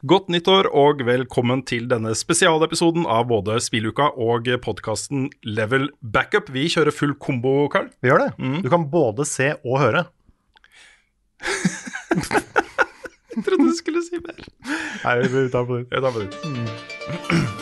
[0.00, 6.48] Godt nyttår og velkommen til denne spesialepisoden av både Spilluka og podkasten Level Backup.
[6.54, 7.90] Vi kjører full kombo, Carl.
[8.00, 8.30] Vi gjør det.
[8.64, 10.06] Du kan både se og høre.
[13.30, 14.40] Jeg trodde du skulle si mer.
[15.04, 17.59] Nei, vi tar på det.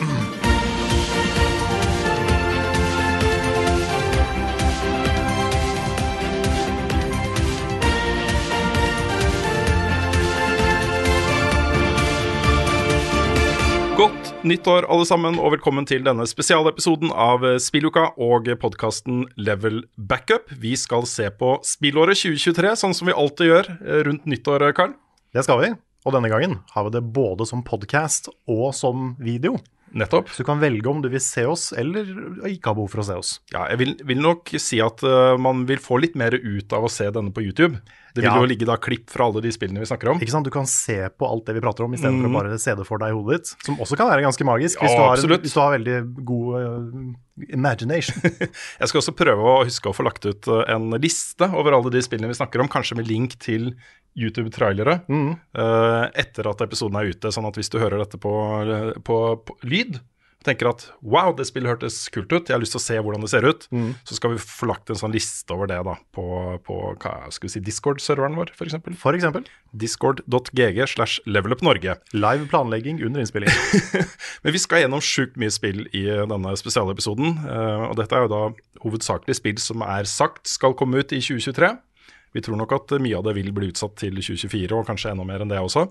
[13.99, 20.53] Godt nyttår, alle sammen, og velkommen til denne spesialepisoden av Spilluka og podkasten Level Backup.
[20.55, 24.93] Vi skal se på spillåret 2023, sånn som vi alltid gjør eh, rundt nyttår, Karl.
[25.35, 25.73] Det skal vi.
[26.07, 29.57] Og denne gangen har vi det både som podkast og som video.
[29.91, 30.31] Nettopp.
[30.31, 32.07] Så du kan velge om du vil se oss, eller
[32.47, 33.33] ikke har behov for å se oss.
[33.51, 36.87] Ja, jeg vil, vil nok si at uh, man vil få litt mer ut av
[36.87, 37.81] å se denne på YouTube.
[38.15, 38.37] Det vil Ja.
[38.41, 40.19] jo ligge da klipp fra alle de spillene vi snakker om.
[40.19, 40.45] Ikke sant?
[40.45, 42.25] Du kan se på alt det vi prater om, istedenfor mm.
[42.25, 43.53] for å bare se det for deg i hodet ditt.
[43.65, 46.49] Som også kan være ganske magisk, hvis, Ja, du, har, hvis du har veldig god
[46.57, 48.19] uh, imagination.
[48.81, 51.93] Jeg skal også prøve å huske å få lagt ut eh, en liste over alle
[51.93, 53.73] de spillene vi snakker om, kanskje med link til
[54.19, 55.31] YouTube-trailere mm.
[55.59, 58.33] uh, etter at episoden er ute, sånn at hvis du hører dette på,
[59.05, 59.99] på, på lyd,
[60.45, 63.25] tenker at wow, det spillet hørtes kult ut, jeg har lyst til å se hvordan
[63.25, 63.89] det ser ut, Mm.
[64.07, 66.25] så skal vi få lagt en sånn liste over det da, på,
[66.63, 66.77] på
[67.51, 68.77] si, Discord-serveren vår, f.eks.
[69.01, 69.43] For eksempel
[69.75, 71.97] Discord.gg slash levelupnorge.
[72.13, 73.49] live planlegging under innspilling.
[74.43, 77.35] Men vi skal gjennom sjukt mye spill i denne spesialepisoden.
[77.45, 78.41] eh, Og dette er jo da
[78.85, 81.73] hovedsakelig spill som er sagt skal komme ut i 2023.
[82.33, 85.25] Vi tror nok at mye av det vil bli utsatt til 2024, og kanskje enda
[85.25, 85.87] mer enn det også.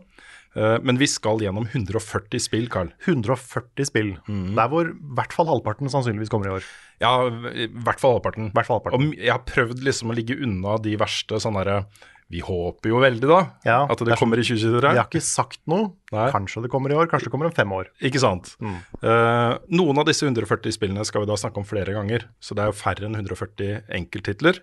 [0.59, 2.91] Eh, Men vi skal gjennom 140 spill, Carl.
[3.07, 4.13] 140 spill.
[4.27, 6.69] Det Der hvor i hvert fall halvparten sannsynligvis kommer i år.
[7.01, 7.13] Ja,
[7.55, 8.51] i hvert fall halvparten.
[8.57, 9.13] hvert fall halvparten.
[9.13, 11.85] Og jeg har prøvd liksom å ligge unna de verste sånn derre
[12.31, 14.91] Vi håper jo veldig, da, Ja, at det det er kommer i 2023.
[14.93, 15.95] Vi har ikke sagt noe.
[16.13, 16.27] Nei.
[16.35, 17.89] Kanskje det kommer i år, kanskje det kommer om fem år.
[18.05, 18.51] Ikke sant.
[18.61, 18.75] Mm.
[19.01, 22.67] Uh, noen av disse 140 spillene skal vi da snakke om flere ganger, så det
[22.67, 24.61] er jo færre enn 140 enkelttitler.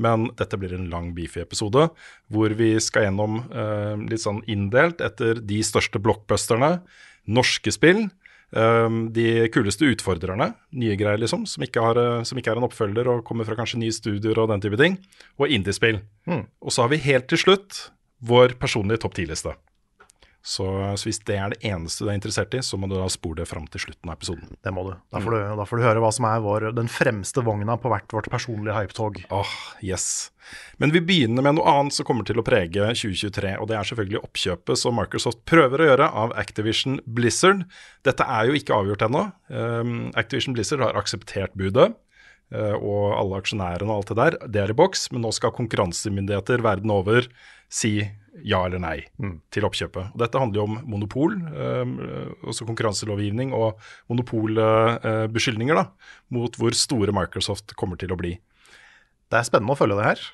[0.00, 1.88] Men dette blir en lang beefy-episode
[2.32, 6.78] hvor vi skal gjennom eh, litt sånn inndelt etter de største blockbusterne,
[7.30, 8.06] norske spill,
[8.56, 12.68] eh, de kuleste utfordrerne, nye greier liksom, som ikke, har, eh, som ikke er en
[12.68, 14.98] oppfølger og kommer fra kanskje nye studioer og den type ting,
[15.38, 16.02] og indiespill.
[16.30, 16.46] Mm.
[16.64, 17.86] Og så har vi helt til slutt
[18.24, 19.54] vår personlige topp 10-liste.
[20.44, 20.64] Så,
[21.00, 23.38] så hvis det er det eneste du er interessert i, så må du da spole
[23.40, 24.50] det fram til slutten av episoden.
[24.60, 24.90] Det må du.
[25.08, 25.54] Da får, du.
[25.56, 28.76] da får du høre hva som er vår, den fremste vogna på hvert vårt personlige
[28.76, 29.22] hypetog.
[29.32, 30.06] Åh, yes.
[30.76, 33.88] Men vi begynner med noe annet som kommer til å prege 2023, og det er
[33.88, 37.64] selvfølgelig oppkjøpet som Microsoft prøver å gjøre av Activision Blizzard.
[38.04, 39.26] Dette er jo ikke avgjort ennå.
[39.48, 41.94] Um, Activision Blizzard har akseptert budet.
[42.52, 45.54] eh, og alle aksjonærene og alt det der, det er i boks, men nå skal
[45.56, 47.24] konkurransemyndigheter verden over
[47.72, 47.96] si
[48.42, 48.96] ja eller nei
[49.54, 50.14] til oppkjøpet.
[50.14, 51.92] Og dette handler jo om monopol, eh,
[52.42, 53.78] også konkurranselovgivning og
[54.10, 55.92] monopolbeskyldninger eh,
[56.34, 58.34] mot hvor store Microsoft kommer til å bli.
[59.30, 60.24] Det er spennende å følge det her.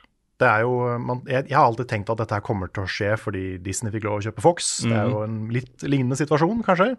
[0.41, 0.73] Det er jo,
[1.05, 3.93] man, jeg, jeg har alltid tenkt at dette her kommer til å skje fordi Disney
[3.93, 4.71] fikk lov å kjøpe Fox.
[4.89, 6.95] Det er jo en litt lignende situasjon, kanskje.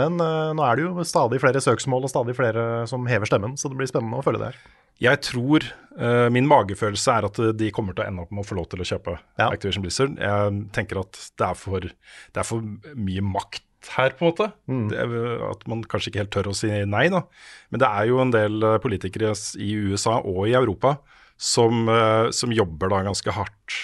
[0.00, 3.56] Men uh, nå er det jo stadig flere søksmål og stadig flere som hever stemmen,
[3.56, 4.58] så det blir spennende å følge det her.
[5.02, 5.64] Jeg tror
[6.00, 8.68] uh, Min magefølelse er at de kommer til å ende opp med å få lov
[8.72, 9.50] til å kjøpe Ja.
[9.50, 10.16] Activision Blizzard.
[10.20, 13.64] Jeg tenker at det er for, det er for mye makt
[13.94, 14.48] her, på en måte.
[14.90, 15.12] Det er,
[15.50, 17.22] at man kanskje ikke helt tør å si nei, da.
[17.70, 20.96] Men det er jo en del eh, politikere i USA og i Europa
[21.36, 23.76] som, uh, som jobber da ganske hardt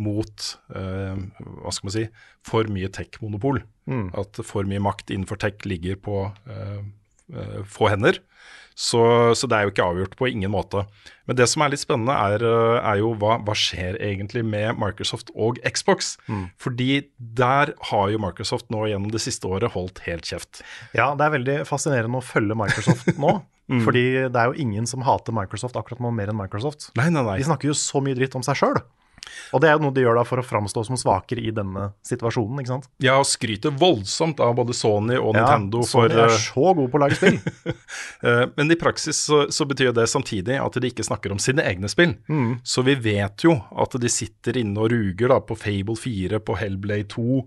[0.00, 2.06] mot uh, hva skal man si,
[2.46, 3.60] for mye tech-monopol.
[4.16, 6.80] At for mye makt innenfor tech ligger på eh,
[7.34, 8.20] eh, få hender.
[8.74, 8.98] Så,
[9.38, 10.82] så det er jo ikke avgjort på ingen måte.
[11.30, 14.80] Men det som er litt spennende, er, eh, er jo hva, hva skjer egentlig med
[14.80, 16.16] Microsoft og Xbox?
[16.60, 17.04] Fordi
[17.38, 20.64] der har jo Microsoft nå gjennom det siste året holdt helt kjeft.
[20.96, 23.36] Ja, det er veldig fascinerende å følge Microsoft nå.
[23.86, 26.90] Fordi det er jo ingen som hater Microsoft akkurat nå mer enn Microsoft.
[26.98, 27.38] Nei, nei, nei.
[27.40, 28.82] De snakker jo så mye dritt om seg sjøl.
[29.54, 31.90] Og det er jo noe de gjør da for å framstå som svakere i denne
[32.06, 32.88] situasjonen, ikke sant?
[33.04, 36.74] Ja, og skryter voldsomt av både Sony og Nintendo ja, for Sony er eh, så
[36.78, 37.40] god på å lage spill.
[38.24, 41.62] Eh, Men i praksis så, så betyr det samtidig at de ikke snakker om sine
[41.66, 42.14] egne spill.
[42.64, 46.56] Så vi vet jo at de sitter inne og ruger da på Fable 4, på
[46.56, 47.42] Hellblade 2,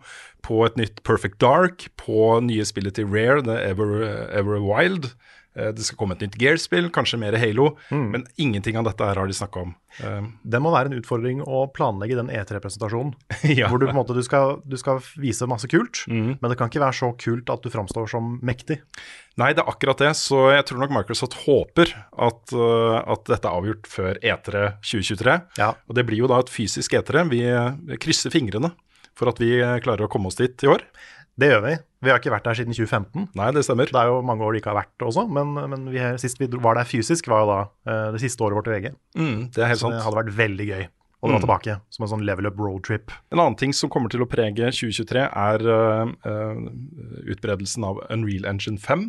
[0.45, 3.95] på et nytt Perfect Dark, på nye spillet til Rare, The Ever,
[4.37, 5.09] Ever Wild.
[5.57, 9.15] Eh, Det skal komme et nytt Gear-spill, kanskje mer Halo, men ingenting av dette her
[9.17, 9.73] har de snakka om.
[10.03, 13.15] Eh, Det må være en utfordring å planlegge den E3-presentasjonen.
[13.57, 13.69] Ja.
[13.71, 16.69] Hvor du på en måte du skal, du skal vise masse kult, men det kan
[16.69, 18.79] ikke være så kult at du framstår som mektig.
[19.37, 20.11] Nei, det er akkurat det.
[20.17, 25.35] Så jeg tror nok Microsoft håper at, uh, at dette er avgjort før E3 2023.
[25.61, 25.71] Ja.
[25.87, 27.27] Og det blir jo da et fysisk E3.
[27.29, 27.41] Vi
[28.01, 28.73] krysser fingrene
[29.17, 30.83] for at vi klarer å komme oss dit i år.
[31.37, 31.73] Det gjør vi.
[32.01, 33.27] Vi har ikke vært der siden 2015.
[33.37, 33.89] Nei, det stemmer.
[33.93, 36.49] Det er jo mange år vi ikke har vært også, men, men vi, sist vi
[36.61, 38.87] var der fysisk, var jo da eh, det siste året vårt i VG.
[39.17, 40.87] Mm, det er helt Så det hadde vært veldig gøy
[41.17, 43.13] å dra tilbake som en sånn level up roadtrip.
[43.33, 46.67] En annen ting som kommer til å prege 2023, er uh, uh,
[47.25, 49.07] utbredelsen av Unreal Engine 5.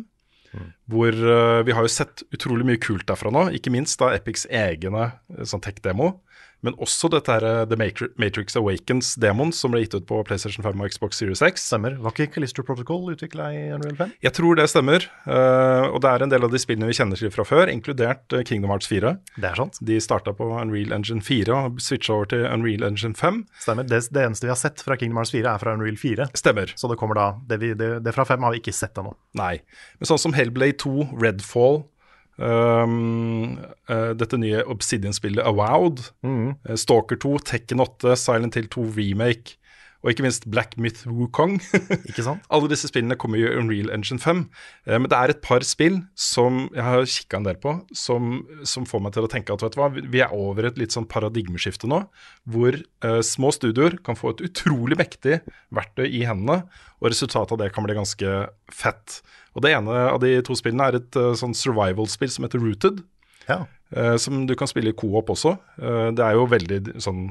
[0.89, 4.47] Hvor uh, vi har jo sett utrolig mye kult derfra nå, ikke minst da Epics
[4.49, 5.11] egne
[5.45, 6.15] sånn tech-demo.
[6.65, 10.81] Men også dette her, uh, The Matrix Awakens-Demons, som ble gitt ut på PlayStation 5
[10.83, 11.63] og Xbox Series X.
[11.69, 11.95] Stemmer.
[12.03, 14.13] Var ikke Callisto Protocol utvikla i Unreal 5?
[14.25, 15.05] Jeg tror det stemmer.
[15.29, 18.35] uh, og det er en del av de spillene vi kjenner til fra før, inkludert
[18.35, 19.13] uh, Kingdom Hearts 4.
[19.37, 19.79] Det er sant.
[19.85, 23.43] De starta på Unreal Engine 4 og switcha over til Unreal Engine 5.
[23.63, 23.87] Stemmer.
[23.89, 26.29] Det, det eneste vi har sett fra Kingdom Hearts 4, er fra Unreal 4.
[26.39, 26.73] Stemmer.
[26.75, 29.15] Så det kommer da Det, vi, det, det fra 5 har vi ikke sett ennå.
[29.39, 29.55] Nei.
[29.99, 31.83] Men sånn som Hellblade 2, Redfall,
[32.39, 33.59] um,
[33.89, 36.55] uh, dette nye Obsidian-spillet Avowed, mm.
[36.75, 39.58] Stalker 2, Tekken 8, Silent Hill 2 Remake,
[39.99, 41.57] og ikke minst Black Myth Wukong.
[42.09, 42.45] Ikke sant?
[42.53, 44.45] Alle disse spillene kommer jo i Unreal Engine 5.
[44.87, 48.39] Eh, men det er et par spill som jeg har kikka en del på, som,
[48.67, 50.95] som får meg til å tenke at vet du hva, vi er over et litt
[50.95, 52.05] sånn paradigmeskifte nå,
[52.47, 55.41] hvor eh, små studioer kan få et utrolig mektig
[55.75, 56.63] verktøy i hendene,
[56.99, 58.39] og resultatet av det kan bli ganske
[58.71, 59.19] fett.
[59.55, 63.01] Og Det ene av de to spillene er et uh, sånn survival-spill som heter Rooted.
[63.47, 63.63] Ja.
[63.95, 65.55] Uh, som du kan spille i co-op også.
[65.79, 67.23] Uh, det er jo veldig sånn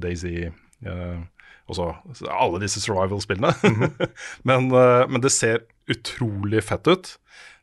[0.00, 1.18] Daisy eh,
[1.66, 1.90] også,
[2.30, 3.52] Alle disse survival-spillene.
[4.48, 7.12] men, eh, men det ser utrolig fett ut.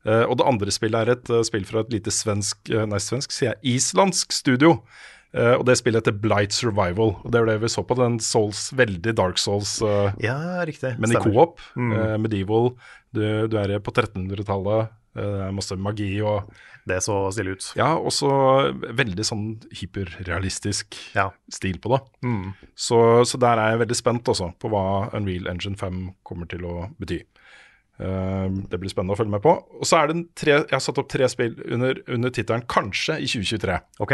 [0.03, 3.35] Eh, og det andre spillet er et eh, spill fra et lite svensk, nei svensk,
[3.35, 4.77] sier jeg, islandsk studio.
[5.33, 7.15] Uh, og det spillet heter Blight Survival.
[7.25, 9.79] Og det er det vi så på, den Souls, veldig Dark Souls.
[9.81, 10.93] uh, ja, riktig.
[11.01, 12.75] men i co-op, eh, medieval,
[13.17, 14.91] du, du er på 1300-tallet, eh,
[15.53, 16.49] masse magi og
[16.85, 17.63] Det så stille ut.
[17.79, 18.27] Ja, også
[18.75, 21.29] veldig sånn hyperrealistisk Ja.
[21.47, 22.01] stil på det.
[22.75, 26.65] Så, så der er jeg veldig spent også på hva Unreal Engine 5 kommer til
[26.67, 27.21] å bety.
[28.01, 29.53] Uh, det blir spennende å følge med på.
[29.79, 33.19] Og så er det tre, Jeg har satt opp tre spill under, under tittelen 'Kanskje'
[33.21, 33.79] i 2023.
[34.03, 34.13] Ok?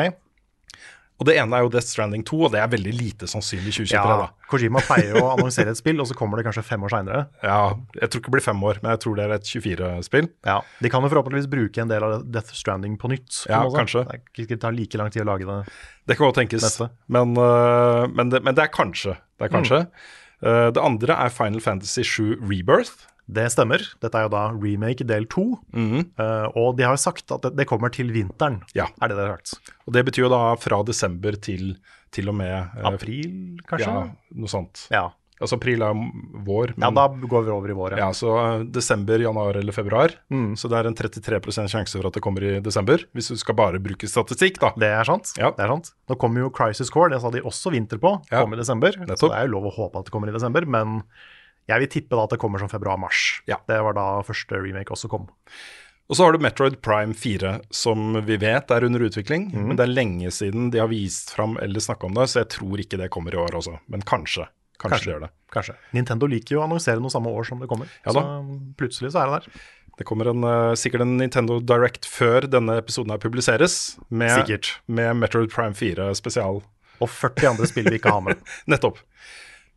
[1.20, 3.76] Og Det ene er jo Death Stranding 2, og det er veldig lite sannsynlig i
[3.76, 3.96] 2023.
[3.98, 4.28] Ja, da.
[4.48, 7.26] Kojima pleier å annonsere et spill, og så kommer det kanskje fem år seinere.
[7.50, 10.30] Ja, Jeg tror ikke det blir fem år, men jeg tror det er et 24-spill.
[10.48, 10.60] Ja.
[10.80, 13.28] De kan jo forhåpentligvis bruke en del av Death Stranding på nytt.
[13.44, 13.82] på Ja, måte.
[13.82, 14.06] kanskje.
[14.08, 15.60] Det det tar like lang tid å lage det.
[16.08, 16.80] Det kan godt tenkes,
[17.12, 19.18] men, øh, men, det, men det er kanskje.
[19.38, 19.84] Det er kanskje.
[19.86, 20.48] Mm.
[20.48, 23.10] Øh, det andre er Final Fantasy 7 Rebirth.
[23.30, 23.84] Det stemmer.
[24.02, 25.46] Dette er jo da remake del to.
[25.76, 28.88] Eh, og de har jo sagt at det, kommer til vinteren, Ja.
[29.02, 29.74] er det de har sagt.
[29.86, 31.76] Og det betyr jo da fra desember til,
[32.12, 33.86] til og med uh, April, kanskje?
[33.86, 34.88] Ja, noe sånt.
[34.90, 35.10] Ja.
[35.40, 35.96] Altså april er
[36.44, 38.00] vår, ja, da går vi over i vår, ja.
[38.02, 40.12] ja, så øh, desember, januar eller februar.
[40.28, 40.50] Mm.
[40.60, 43.56] Så det er en 33% sjanse for at det kommer i desember, hvis du skal
[43.56, 44.74] bare bruke statistikk, da.
[44.76, 45.32] Det er sant.
[45.40, 45.54] Ja.
[45.56, 45.94] det er sant.
[46.12, 48.42] Nå kommer jo Crisis Core, det sa de også vinter på, Ja.
[48.44, 48.92] kom i desember.
[49.00, 49.22] Nettopp.
[49.22, 51.00] Så det er jo lov å håpe at det kommer i desember, men
[51.70, 53.44] jeg vil tippe da at det kommer som februar-mars.
[53.50, 53.60] Ja.
[53.70, 55.30] Det var da første remake også kom.
[56.10, 59.52] Og så har du Metroid Prime 4, som vi vet er under utvikling.
[59.54, 59.68] Mm.
[59.70, 62.50] Men det er lenge siden de har vist fram eller snakka om det, så jeg
[62.56, 63.76] tror ikke det kommer i år også.
[63.94, 64.48] Men kanskje.
[64.80, 65.06] Kanskje, Kanskje.
[65.06, 65.30] det gjør det.
[65.54, 65.76] Kanskje.
[65.94, 67.92] Nintendo liker jo å annonsere noe samme år som det kommer.
[68.08, 68.24] Ja da.
[68.24, 69.62] Så plutselig så er det der.
[70.00, 75.18] Det kommer en, eh, sikkert en Nintendo Direct før denne episoden her publiseres, med, med
[75.20, 76.64] Metroid Prime 4 spesial.
[77.04, 78.40] Og 40 andre spill vi ikke har med.
[78.72, 78.98] Nettopp.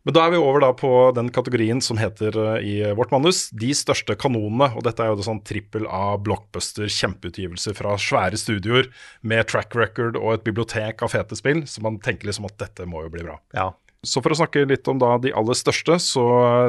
[0.03, 3.45] Men da er vi over da på den kategorien som heter eh, i vårt manus
[3.55, 4.73] De største kanonene.
[4.75, 8.89] Og dette er jo det sånn trippel A blockbuster, kjempeutgivelser fra svære studioer
[9.21, 12.87] med track record og et bibliotek av fete spill, så man tenker liksom at dette
[12.89, 13.39] må jo bli bra.
[13.55, 13.71] Ja.
[14.03, 16.23] Så for å snakke litt om da de aller største, så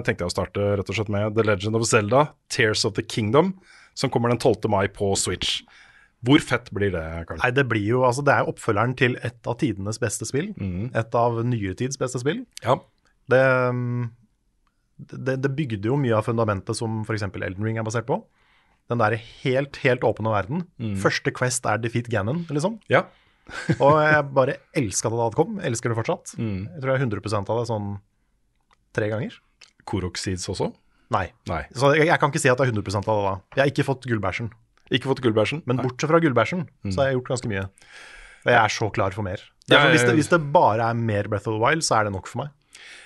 [0.07, 3.03] tenkte jeg å starte rett og slett med The Legend of Zelda, Tears of the
[3.03, 3.57] Kingdom,
[3.99, 4.71] som kommer den 12.
[4.71, 5.65] mai på Switch.
[6.25, 7.41] Hvor fett blir det, Karl?
[7.43, 10.53] Nei, det blir jo Altså, det er oppfølgeren til et av tidenes beste spill.
[10.57, 10.93] Mm.
[10.97, 12.45] Et av nyere tids beste spill.
[12.63, 12.79] Ja.
[13.31, 13.43] Det,
[13.75, 14.07] mm,
[15.15, 17.27] det, det bygde jo mye av fundamentet som f.eks.
[17.29, 18.21] Elden Ring er basert på.
[18.93, 20.65] Den der helt, helt åpne verden.
[20.81, 20.97] Mm.
[21.01, 22.81] Første Quest er Defeat Ganon, liksom.
[22.93, 23.07] ja.
[23.85, 25.59] Og jeg bare elska det da det kom.
[25.61, 26.31] Elsker det fortsatt.
[26.41, 27.91] Jeg tror jeg er 100 av det sånn
[28.97, 29.37] tre ganger.
[29.85, 30.71] Koroksids også?
[31.13, 31.27] Nei.
[31.51, 31.61] Nei.
[31.77, 33.35] Så jeg, jeg kan ikke si at det er 100 av det da.
[33.59, 34.49] Jeg har ikke fått gullbæsjen.
[34.95, 35.61] Ikke fått gullbæsjen?
[35.69, 35.87] Men Nei.
[35.87, 37.65] bortsett fra gullbæsjen, så har jeg gjort ganske mye.
[38.45, 39.45] Og jeg er så klar for mer.
[39.69, 42.13] Derfor, hvis, det, hvis det bare er mer Breath of the Wild, så er det
[42.17, 42.53] nok for meg.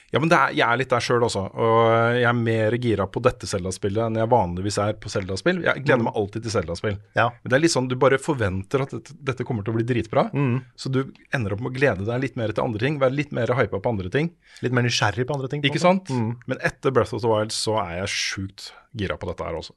[0.09, 1.43] Ja, men det er, jeg er litt der sjøl også.
[1.53, 1.81] Og
[2.17, 5.61] jeg er mer gira på dette Zelda-spillet enn jeg vanligvis er på Zelda-spill.
[5.67, 6.97] Jeg gleder meg alltid til Zelda-spill.
[7.19, 7.27] Ja.
[7.43, 9.85] Men det er litt sånn, du bare forventer at dette, dette kommer til å bli
[9.91, 10.31] dritbra.
[10.81, 11.03] Så du
[11.37, 12.97] ender opp med å glede deg litt mer til andre ting.
[13.03, 14.33] Være litt mer hypa på andre ting.
[14.65, 15.61] Litt mer nysgjerrig på andre ting.
[15.61, 16.09] på Ikke sant?
[16.49, 19.77] Men etter Breath of the Wild så er jeg sjukt gira på dette her også.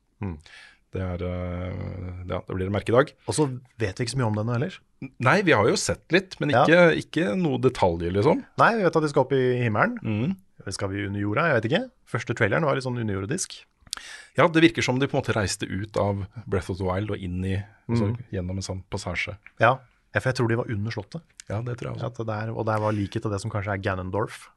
[0.92, 3.14] Det er øh, Ja, det blir en merkedag.
[3.30, 3.48] Og så
[3.80, 4.78] vet vi ikke så mye om den heller.
[5.24, 6.66] Nei, vi har jo sett litt, men Ja.
[6.66, 8.44] ikke, ikke noe detaljer, liksom.
[8.62, 9.98] Nei, vi vet at de skal opp i himmelen.
[10.04, 10.36] Mm.
[10.76, 11.48] Skal vi under jorda?
[11.50, 11.84] Jeg vet ikke.
[12.12, 13.64] Første traileren var litt sånn underjordisk.
[14.38, 17.12] Ja, det virker som de på en måte reiste ut av Breath of the Wild
[17.12, 17.58] og inn i
[17.90, 19.36] altså, Gjennom en sånn passasje.
[19.60, 19.78] Ja,
[20.14, 21.24] for jeg tror de var under slottet.
[21.50, 22.12] Ja, det tror jeg også.
[22.12, 24.50] At der, og der var liket til det som kanskje er Ganondorf.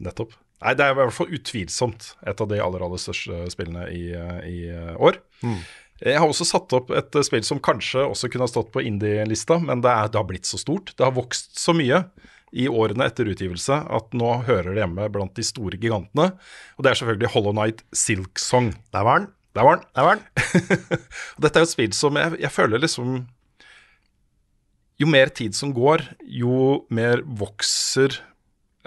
[0.00, 0.32] Nettopp.
[0.62, 4.04] Nei, det er i hvert fall utvilsomt et av de aller, aller største spillene i,
[4.16, 4.58] eh, i
[4.94, 5.18] år.
[5.44, 5.64] år.
[6.04, 8.82] Jeg har også satt opp et eh, spill som kanskje også kunne ha stått på
[8.84, 10.94] indie-lista, men det, er, det har blitt så stort.
[10.96, 12.04] Det har vokst så mye
[12.54, 16.32] i årene etter utgivelse at nå hører det hjemme blant de store gigantene.
[16.78, 18.72] Og det er selvfølgelig Hollow Night Silk Song.
[18.94, 19.30] Der var den.
[19.54, 19.88] Der var den.
[19.94, 20.26] Der var den.
[21.42, 23.24] Dette er jo et spill som jeg, jeg føler liksom
[25.02, 28.20] Jo mer tid som går, jo mer vokser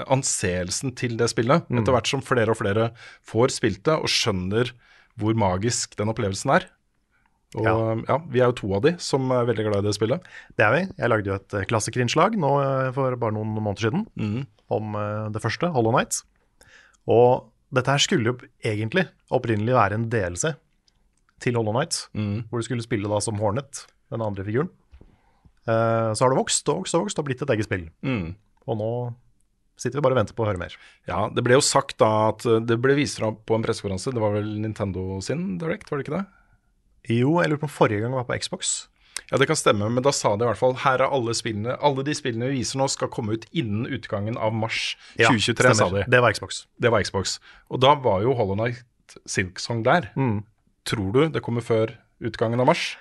[0.06, 1.66] anseelsen til det spillet.
[1.74, 2.92] Etter hvert som flere og flere
[3.26, 4.74] får spilt det og skjønner
[5.18, 6.68] hvor magisk den opplevelsen er.
[7.56, 7.74] Og ja.
[8.10, 8.18] Ja.
[8.28, 10.26] Vi er jo to av de som er veldig glad i det spillet.
[10.60, 10.82] Det er vi.
[11.00, 14.42] Jeg lagde jo et eh, klassikerinnslag nå eh, for bare noen måneder siden mm.
[14.76, 16.20] om eh, det første, Hollow Night.
[17.08, 20.54] Og dette her skulle jo egentlig opprinnelig være en delelse
[21.44, 22.50] til Hollow Night, mm.
[22.50, 24.70] hvor du skulle spille da som Hornet, den andre figuren.
[25.68, 27.82] Så har det vokst og vokst og vokst og blitt et eget spill.
[28.00, 28.30] Mm.
[28.72, 28.92] Og nå
[29.78, 30.76] sitter vi bare og venter på å høre mer.
[31.10, 34.14] Ja, Det ble jo sagt da at uh, det ble vist fram på en pressekonferanse.
[34.16, 36.26] Det var vel Nintendo sin Direct, var det ikke det?
[37.08, 38.88] Jo, jeg lurer på om forrige gang var på Xbox.
[39.32, 41.74] Ja, det kan stemme, men da sa de i hvert fall her er alle spillene
[41.84, 45.90] Alle de spillene vi viser nå, skal komme ut innen utgangen av mars 2023, sa
[45.94, 46.04] de.
[46.08, 46.66] Det var Xbox.
[46.80, 47.40] Det var Xbox.
[47.74, 50.12] Og da var jo Hollow Night Silksong der.
[50.20, 50.44] Mm.
[50.88, 52.94] Tror du det kommer før utgangen av mars?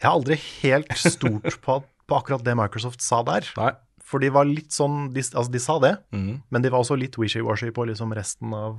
[0.00, 3.48] Jeg har aldri helt stort på, på akkurat det Microsoft sa der.
[3.58, 3.72] Nei.
[4.06, 6.30] For de var litt sånn De, altså de sa det, mm.
[6.54, 8.78] men de var også litt wishy-washy på liksom resten av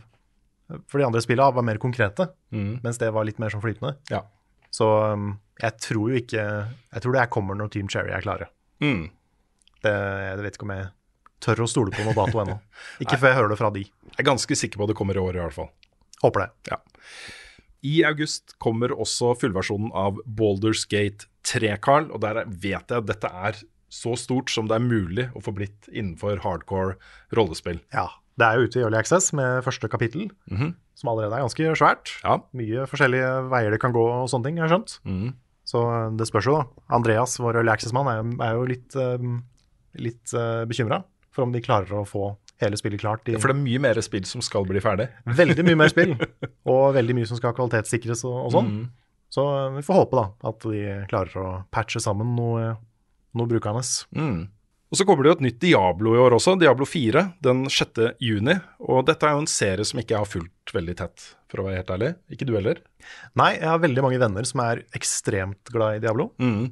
[0.87, 2.79] For de andre spillene var mer konkrete, mm.
[2.85, 3.97] mens det var litt mer sånn flytende.
[4.11, 4.23] Ja.
[4.73, 8.23] Så um, jeg tror jo ikke Jeg tror det her kommer når Team Cherry er
[8.25, 8.49] klare.
[8.83, 9.07] Mm.
[9.83, 10.87] Det, jeg vet ikke om jeg
[11.43, 12.55] tør å stole på noe dato ennå.
[13.03, 13.83] Ikke før jeg hører det fra de.
[13.85, 15.69] Jeg er ganske sikker på at det kommer i år, i hvert fall.
[16.23, 16.71] Håper det.
[16.71, 16.79] Ja.
[17.85, 22.09] I august kommer også fullversjonen av Balders Gate 3, Carl.
[22.09, 23.61] Og der vet jeg at dette er
[23.93, 26.97] så stort som det er mulig å få blitt innenfor hardcore
[27.37, 27.79] rollespill.
[27.95, 28.09] Ja.
[28.37, 30.27] Det er jo ute i Early Access med første kapittel,
[30.97, 32.11] som allerede er ganske svært.
[32.21, 32.35] Ja.
[32.57, 34.97] Mye forskjellige veier det kan gå og sånne ting, jeg har skjønt.
[35.07, 35.35] Mhm.
[35.67, 36.83] Så eh, det spørs jo, da.
[36.95, 39.39] Andreas, vår Early Access-mann, er, er jo litt, um,
[39.99, 41.01] litt uh, bekymra
[41.35, 42.31] for om de klarer å få
[42.63, 43.27] hele spillet klart.
[43.29, 45.09] I, For det er mye mer spill som skal bli ferdig.
[45.37, 46.15] Veldig mye mer spill,
[46.71, 48.71] og veldig mye som skal kvalitetssikres og, og sånn.
[49.33, 52.71] Så eh, vi får håpe da at de klarer å patche sammen noe,
[53.35, 53.83] noe brukende.
[54.15, 54.45] Mm.
[54.87, 58.05] Og så kommer det jo et nytt Diablo i år også, Diablo 4, den 6.
[58.23, 58.55] juni.
[58.79, 61.65] Og dette er jo en serie som ikke jeg har fulgt veldig tett, for å
[61.67, 62.11] være helt ærlig.
[62.31, 62.79] Ikke du heller?
[63.39, 66.29] Nei, jeg har veldig mange venner som er ekstremt glad i Diablo.
[66.39, 66.71] Mm.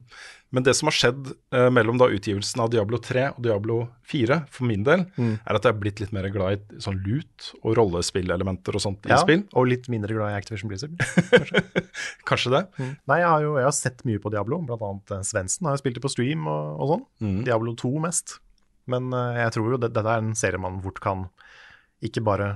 [0.55, 4.39] Men det som har skjedd eh, mellom da utgivelsen av Diablo 3 og Diablo 4,
[4.53, 7.75] for min del, er at jeg har blitt litt mer glad i sånn lut og
[7.79, 9.43] rollespillelementer og sånt i Ja, spill.
[9.57, 10.95] og litt mindre glad i Activision Blizzard.
[12.29, 12.95] Kanskje kanskje det.
[13.09, 15.81] Nei, jeg har jo jeg har sett mye på Diablo, annet eh, Svendsen har jo
[15.81, 17.05] spilt det på stream og, og sånn.
[17.23, 17.39] Mm.
[17.47, 18.39] Diablo 2 mest.
[18.91, 21.25] Men uh, jeg tror jo det, dette er en serie man fort kan
[22.05, 22.55] ikke bare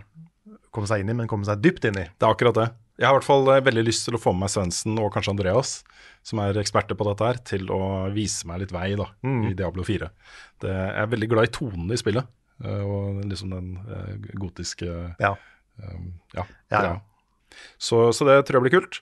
[0.70, 2.06] komme seg inn i, men komme seg dypt inn i.
[2.06, 2.68] Det er akkurat det.
[3.00, 5.14] Jeg har i hvert fall eh, veldig lyst til å få med meg Svendsen og
[5.16, 5.74] kanskje Andreas,
[6.28, 9.08] som er eksperter på dette her, til å vise meg litt vei da,
[9.48, 10.10] i Diablo 4.
[10.60, 12.28] Det, jeg er veldig glad i tonen i spillet,
[12.66, 14.90] eh, og liksom den eh, gotiske
[15.24, 15.32] Ja.
[15.80, 16.44] um, ja,
[16.76, 16.98] Ja.
[17.82, 19.00] Så, så det tror jeg blir kult.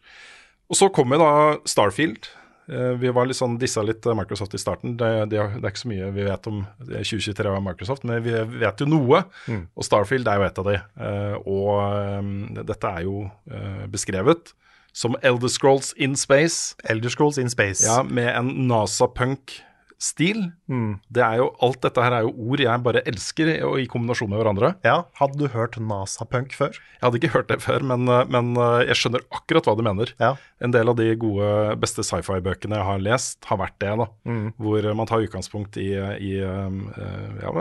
[0.70, 1.32] Og så kommer da
[1.68, 2.30] Starfield.
[2.70, 4.98] Eh, Vi var litt sånn dissa litt Microsoft i starten.
[5.00, 8.22] Det, det, er- det er ikke så mye vi vet om 2023 av Microsoft, men
[8.24, 9.24] vi vet jo noe.
[9.48, 10.76] Og Starfield er jo et av de.
[11.00, 14.54] Eh, Og eh, dette er jo eh, beskrevet
[14.98, 17.86] som Elder Scrolls in Space, Elder Scrolls in Space.
[17.86, 19.60] ja, med en NASA-punk
[19.98, 20.51] stil.
[20.70, 21.00] Mm.
[21.10, 24.30] Det er jo, alt dette her er jo ord jeg bare elsker og i kombinasjon
[24.30, 24.70] med hverandre.
[24.86, 26.77] Ja, Hadde du hørt NASA-punk før?
[26.77, 29.82] Jeg hadde ikke hørt det før, men, eh, men eh, jeg skjønner akkurat hva du
[29.88, 30.13] mener.
[30.22, 30.36] Ja.
[30.62, 31.50] En del av de gode,
[31.82, 33.96] beste sci-fi-bøkene jeg har lest, har vært det.
[34.04, 34.54] da, Mm.
[34.62, 37.51] Hvor eh, man tar utgangspunkt i, i ja,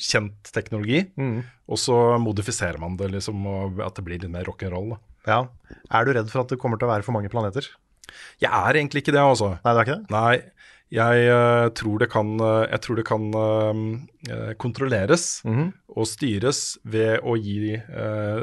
[0.00, 1.42] kjent teknologi, Mm.
[1.68, 4.96] og så modifiserer man det, liksom, og at det blir litt mer rock'n'roll.
[5.26, 5.46] Ja.
[5.90, 7.68] Er du redd for at det kommer til å være for mange planeter?
[8.42, 9.58] Jeg er egentlig ikke det, altså.
[9.64, 10.10] Nei, det er ikke det?
[10.10, 10.42] Nei,
[10.92, 15.72] jeg eh, tror det kan, eh, jeg tror det kan eh, kontrolleres -hmm.
[15.96, 17.80] og styres ved å gi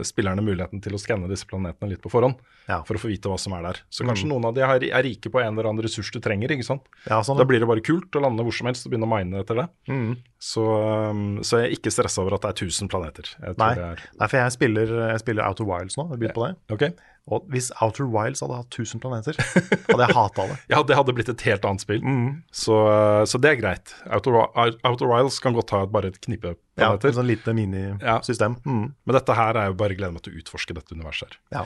[0.03, 2.36] spillerne muligheten til å skanne disse planetene litt på forhånd.
[2.68, 2.84] Ja.
[2.86, 3.77] For å få vite hva som er der.
[3.89, 4.10] Så Mm.
[4.10, 6.50] kanskje noen av de er, rike på en eller annen ressurs du trenger.
[6.50, 6.84] ikke sant?
[7.10, 7.38] Ja, sånn.
[7.38, 9.56] Da blir det bare kult å lande hvor som helst og begynne å mine etter
[9.56, 9.70] det.
[9.88, 10.18] Mm.
[10.39, 10.62] Så,
[11.10, 13.25] um, så jeg er ikke stressa over at det er 1000 planeter.
[13.58, 13.74] Nei.
[13.74, 16.03] det er Nei, for jeg spiller, jeg spiller Outer Wilds nå.
[16.06, 16.56] Jeg har begynt på det.
[16.70, 16.84] Ok?
[17.28, 20.56] Og hvis Outer Wilds hadde hatt 1000 planeter, hadde jeg hata det.
[20.74, 22.00] Ja, det hadde blitt et helt annet spill.
[22.02, 22.40] Mm.
[22.52, 23.94] Så, uh, så det er greit.
[24.10, 24.40] Outer,
[24.88, 27.10] Outer Wilds kan godt ha bare et knippe Ja, planeter.
[27.12, 28.58] et sånn lite minisystem.
[28.66, 28.88] Mhm.
[29.06, 31.36] Men dette her er jo bare gleder meg til å utforske dette universet.
[31.52, 31.60] her.
[31.60, 31.66] Ja.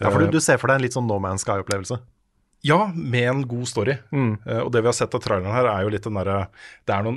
[0.00, 1.98] ja, for du, du ser for deg en litt sånn No Man's Sky-opplevelse.
[2.64, 3.98] Ja, med en god story.
[4.14, 4.36] Mm.
[4.46, 6.44] Eh, og det vi har sett av traileren her, er jo litt den derre
[6.86, 7.16] Det er noen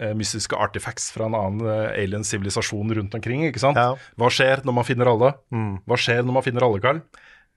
[0.00, 3.44] eh, mystiske artifacts fra en annen eh, alien-sivilisasjon rundt omkring.
[3.50, 3.76] ikke sant?
[3.76, 3.92] Ja.
[4.16, 5.34] Hva skjer når man finner alle?
[5.52, 5.74] Mm.
[5.86, 7.02] Hva skjer når man finner alle, Carl?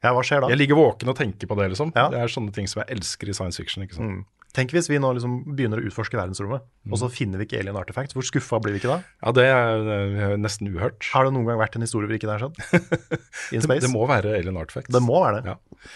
[0.03, 0.49] Ja, hva skjer da?
[0.53, 1.93] Jeg ligger våken og tenker på det, liksom.
[1.97, 2.07] Ja.
[2.13, 3.83] Det er sånne ting som jeg elsker i science fiction.
[3.83, 4.19] ikke sant?
[4.19, 4.27] Mm.
[4.55, 7.77] Tenk hvis vi nå liksom begynner å utforske verdensrommet, og så finner vi ikke alien
[7.77, 8.15] artifacts.
[8.17, 8.97] Hvor skuffa blir vi ikke da?
[9.21, 11.05] Ja, det er nesten uhørt.
[11.13, 13.19] Har det noen gang vært en historie hvor ikke det har skjedd?
[13.53, 13.83] In space?
[13.85, 14.89] det må være alien artifacts.
[14.95, 15.53] Det må være det.
[15.53, 15.91] Ja.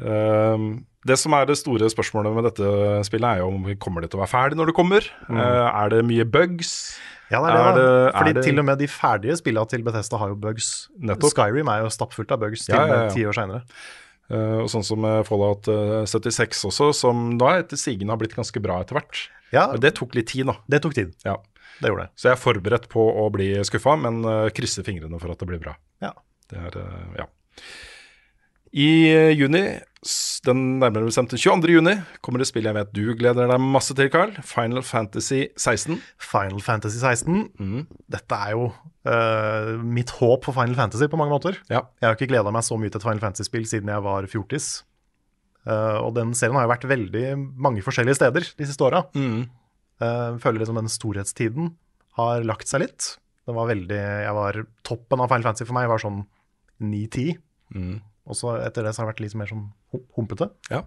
[0.00, 0.70] Ehm,
[1.06, 2.72] det som er det store spørsmålet med dette
[3.08, 5.06] spillet, er jo om vi kommer det til å være ferdig når det kommer.
[5.30, 6.98] Eh, er det mye bugs?
[7.30, 7.62] Ja, det er det.
[7.62, 10.34] Er det- Fordi er det- til og med de ferdige spillene til Bethesda har jo
[10.34, 10.88] bugs.
[11.00, 11.32] Nettopp.
[11.32, 13.08] Skyrim er jo stappfullt av bugs til Ja, ja, ja.
[13.08, 13.62] ti år seinere.
[14.30, 18.36] Uh, og sånn som eh, Fallout eh, 76 også, som da etter sigende har blitt
[18.36, 19.28] ganske bra etter hvert.
[19.52, 20.54] Ja, Men det tok litt tid, da.
[20.68, 21.14] det tok tid.
[21.24, 21.36] Ja.
[21.80, 22.10] Det gjorde det.
[22.14, 25.48] Så jeg er forberedt på å bli skuffa, men uh, krysser fingrene for at det
[25.48, 25.74] blir bra.
[26.00, 26.12] Ja.
[26.48, 27.26] Det er, uh, ja.
[28.72, 29.80] I eh, juni,
[30.46, 31.74] den nærmere bestemte 22.
[31.74, 31.92] juni,
[32.24, 34.32] kommer det spill jeg vet du gleder deg masse til, Carl.
[34.48, 35.98] Final Fantasy 16.
[36.16, 37.42] Final Fantasy 16.
[37.60, 37.82] Mm.
[38.08, 41.60] Dette er jo uh, mitt håp for Final Fantasy på mange måter.
[41.68, 41.84] Ja.
[42.00, 44.70] Jeg har ikke gleda meg så mye til et Final Fantasy-spill siden jeg var fjortis.
[45.68, 47.26] Uh, og den serien har jo vært veldig
[47.60, 49.04] mange forskjellige steder de siste åra.
[49.12, 49.42] Mm.
[50.00, 51.74] Uh, føler liksom den storhetstiden
[52.16, 53.16] har lagt seg litt.
[53.44, 56.24] Den var veldig, jeg var, Toppen av Final Fantasy for meg var sånn
[56.80, 57.36] 9-10.
[57.76, 57.98] Mhm.
[58.28, 59.68] Og så etter det så har det vært litt mer sånn
[60.16, 60.50] humpete.
[60.70, 60.82] Ja.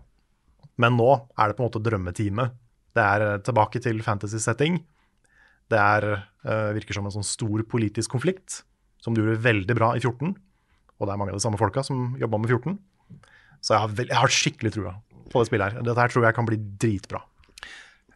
[0.82, 2.50] Men nå er det på en måte drømmetime.
[2.94, 4.80] Det er eh, tilbake til fantasy-setting.
[5.74, 6.08] Det er,
[6.46, 8.62] eh, virker som en sånn stor politisk konflikt,
[9.02, 10.34] som du gjorde veldig bra i 14.
[11.00, 12.78] Og det er mange av de samme folka som jobba med 14.
[13.64, 14.96] Så jeg har, veld, jeg har skikkelig trua
[15.34, 15.86] på det spillet her.
[15.88, 17.24] Dette her tror jeg kan bli dritbra.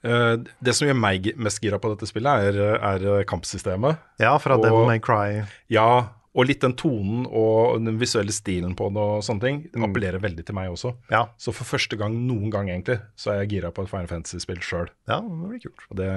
[0.05, 3.97] Eh, det som gjør meg mest gira på dette spillet, er, er kampsystemet.
[4.21, 5.41] Ja, fra Og- Devil May Cry.
[5.73, 9.55] Ja, og litt den tonen og den visuelle stilen på det og sånne ting
[9.87, 10.91] appellerer veldig til meg også.
[11.09, 14.05] Ja, Så for første gang noen gang egentlig, så er jeg gira på et Final
[14.11, 14.91] Fantasy-spill sjøl.
[15.09, 15.87] ja, det blir kult.
[15.89, 16.09] Og det,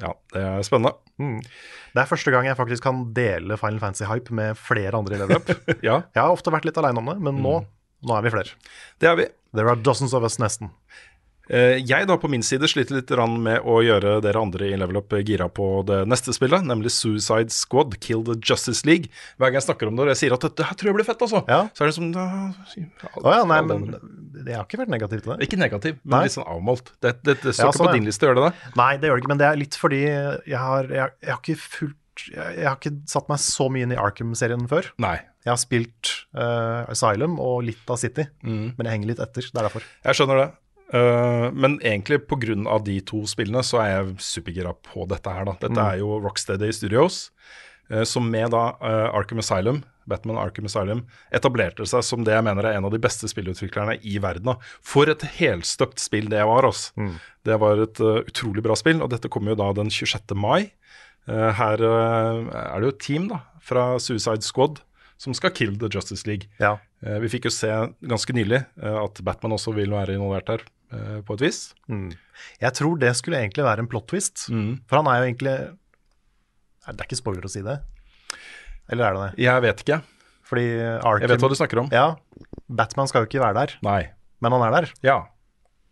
[0.00, 0.94] ja, det er spennende.
[1.20, 1.38] Mm.
[1.92, 5.42] Det er første gang jeg faktisk kan dele Final Fantasy-hype med flere andre i level.
[5.88, 7.58] Ja, Jeg har ofte vært litt aleine om det, men nå,
[8.08, 8.56] nå er vi flere.
[9.04, 9.28] det er vi.
[9.52, 10.72] There are dozens of us, nesten.
[11.48, 14.98] Eh, Jeg da på min side sliter litt med å gjøre dere andre i Level
[15.00, 19.08] Up gira på det neste spillet, nemlig Suicide Squad, Kill the Justice League.
[19.38, 21.08] Hver gang jeg snakker om det og jeg sier at dette her tror jeg blir
[21.08, 21.68] fett, altså, Ja.
[21.74, 22.26] så er det som da,
[23.16, 23.86] Å ja, nei, men
[24.46, 25.48] jeg har ikke vært negativ til det.
[25.48, 26.22] Ikke negativ, men Nei.
[26.28, 26.92] litt sånn avmålt.
[27.00, 28.74] Det, det, det står Ja, ikke sånn, på din liste, gjør det det?
[28.76, 31.40] Nei, det gjør det ikke, men det er litt fordi jeg har, jeg, jeg har
[31.42, 31.96] ikke fulgt
[32.34, 34.88] jeg har ikke satt meg så mye inn i Arkham-serien før.
[34.98, 35.20] Nei.
[35.46, 38.72] Jeg har spilt uh, Asylum og litt av City, Mm.
[38.76, 39.46] men jeg henger litt etter.
[39.46, 39.84] Det er derfor.
[40.04, 40.48] Jeg skjønner det.
[40.92, 42.78] Eh, men egentlig pga.
[42.84, 45.44] de to spillene så er jeg supergira på dette her.
[45.44, 45.52] da.
[45.60, 45.92] Dette Mm.
[45.92, 47.30] er jo Rocksteady Studios,
[47.90, 52.44] uh, som med da uh, Arkham Asylum, Batman Arkham Asylum, etablerte seg som det jeg
[52.44, 54.44] mener er en av de beste spillutviklerne i verden.
[54.44, 54.54] da.
[54.80, 56.62] For et helstøpt spill det var.
[56.64, 56.92] altså.
[57.44, 60.34] Det var et utrolig bra spill, og dette kommer jo da den 26.
[60.34, 60.70] mai.
[61.26, 64.80] Her er det jo et team da, fra Suicide Squad
[65.18, 66.48] som skal kill The Justice League.
[66.58, 66.78] Ja.
[67.02, 67.68] Vi fikk jo se
[68.02, 71.74] ganske nylig at Batman også vil være involvert her, på et vis.
[71.88, 72.12] Mm.
[72.60, 74.80] Jeg tror det skulle egentlig være en plot twist, Mm.
[74.88, 75.56] for han er jo egentlig
[76.88, 77.80] Det er ikke spoiler å si det.
[78.88, 79.44] Eller er det det?
[79.44, 79.98] Jeg vet ikke.
[80.48, 80.64] Fordi
[81.04, 81.88] Arkham Jeg vet hva du snakker om.
[81.92, 82.16] Ja,
[82.70, 84.08] Batman skal jo ikke være der, Nei.
[84.40, 84.92] men han er der.
[85.04, 85.18] Ja.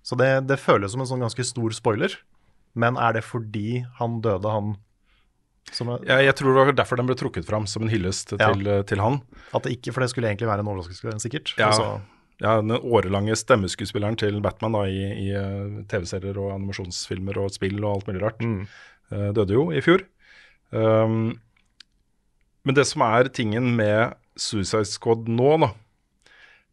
[0.03, 2.15] Så det, det føles som en sånn ganske stor spoiler.
[2.75, 4.77] Men er det fordi han døde, han
[5.73, 8.33] som er, Jeg, jeg tror det var derfor den ble trukket fram som en hyllest
[8.39, 8.53] Ja.
[8.53, 9.21] til, eh, til han.
[9.53, 11.53] At det ikke For det skulle egentlig være en overraskelse, sikkert.
[11.59, 11.71] Ja.
[11.73, 12.01] Så-
[12.43, 17.79] ja, den årelange stemmeskuespilleren til Batman da, i, i eh, TV-serier og animasjonsfilmer og spill
[17.81, 20.05] og alt mulig rart, eh, døde jo i fjor.
[20.75, 21.37] Um,
[22.67, 25.71] men det som er tingen med Suicide Squad nå, da,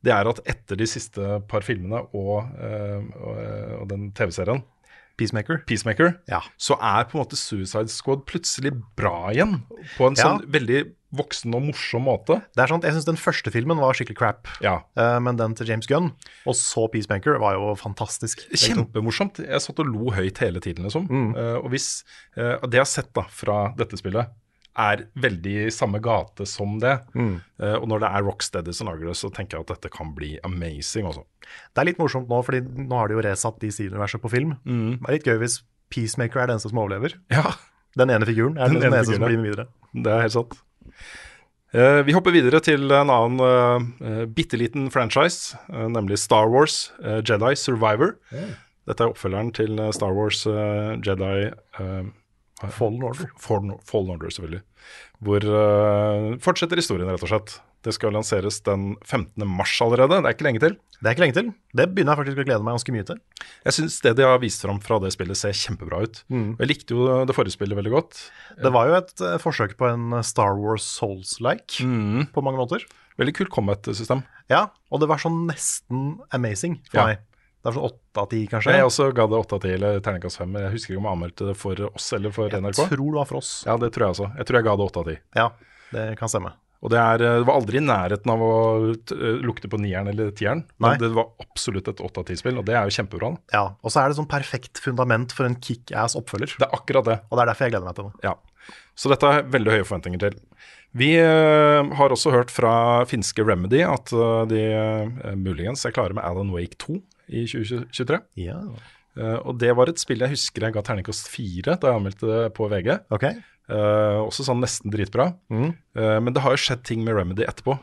[0.04, 3.44] det er at etter de siste par filmene og, uh, og,
[3.84, 4.64] og den TV-serien,
[5.18, 5.62] Peacemaker.
[5.68, 6.42] Peacemaker, Ja.
[6.58, 9.62] så er på en måte Suicide Squad plutselig bra igjen.
[9.98, 10.24] På en Ja.
[10.38, 12.42] sånn veldig voksen og morsom måte.
[12.56, 15.54] Det er sant, Jeg syns den første filmen var skikkelig crap, Ja, uh, men den
[15.54, 16.12] til James Gunn,
[16.48, 18.40] og så Peacemaker, var jo fantastisk.
[18.50, 19.38] Kjempemorsomt.
[19.38, 21.08] Jeg satt og lo høyt hele tiden, liksom.
[21.08, 21.36] Mm.
[21.36, 22.04] Uh, og hvis
[22.36, 24.28] uh, Det jeg har sett da fra dette spillet,
[24.80, 26.96] er veldig i samme gate som det.
[27.14, 27.36] Mm.
[27.62, 30.14] Uh, og når det er Rocksteady som lager det, så tenker jeg at dette kan
[30.18, 31.26] bli amazing, Også.
[31.74, 34.56] Det er litt morsomt nå, fordi nå har de jo resatt DC-universet på film.
[34.64, 34.98] Mm.
[35.02, 35.60] Det er litt gøy hvis
[35.94, 37.18] Peacemaker er den eneste som overlever.
[37.34, 37.54] Ja,
[37.94, 39.68] Den ene figuren er den, Den ene eneste som blir med videre.
[39.94, 40.58] det er helt sant.
[41.74, 46.92] Uh, vi hopper videre til en annen uh, bitte liten franchise, uh, nemlig Star Wars
[47.02, 48.14] Jedi Survivor.
[48.86, 51.52] Dette er oppfølgeren til Star Wars Jedi
[52.72, 53.30] Fallen Order.
[53.40, 54.62] Fallen Fallen Order, selvfølgelig.
[55.24, 57.60] Hvor uh, fortsetter historien, rett og slett.
[57.84, 59.44] Det skal lanseres den 15.
[59.48, 60.22] mars allerede.
[60.24, 60.78] Det er ikke lenge til.
[61.02, 61.50] Det er ikke lenge til.
[61.76, 63.18] Det begynner jeg faktisk å glede meg ganske mye til.
[63.66, 66.22] Jeg syns det de har vist fram fra det spillet, ser kjempebra ut.
[66.32, 66.54] Mm.
[66.62, 68.22] Jeg likte jo det forrige spillet veldig godt.
[68.64, 72.30] Det var jo et eh, forsøk på en Star Wars Souls-like, Mm.
[72.32, 72.88] på mange måter.
[73.20, 74.24] Veldig kult combat-system.
[74.50, 77.06] Ja, og det var sånn nesten amazing for Ja.
[77.12, 77.20] meg.
[77.64, 78.74] Det er sånn åtte av ti, kanskje.
[78.76, 80.56] Jeg også ga det 8 av 10 eller terningkast 5.
[80.60, 82.82] Jeg husker ikke om jeg anmeldte det for oss eller for Jeg NRK.
[82.92, 83.52] tror det var for oss.
[83.70, 84.28] Ja, det tror jeg også.
[84.36, 85.22] Jeg tror jeg ga det 8 av 10.
[85.40, 85.46] Ja,
[85.94, 86.52] det kan stemme.
[86.84, 88.56] Og det, er, det var aldri i nærheten av å
[89.40, 90.66] lukte på nieren eller tieren.
[90.84, 90.98] Nei.
[90.98, 93.30] Men det var absolutt et 8 av 10-spill, og det er jo kjempebra.
[93.56, 96.58] Ja, Og så er det sånn perfekt fundament for en kickass oppfølger.
[96.60, 97.18] Det er akkurat det.
[97.30, 98.28] Og det er derfor jeg gleder meg til det.
[98.28, 98.36] Ja.
[99.00, 100.36] Så dette har jeg veldig høye forventninger til.
[101.00, 102.76] Vi eh, har også hørt fra
[103.10, 107.00] finske Remedy at eh, de eh, muligens er klare med Alan Wake 2
[107.34, 108.22] i 2023.
[108.46, 108.60] Ja,
[109.14, 112.30] Uh, og det var et spill jeg husker jeg ga terningkast 4 da jeg anmeldte
[112.30, 112.96] det på VG.
[113.14, 113.42] Okay.
[113.70, 115.30] Uh, også sånn nesten dritbra.
[115.54, 115.70] Mm.
[115.98, 117.78] Uh, men det har jo skjedd ting med Remedy etterpå.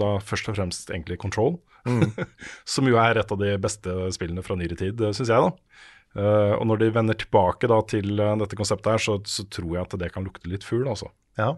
[0.00, 1.58] da først og fremst egentlig Control.
[1.88, 2.12] Mm.
[2.76, 5.80] som jo er et av de beste spillene fra nyere tid, syns jeg, da.
[6.14, 9.96] Og når de vender tilbake da til dette konseptet her, så, så tror jeg at
[9.98, 11.10] det kan lukte litt fugl, altså.
[11.40, 11.56] Ja.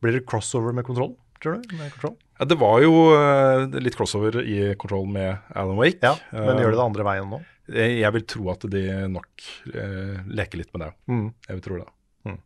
[0.00, 1.74] Blir det crossover med kontroll, tror du?
[1.74, 2.14] Med kontroll?
[2.40, 6.00] Ja, det var jo eh, litt crossover i Control med Alan Wake.
[6.00, 7.40] Ja, men Eh, gjør det det andre veien nå?
[7.70, 10.90] Jeg, jeg vil tro at de nok eh, leker litt med det.
[11.12, 11.26] Mm.
[11.46, 11.88] Jeg vil tro det.
[12.26, 12.40] Mm.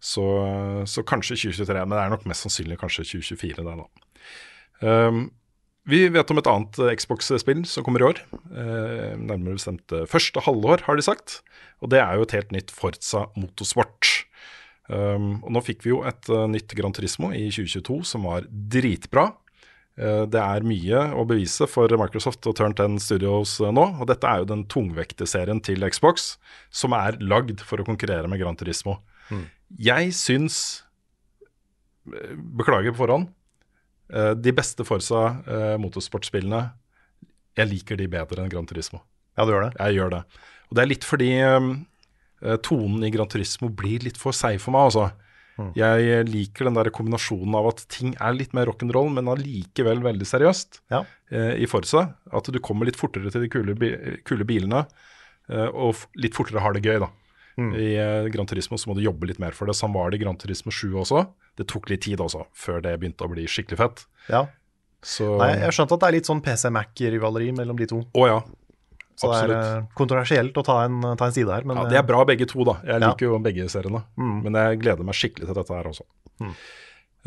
[0.00, 0.26] Så,
[0.88, 3.88] så kanskje 2023, men det er nok mest sannsynlig kanskje 2024 der, da.
[4.80, 5.26] Um,
[5.88, 8.20] vi vet om et annet eh, Xbox-spill som kommer i år.
[8.52, 11.40] Eh, nærmere bestemt eh, første halvår, har de sagt.
[11.80, 14.09] Og det er jo et helt nytt Forza Motorsport.
[14.90, 18.48] Um, og nå fikk vi jo et uh, nytt Gran Turismo i 2022 som var
[18.50, 19.28] dritbra.
[19.94, 23.84] Uh, Det er mye å bevise for Microsoft og Turn 10 Studios uh, nå.
[24.00, 26.32] Og dette er jo den tungvekteserien til Xbox
[26.74, 28.98] som er lagd for å konkurrere med Gran Turismo.
[29.78, 30.56] Jeg syns
[32.56, 33.28] Beklager på forhånd.
[34.42, 35.20] De beste Forsa
[35.78, 36.62] motorsportspillene
[37.60, 39.04] Jeg liker de bedre enn Gran Turismo.
[39.36, 39.76] Ja, du gjør det?
[39.78, 40.22] Jeg gjør det.
[40.70, 41.68] Og det er litt fordi eh,
[42.64, 45.10] tonen i Gran Turismo blir litt for seig for meg, altså.
[45.76, 50.24] Jeg liker den der kombinasjonen av at ting er litt mer rock'n'roll, men allikevel veldig
[50.24, 51.02] seriøst Ja.
[51.30, 52.14] eh, i Forza.
[52.32, 53.90] At du kommer litt fortere til de kule, bi
[54.24, 54.86] kule bilene,
[55.50, 57.10] eh, og litt fortere har det gøy, da.
[57.76, 59.74] I eh, Gran Turismo så må du jobbe litt mer for det.
[59.76, 61.26] Sånn var det i Gran Turismo 7 også.
[61.60, 64.06] Det tok litt tid også, før det begynte å bli skikkelig fett.
[64.30, 64.46] Ja.
[65.04, 68.00] Så Nei, jeg skjønte at det er litt sånn PC-Mac-rivaleri mellom de to.
[68.16, 68.40] Å ja.
[69.20, 71.66] Så det er eh, kontroversielt å ta en, ta en side her.
[71.68, 72.78] Men Ja, De er bra begge to, da.
[72.86, 73.10] Jeg Ja.
[73.10, 74.02] liker jo begge seriene.
[74.16, 74.42] Mm.
[74.46, 76.06] Men jeg gleder meg skikkelig til dette her også.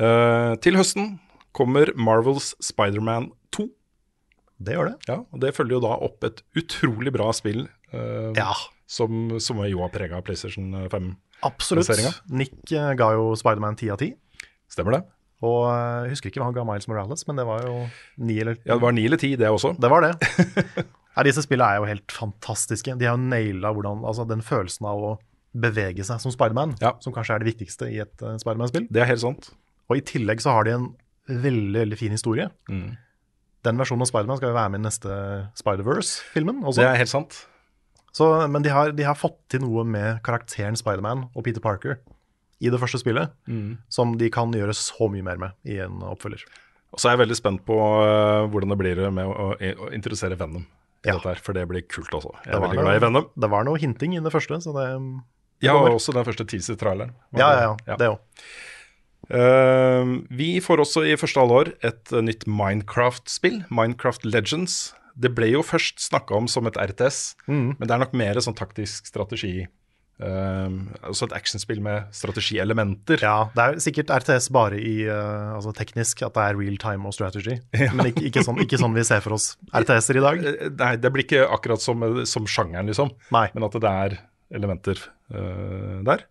[0.02, 1.20] Eh, til høsten
[1.54, 3.64] kommer Marvels Spiderman 2.
[3.68, 3.70] eh,
[4.64, 4.96] det gjør det.
[5.10, 8.54] Ja, og Det følger jo da opp et utrolig bra spill uh, Ja,
[8.88, 11.16] som, som jo har prega PlayStation 5.
[11.44, 12.22] absolutt.
[12.32, 14.16] Nick eh, ga jo Spiderman 10 av 10.
[14.72, 15.04] Stemmer det?
[15.44, 17.76] Og eh, jeg husker ikke hva han ga Miles Morales, men det var jo
[18.18, 19.76] ni eller Ja, Det var ni eller ti, det også.
[19.78, 20.14] Det var det.
[21.16, 22.96] Nei, disse spillene er jo helt fantastiske.
[22.98, 25.12] De har jo naila hvordan altså den følelsen av å
[25.54, 26.96] bevege seg som Spiderman, Ja.
[27.04, 28.88] som kanskje er det viktigste i et uh, Spiderman-spill.
[28.90, 29.52] Det er helt sant.
[29.92, 30.88] Og i tillegg så har de en
[31.30, 32.50] veldig veldig fin historie.
[32.70, 32.96] Mm.
[33.64, 35.18] Den versjonen av Spiderman skal jo være med i neste
[35.62, 36.64] Spider-Verse-filmen.
[36.76, 37.38] Det er helt sant.
[38.14, 42.00] Så, men de har, de har fått til noe med karakteren Spiderman og Peter Parker
[42.64, 43.78] i det første spillet, Mm.
[43.92, 46.44] som de kan gjøre så mye mer med i en oppfølger.
[46.94, 50.38] Og så er jeg veldig spent på uh, hvordan det blir med å, å introdusere
[50.40, 50.66] Venom.
[51.04, 51.14] I Ja.
[51.18, 52.32] dette her, For det blir kult, også.
[52.46, 53.30] Jeg er var veldig noe- glad i Venom.
[53.40, 55.24] Det var noe hinting i det første, så det
[55.62, 57.14] Ja, og også den første teaser-traileren.
[57.36, 57.96] Ja, Ja, ja, ja.
[57.96, 58.20] Det òg.
[59.32, 64.94] Uh, vi får også i første halvår et eh, nytt Minecraft-spill, Minecraft Legends.
[65.18, 68.56] Det ble jo først snakka om som et RTS, men det er nok mer sånn
[68.58, 69.68] taktisk strategi.
[70.22, 73.24] Eh, altså et actionspill med strategielementer.
[73.24, 77.10] Ja, det er sikkert RTS bare i uh, altså teknisk, at det er real time
[77.10, 77.58] og strategy.
[77.96, 80.46] Men ikke, ikke, sånn, ikke sånn vi ser for oss RTS-er i dag.
[80.54, 83.14] Eh, Nei, det blir ikke akkurat som, som sjangeren, liksom.
[83.34, 83.48] Nei.
[83.56, 84.22] Men at det er
[84.54, 85.00] elementer
[85.34, 86.28] uh, der.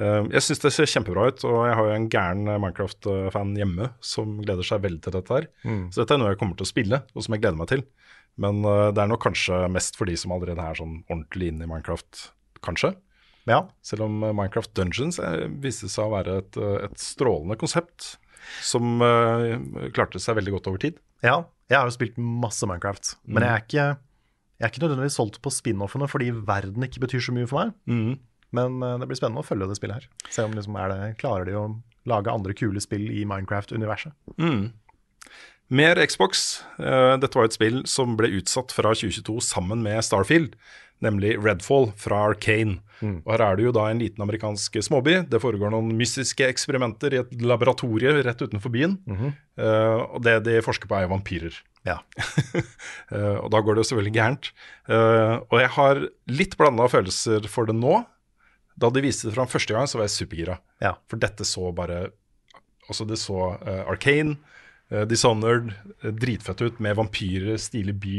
[0.00, 3.52] Eh, jeg syns det ser kjempebra ut, og jeg har jo en gæren eh, Minecraft-fan
[3.58, 5.48] hjemme som gleder seg veldig til dette her.
[5.92, 7.84] Så dette er noe jeg kommer til å spille, og som jeg gleder meg til.
[8.40, 11.66] Men eh, det er nok kanskje mest for de som allerede er sånn ordentlig inne
[11.66, 12.30] i Minecraft,
[12.64, 12.94] kanskje.
[13.48, 15.20] Ja, Selv om eh, Minecraft Dungeons
[15.62, 18.16] viste seg å være et, eh, et strålende konsept
[18.64, 19.52] som uh,
[19.94, 20.96] klarte seg veldig godt over tid.
[21.22, 23.84] ja, jeg har jo spilt masse Minecraft, men jeg er ikke,
[24.58, 27.76] jeg er ikke nødvendigvis solgt på spin-offene fordi verden ikke betyr så mye for meg.
[28.56, 30.08] Men uh, det blir spennende å følge det spillet her.
[30.32, 31.66] Se om liksom er det, klarer de å
[32.10, 34.16] lage andre kule spill i Minecraft-universet.
[35.70, 36.64] Mer Xbox.
[36.82, 40.56] Eh, dette var et spill som ble utsatt fra 2022 sammen med Starfield,
[41.04, 42.80] nemlig Redfall fra Arcane.
[43.00, 45.22] Og Her er det jo da en liten amerikansk småby.
[45.30, 48.98] Det foregår noen mystiske eksperimenter i et laboratorie rett utenfor byen.
[49.56, 51.62] Eh, og det de forsker på, er vampyrer.
[51.88, 52.00] Ja.
[53.10, 54.48] Eh, og da går det jo selvfølgelig gærent.
[55.50, 55.98] Og jeg har
[56.30, 57.96] litt blanda følelser for det nå.
[58.78, 60.60] Da de viste det fram første gang, så var jeg supergira.
[60.78, 60.92] Ja.
[61.10, 62.12] For dette så bare
[62.86, 63.52] Altså, det så
[63.90, 64.36] Arcane,
[64.92, 65.72] uh, Dishonored,
[66.02, 68.16] eh, dritfett ut med vampyrer, stilig by,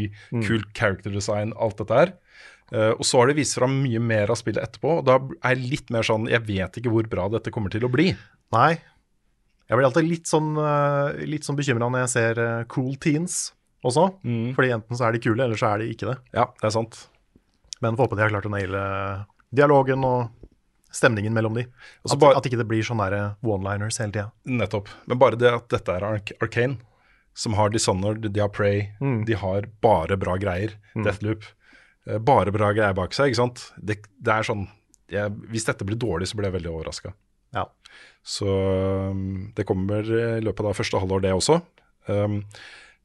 [0.48, 2.14] kult character design, alt dette her.
[2.72, 5.58] Uh, og så har de vist fram mye mer av spillet etterpå, og da er
[5.58, 8.14] jeg litt mer sånn Jeg vet ikke hvor bra dette kommer til å bli.
[8.56, 8.72] Nei.
[9.68, 13.54] Jeg blir alltid litt sånn, uh, litt sånn bekymra når jeg ser eh, cool teens
[13.88, 14.10] også.
[14.56, 16.18] Fordi enten så er de kule, eller så er de ikke det.
[16.36, 16.98] Ja, det er sant.
[17.82, 18.82] Men får håpe de har klart å naile
[19.56, 20.41] dialogen og
[20.92, 21.64] stemningen mellom de.
[22.04, 24.32] Og At, bare- at ikke det blir sånne der one-liners hele tida.
[24.46, 24.90] Nettopp.
[25.08, 26.78] Men bare det at dette er Arc Arcane,
[27.34, 30.74] som har Dishonored, de har Prey, de har bare bra greier.
[30.96, 31.44] Deathloop.
[32.08, 33.72] eh, Bare bra greier bak seg, ikke sant.
[33.80, 34.68] Det, det er sånn
[35.12, 37.14] jeg, Hvis dette blir dårlig, så blir jeg veldig overraska.
[37.56, 37.66] Ja.
[38.24, 38.48] Så
[39.12, 41.58] um, det kommer i løpet av første halvår, det også.
[42.08, 42.42] Um,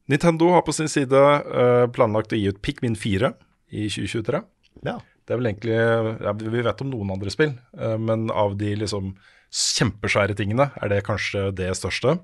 [0.09, 3.33] Nintendo har på sin side uh, planlagt å gi ut Pikmin 4
[3.75, 4.43] i 2023.
[4.87, 4.99] ja.
[5.27, 8.73] Det er vel egentlig ja, Vi vet om noen andre spill, uh, men av de
[8.79, 9.15] liksom
[9.57, 12.17] kjempesvære tingene er det kanskje det største.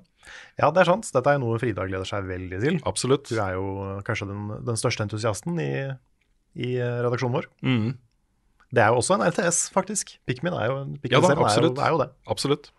[0.59, 1.09] Ja, det er sant.
[1.13, 2.79] Dette er noe Frida gleder seg veldig til.
[2.89, 3.27] Absolutt.
[3.31, 5.71] Du er jo kanskje den, den største entusiasten i,
[6.55, 7.49] i eh, redaksjonen vår.
[7.65, 7.89] Mm.
[8.73, 10.15] Det er jo også en RTS, faktisk.
[10.29, 12.09] Pikmin er jo, Pikmin Ja da, er jo, er jo det.
[12.29, 12.71] Absolutt.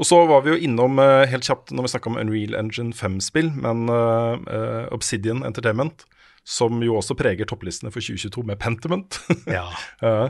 [0.00, 2.94] Og så var vi jo innom eh, helt kjapt når vi snakka om Unreal Engine
[2.96, 6.06] 5-spill, men uh, eh, Obsidian Entertainment,
[6.46, 9.20] som jo også preger topplistene for 2022 med Pentiment.
[9.50, 9.66] Ja.
[10.02, 10.28] Eh,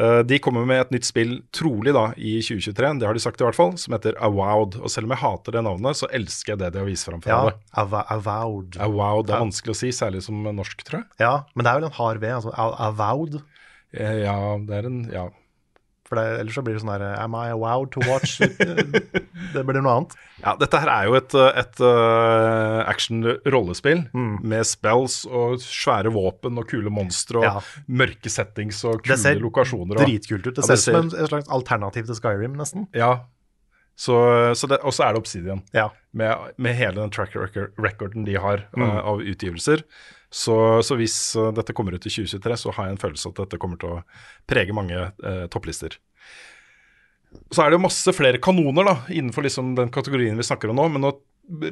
[0.00, 3.42] eh, de kommer med et nytt spill, trolig da i 2023, det har de sagt
[3.42, 4.78] i hvert fall, som heter Avowed.
[4.80, 7.22] Og selv om jeg hater det navnet, så elsker jeg det de har vist fram
[7.24, 7.42] for ja.
[7.50, 7.60] det.
[7.82, 8.80] Ava, avowed.
[8.82, 11.08] Avowed er vanskelig å si, særlig som norsk, tror jeg.
[11.22, 12.32] Ja, men det er vel en hard V.
[12.40, 12.56] Altså,
[12.88, 13.38] avowed.
[13.92, 15.28] Eh, Ja, det er en Ja.
[16.12, 18.34] For det, ellers så blir det sånn der Am I allowed to watch?
[19.54, 20.16] det blir noe annet.
[20.42, 26.68] Ja, dette her er jo et, et uh, action-rollespill med spells og svære våpen og
[26.68, 27.54] kule monstre og Ja.
[27.88, 29.96] mørke settings og Det kule ser lokasjoner.
[29.96, 30.54] Og, dritkult ut.
[30.60, 32.84] Det Ja, ser det ut som en, slags alternativ til Skyrim, nesten.
[32.92, 33.12] Ja.
[33.96, 34.18] Så,
[34.58, 35.88] så det, og så er det Obsidian, Ja.
[36.12, 39.86] med, med hele den track record, recorden de har uh, av utgivelser.
[40.32, 43.42] Så, så hvis uh, dette kommer ut i 2023, så har jeg en følelse at
[43.44, 44.00] dette kommer til å
[44.48, 45.98] prege mange eh, topplister.
[47.52, 50.80] Så er det jo masse flere kanoner da, innenfor liksom den kategorien vi snakker om
[50.80, 51.12] nå, men nå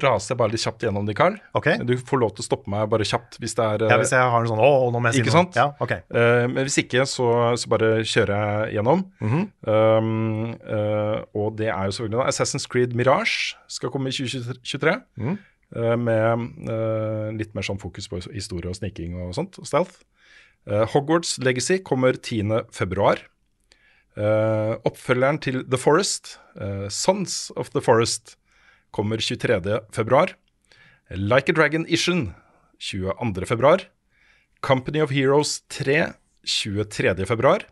[0.02, 1.36] raser jeg bare litt kjapt gjennom de, Carl.
[1.56, 1.68] Ok.
[1.86, 4.32] Du får lov til å stoppe meg bare kjapt hvis det er Ja, hvis jeg
[4.32, 5.36] har en sånn Å, nå må jeg si Ikke noe.
[5.38, 5.58] sant?
[5.58, 5.94] Ja, ok.
[6.10, 7.28] Uh, men hvis ikke, så,
[7.60, 9.04] så bare kjører jeg gjennom.
[9.22, 9.44] Mhm.
[9.70, 14.96] um, uh, og det er jo selvfølgelig da Assassin's Creed Mirage skal komme i 2023.
[15.22, 15.38] Mhm.
[15.76, 20.02] Eh, med eh, litt mer sånn fokus på historie og sniking og sånt, og stealth.
[20.68, 22.66] Eh, Hogwarts Legacy kommer 10.
[22.74, 23.22] februar.
[24.18, 26.38] Eh, oppfølgeren til The Forest,
[26.90, 28.34] Sons of the Forest,
[28.92, 29.80] kommer 23.
[29.94, 30.34] februar.
[31.10, 32.34] Like a Dragon Ishin
[32.78, 33.46] 22.
[33.46, 33.86] februar.
[34.60, 36.12] Company of Heroes 3
[36.44, 37.26] 23.
[37.26, 37.64] februar.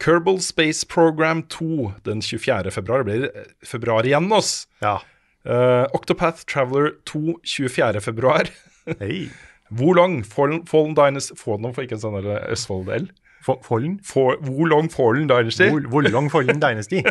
[0.00, 2.70] Kerbal Space Program 2 den 24.
[2.70, 3.04] februar.
[3.04, 4.68] Det blir februar igjen, oss.
[4.80, 5.00] Ja.
[5.48, 8.00] Eh, Octopath Traveler 2 24.
[8.04, 8.48] februar.
[9.00, 9.30] Hei.
[9.70, 13.08] Wolong Fallen, Fallen Dynasty nå for ikke en sånn der Østfold-L.
[13.44, 13.98] Fallen?
[14.04, 17.02] For- Wolong Fallen Dynasty Hvor, hvor lang Fallen Dynasty?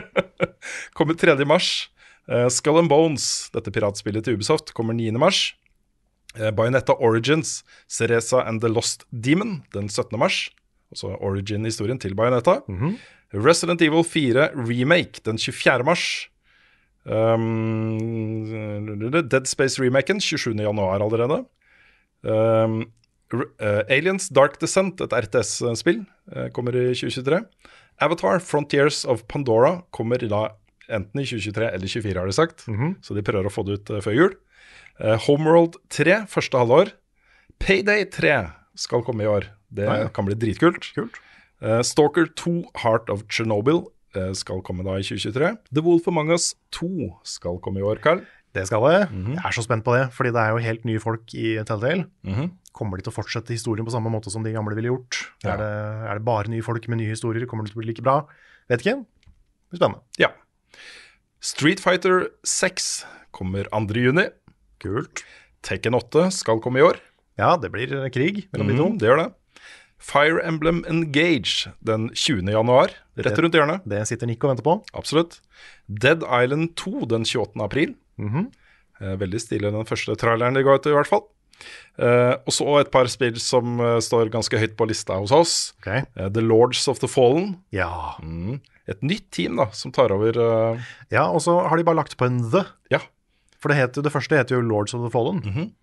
[0.98, 1.38] kommer 3.
[1.50, 1.90] mars.
[2.28, 5.14] Uh, Skull and Bones, dette piratspillet til Ubisoft, kommer 9.
[5.22, 5.54] mars.
[6.36, 10.18] Uh, Bayonetta Origins, Cereza and the Lost Demon, den 17.
[10.20, 10.50] mars.
[10.92, 12.60] Altså origin-historien til Bayonetta.
[13.34, 15.84] Resident Evil 4 Remake den 24.
[15.88, 16.04] mars.
[17.08, 18.44] Um,
[19.32, 21.46] Dead Space-remaken 27.1 allerede.
[22.24, 22.82] Um,
[23.60, 26.04] eh, Aliens Dark Descent, et RTS-spill,
[26.36, 27.42] uh, kommer i 2023.
[28.04, 30.50] Avatar Frontiers of Pandora kommer da
[30.90, 32.68] enten i 2023 eller 2024, har de sagt.
[33.04, 34.36] Så de prøver å få det ut uh, før jul.
[35.00, 36.92] Eh, Homeworld 3 første halvår.
[37.62, 38.38] Payday 3
[38.78, 39.46] skal komme i år.
[39.70, 40.08] Det Ja, ja.
[40.10, 40.90] kan bli dritkult.
[40.96, 41.20] Kult.
[41.62, 43.84] Eh, Stalker 2 Heart of Chernobyl
[44.38, 45.52] skal komme da i 2023.
[45.74, 48.22] The Wolf Among Us 2 skal komme i år, Carl.
[48.56, 49.02] Det skal det.
[49.12, 52.08] Jeg er så spent på det, fordi det er jo helt nye folk i Telltale.
[52.26, 52.52] Mhm.
[52.78, 55.18] Kommer de til å fortsette historien på samme måte som de gamle ville gjort?
[55.44, 55.56] Ja.
[55.56, 55.70] Er, det,
[56.12, 57.46] er det bare nye folk med nye historier?
[57.50, 58.20] Kommer det til å bli like bra?
[58.70, 59.00] Vet ikke.
[59.02, 60.02] Det blir spennende.
[60.22, 60.30] Ja.
[61.42, 63.98] Street Fighter 6 kommer 2.
[63.98, 64.28] juni.
[64.82, 65.24] Kult.
[65.66, 67.02] Tekken 8 skal komme i år.
[67.38, 68.88] Ja, det blir krig mellom de to.
[68.90, 69.28] Mhm, det gjør det.
[69.98, 72.46] Fire Emblem Engage den 20.
[72.54, 72.94] januar,
[73.26, 73.88] rett rundt hjørnet.
[73.90, 74.78] Det sitter Nick og venter på.
[74.98, 75.40] Absolutt.
[75.88, 77.64] Dead Island 2 den 28.
[77.64, 77.96] april.
[78.18, 78.46] Mm -hmm.
[79.00, 81.28] veldig stilig den første traileren de ga ut, i hvert fall.
[81.98, 85.74] Uh, og så et par spill som uh, står ganske høyt på lista hos oss.
[85.82, 85.90] Ok.
[86.14, 87.58] Uh, The Lords of the Fallen.
[87.74, 88.18] Ja.
[88.22, 88.60] Mm.
[88.88, 90.38] Et nytt team da, som tar over
[91.12, 92.64] ja, og så har de bare lagt på en The.
[92.94, 93.02] Ja.
[93.60, 95.42] For det, heter, det første heter jo Lords of the Fallen.
[95.44, 95.74] Mhm.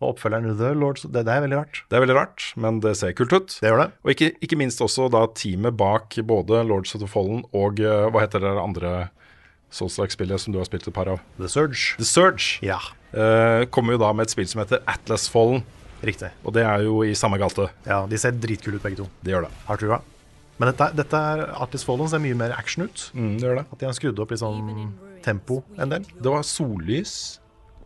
[0.00, 1.80] Og oppfølgeren The Lords det, det er veldig rart.
[1.90, 3.56] Det er veldig rart, men det ser kult ut.
[3.58, 3.88] Det gjør det.
[4.04, 8.06] Og ikke, ikke minst også da teamet bak både Lords of the Fallen og eh,
[8.14, 8.92] hva heter det andre
[9.74, 11.18] Souls-like-spillet som du har spilt et par av?
[11.36, 11.96] The Surge.
[11.98, 12.58] The Surge.
[12.64, 15.62] Ja, Eh, kommer jo da med et spill som heter Atlas Fallen,
[16.04, 16.28] riktig.
[16.44, 17.70] og det er jo i samme gate.
[17.86, 19.06] Ja, De ser dritkule ut, begge to.
[19.24, 19.50] Det gjør det.
[19.64, 19.96] Har trua.
[20.60, 23.06] Men dette, dette er Artist Fallen ser mye mer action ut.
[23.16, 23.64] Mm, det gjør det.
[23.72, 24.92] At de har skrudd opp litt sånn
[25.24, 26.04] tempo en del.
[26.20, 27.37] Det var sollys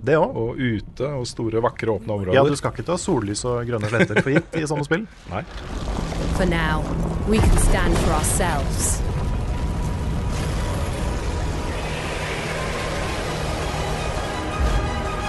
[0.02, 0.34] Det òg.
[0.34, 2.34] og ute og store, vakre, åpne områder.
[2.34, 5.06] Ja, du skal ikke ta sollys og grønne sletter for gitt i sånne spill.
[5.32, 5.44] Nei.
[6.34, 6.82] For now,
[7.30, 8.98] we can stand for ourselves.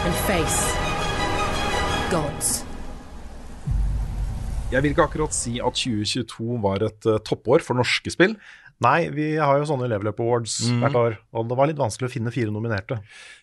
[0.03, 0.73] And face
[2.11, 2.63] gods.
[4.73, 8.33] Jeg vil ikke akkurat si at 2022 var et eh, toppår for norske spill.
[8.83, 12.09] Nei, vi har jo sånne Level Up Awards hvert år, og det var litt vanskelig
[12.09, 12.99] å finne fire nominerte.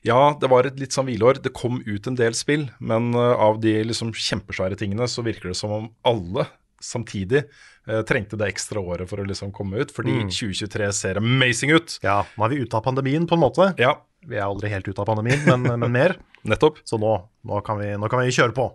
[0.07, 1.41] Ja, det var et litt sånn hvileår.
[1.45, 5.53] Det kom ut en del spill, men eh, av de liksom kjempesvære tingene så virker
[5.53, 6.47] det som om alle
[6.81, 11.75] samtidig eh, trengte det ekstra året for å liksom komme ut, fordi 2023 ser amazing
[11.77, 11.99] ut.
[12.05, 13.73] Ja, nå er vi ute av pandemien på en måte.
[13.81, 16.19] Ja, Vi er aldri helt ute av pandemien, men, men mer.
[16.51, 16.81] nettopp.
[16.85, 17.13] Så nå,
[17.47, 18.67] nå, kan vi, nå kan vi kjøre på.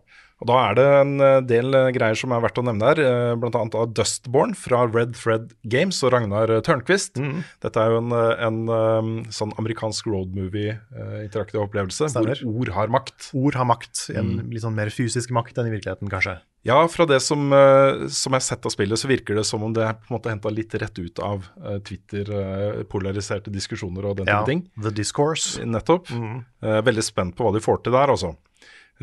[0.43, 3.00] Og da er det en eh, del eh, greier som er verdt å nevne her,
[3.00, 3.36] bl.a.
[3.39, 7.15] blant annet av Dustborn fra Red Thread Games og Ragnar Tørnquist.
[7.21, 7.38] Mm.
[7.63, 12.41] Dette er jo en, eh, en eh, sånn amerikansk road movie-interaktiv opplevelse, Stemmer.
[12.43, 13.30] hvor ord har makt.
[13.38, 14.10] Ord har makt.
[14.15, 16.38] En litt sånn mer fysisk makt enn i virkeligheten, kanskje.
[16.65, 19.63] Ja, fra det som, eh, som jeg har sett av spillet, så virker det som
[19.63, 24.17] om det er på en måte henta litt rett ut av eh, Twitter-polariserte diskusjoner og
[24.17, 24.63] den Ja, type ting.
[24.82, 25.63] The Discourse.
[25.63, 26.10] Nettopp.
[26.10, 26.43] Mm.
[26.65, 28.36] veldig spent på hva de får til der, altså.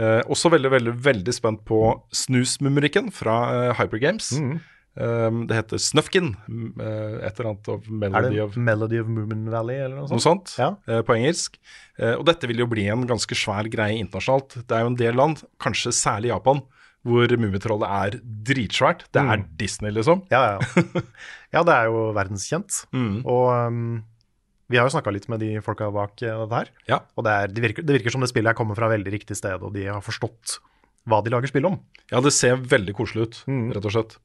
[0.01, 1.81] Eh, også veldig, veldig veldig spent på
[2.17, 4.31] snusmumrikken fra eh, Hypergames.
[4.33, 6.35] Eh, det heter Snufkin.
[6.49, 10.09] mm, eh, et eller annet of Er Melody of Melody of Moomin Valley, eller noe
[10.09, 10.17] sånt?
[10.17, 10.55] noe sånt?
[10.61, 10.71] Ja.
[10.89, 11.59] eh, på engelsk.
[11.99, 14.63] Eh, og dette vil jo bli en ganske svær greie internasjonalt.
[14.67, 16.63] Det er jo en del land, kanskje særlig Japan,
[17.03, 19.09] hvor Mummitrollet er dritsvært.
[19.13, 20.23] Det er Disney, liksom.
[20.31, 20.83] Ja, ja.
[21.57, 22.85] ja, det er jo verdenskjent.
[22.95, 23.25] Mm.
[23.27, 24.05] Og um,
[24.71, 26.71] vi har jo snakka litt med de folka bak eh, dette her.
[26.89, 27.01] Ja.
[27.17, 29.37] Og det, er, det, virker, det virker som det spillet her kommer fra veldig riktig
[29.39, 30.59] sted, og de har forstått
[31.11, 31.81] hva de lager spill om.
[32.13, 33.73] Ja, det ser veldig koselig ut, Mm.
[33.75, 34.19] rett og slett.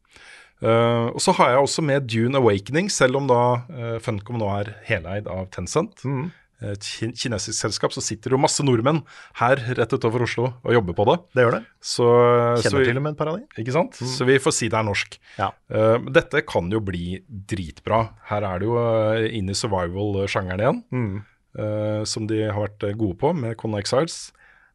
[0.57, 4.47] Uh, og så har jeg også med Dune Awakening, selv om da uh, Funcom nå
[4.59, 6.01] er heleid av Tencent.
[6.05, 6.31] Mm.
[6.57, 6.81] Et
[7.13, 9.03] kinesisk selskap, så sitter det jo masse nordmenn
[9.37, 11.15] her rett utover Oslo og jobber på det.
[11.37, 11.61] Det gjør det.
[11.77, 13.43] Så, så Kjenner vi, til og med et par av dem.
[13.61, 13.99] Ikke sant?
[14.15, 15.19] Så vi får si det er norsk.
[15.37, 15.51] Ja.
[15.69, 17.99] Uh, dette kan jo bli dritbra.
[18.31, 21.21] Her er det jo uh, inn i survival-sjangeren igjen, Mm.
[21.59, 24.31] uh, som de har vært eh, gode på med Conan Exiles.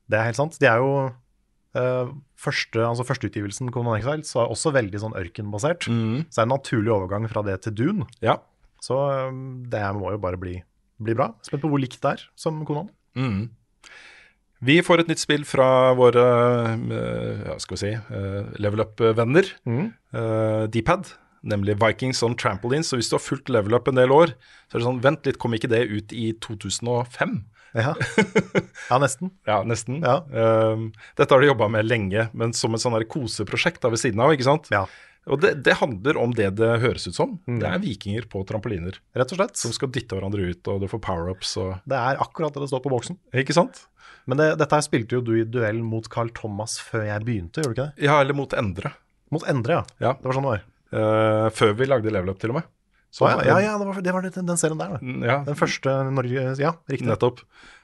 [0.07, 0.59] Det er helt sant.
[0.63, 0.95] De er jo
[1.79, 2.09] eh,
[2.43, 5.87] første, altså Førsteutgivelsen, Conan Exiles, var også veldig sånn ørkenbasert.
[5.91, 6.27] Mm.
[6.29, 8.07] Så det er en naturlig overgang fra det til Dune.
[8.23, 8.39] Ja.
[8.83, 8.99] Så
[9.71, 10.57] det må jo bare bli,
[11.05, 11.33] bli bra.
[11.47, 12.89] Spent på hvor likt det er som Konan.
[13.19, 13.51] Mm.
[14.63, 15.67] Vi får et nytt spill fra
[15.99, 16.23] våre
[16.79, 19.89] eh, ja, skal vi si, eh, level up-venner, Mm.
[20.15, 21.11] uh, Dpad,
[21.43, 22.87] nemlig Vikings on Trampolines.
[22.93, 24.37] Så hvis du har fulgt level up en del år,
[24.71, 27.41] så er det sånn Vent litt, kom ikke det ut i 2005?
[27.75, 27.95] Ja,
[28.91, 29.33] ja nesten.
[29.49, 30.03] Ja, nesten.
[30.05, 30.19] Ja.
[31.17, 34.31] Dette har de jobba med lenge, men som et sånn koseprosjekt ved siden av.
[34.37, 34.69] ikke sant?
[34.71, 34.85] Ja,
[35.31, 37.37] Og det, det handler om det det høres ut som.
[37.47, 39.61] Det er vikinger på trampoliner rett og slett.
[39.61, 42.71] som skal dytte hverandre ut, og du får power-ups og Det er akkurat det det
[42.73, 43.19] står på boksen.
[43.43, 43.85] Ikke sant?
[44.27, 47.63] Men det, dette her spilte jo du i duell mot Carl Thomas før jeg begynte,
[47.63, 48.07] gjorde du ikke det?
[48.09, 48.95] Ja, eller mot Endre.
[49.35, 49.85] Mot Endre, ja.
[50.09, 50.13] Ja.
[50.19, 50.69] Det var sånn det var.
[50.93, 52.71] Uh, før vi lagde Level Up, til og med.
[53.13, 54.99] Så, ah, ja, ja, det var, det var den, den serien der, da.
[55.05, 57.07] Mm, ja, Den første Norge Ja, riktig.
[57.11, 57.43] nettopp.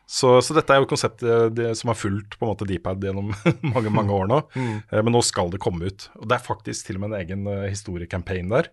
[0.09, 3.35] Så, så dette er jo konseptet det, som har fulgt på en måte Deepad gjennom
[3.75, 4.39] mange mange år nå.
[4.57, 6.07] Eh, Men nå skal det komme ut.
[6.17, 8.71] Og det er faktisk til og med en egen uh, der.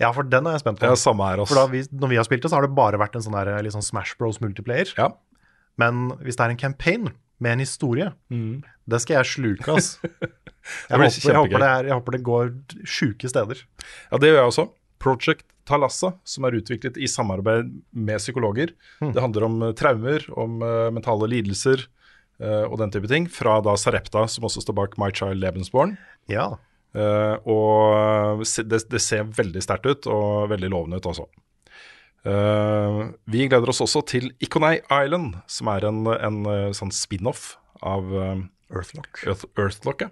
[0.00, 0.88] Ja, for den er jeg spent på.
[0.88, 2.96] Ja, samme her, For da vi, når vi har spilt det, så har det bare
[2.96, 4.88] vært en sånn der, sånn Smash Bros multiplayer.
[4.96, 5.10] Ja.
[5.76, 7.10] Men hvis det er en campaign
[7.40, 9.98] med en historie, det skal jeg sluke, ass.
[10.90, 11.00] Jeg, Mm.
[11.00, 12.50] håper, jeg, håper det er, jeg håper det går
[12.84, 13.62] sjuke steder.
[14.12, 14.64] Ja, det gjør jeg også.
[15.00, 18.74] Project Talassa, som er utviklet i samarbeid med psykologer.
[19.00, 21.84] Det handler om eh, traumer, om eh, mentale lidelser
[22.40, 23.28] eh, og den type ting.
[23.30, 25.96] Fra da Sarepta, som også står bak My Child Lebensborn.
[26.30, 26.52] Ja.
[26.90, 31.28] Og det, det ser veldig sterkt ut, og veldig lovende ut også.
[32.26, 37.54] Uh, vi gleder oss også til Ikonei Island, som er en, en en sånn spin-off
[37.86, 38.40] av eh,
[38.70, 39.22] Earthlock.
[39.26, 40.10] Earth, Earthlock, ja.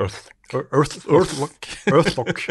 [0.00, 1.68] Earth, Earth, Earthlock.
[1.92, 2.42] Earthlock.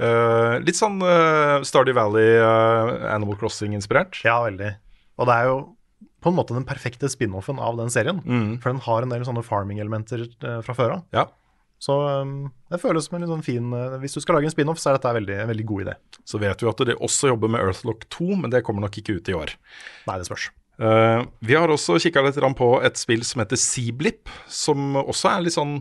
[0.00, 4.22] uh, litt sånn uh, Stardew Valley, uh, Animal Crossing-inspirert.
[4.26, 4.72] ja, veldig.
[5.20, 5.58] Og det er jo
[6.20, 8.22] på en måte den perfekte spin-offen av den serien.
[8.60, 10.26] For den har en del sånne farming-elementer
[10.64, 11.04] fra før av.
[11.16, 11.26] Ja.
[11.80, 14.52] Så um, det føles som en litt sånn fin uh, Hvis du skal lage en
[14.52, 15.94] spin-off, så er dette en veldig, en veldig god idé.
[16.28, 19.16] Så vet vi at de også jobber med Earthlock 2, men det kommer nok ikke
[19.16, 19.54] ut i år.
[20.10, 20.50] Nei, det spørs.
[20.80, 25.42] Eh, vi har også kikka litt på et spill som heter Seablip, som også er
[25.44, 25.80] litt sånn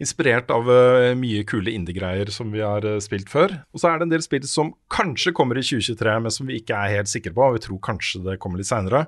[0.00, 3.52] inspirert av uh, mye kule indie-greier som vi har uh, spilt før.
[3.76, 6.56] Og så er det en del spill som kanskje kommer i 2023, men som vi
[6.56, 7.50] ikke er helt sikre på.
[7.58, 9.06] Vi tror kanskje det kommer litt seinere.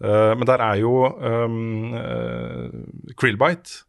[0.00, 3.84] men der er jo um, uh, Krillbite.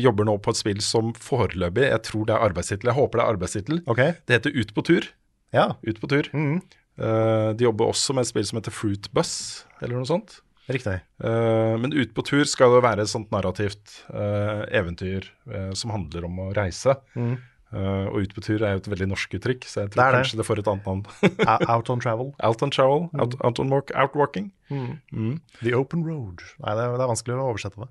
[0.00, 3.24] jobber nå på et spill som foreløpig, jeg tror det er arbeidstittel, jeg håper det
[3.24, 3.80] er arbeidstittel.
[3.86, 4.12] Okay.
[4.24, 5.08] Det heter Ut på tur.
[5.52, 5.74] Ja.
[5.84, 6.30] Ut på tur.
[6.32, 9.32] Mm Eh, de jobber også med et spill som heter Fruit Bus,
[9.80, 10.40] eller noe sånt.
[10.68, 10.98] Riktig.
[11.24, 15.94] Eh, men Ut på tur skal det være et sånt narrativt eh, eventyr eh, som
[15.94, 16.92] handler om å reise.
[17.16, 20.18] Eh, og Ut på tur er jo et veldig norsk uttrykk, så jeg tror det.
[20.18, 21.06] kanskje det får et annet navn.
[21.72, 22.34] Out on travel.
[22.44, 24.50] out on travel, out, out on walk, outwalking.
[24.68, 26.44] The open road.
[26.60, 27.88] Nei, det er, det er vanskelig å oversette det.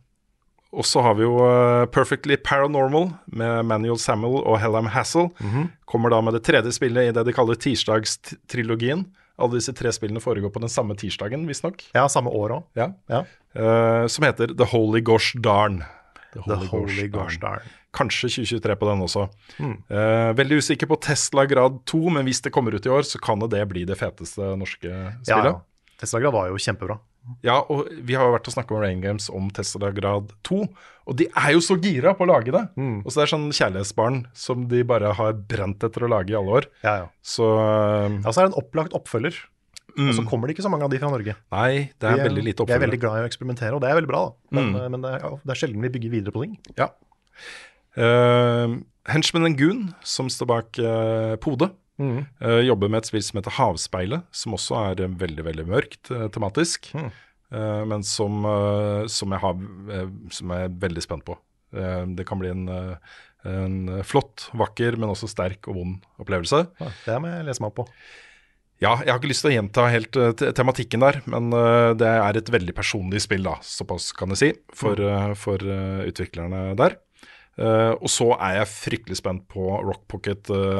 [0.76, 5.30] Og så har vi jo eh, Perfectly Paranormal med Manuel Samuel og Hellam Hassel.
[5.88, 9.06] Kommer da med det tredje spillet i det de kaller tirsdagstrilogien.
[9.38, 11.84] Alle disse tre spillene foregår på den samme tirsdagen, visstnok.
[11.96, 12.64] Ja, samme år òg.
[12.80, 12.90] Ja.
[13.12, 13.24] Ja.
[13.58, 15.84] Uh, som heter The Holy Gosh Darn.
[16.34, 17.62] The Holy Gosh Darn.
[17.98, 19.24] Kanskje 2023 på den også.
[19.58, 23.18] Eh, veldig usikker på Tesla grad 2, men hvis det kommer ut i år, så
[23.24, 25.48] kan det bli det feteste norske Ja, spillet.
[25.56, 25.96] ja.
[25.98, 27.00] Tesla Grad var jo kjempebra.
[27.46, 30.62] Ja, og vi har vært og snakka med Rain Games om Tesla grad 2,
[31.08, 32.64] og de er jo så gira på å lage det.
[32.78, 36.40] Og så det er sånn kjærlighetsbarn som de bare har brent etter å lage i
[36.40, 36.70] alle år.
[36.84, 37.08] Ja, ja.
[37.24, 39.38] Så eh, Ja, så er det en opplagt oppfølger.
[39.98, 41.34] Og så kommer det ikke så mange av de fra Norge.
[41.56, 43.90] nei, det er er veldig lite Vi er veldig glad i å eksperimentere, og det
[43.90, 44.20] er veldig bra.
[44.28, 44.60] da.
[44.60, 46.54] Men, men det, er, det er sjelden vi bygger videre på ting.
[46.78, 46.92] Ja.
[47.98, 48.78] Uh,
[49.10, 54.28] Henchman Goon, som står bak uh, Pode, eh, jobber med et spill som heter Havspeilet,
[54.36, 58.46] som også er eh, veldig veldig mørkt uh, tematisk, eh, men som,
[59.10, 59.64] som, jeg har,
[60.34, 61.38] som jeg er veldig spent på.
[61.72, 62.68] Det kan bli en,
[63.48, 63.76] en
[64.08, 66.62] flott, vakker, men også sterk og vond opplevelse.
[66.80, 67.86] Ja, det må jeg lese meg opp på.
[68.84, 70.20] Ja, jeg har ikke lyst til å gjenta helt
[70.56, 71.50] tematikken der, men
[72.00, 75.64] det er et veldig personlig spill, da, såpass kan jeg si, for, eh, for
[76.08, 77.00] utviklerne der.
[77.58, 80.04] Eh, og så er jeg fryktelig spent på Rock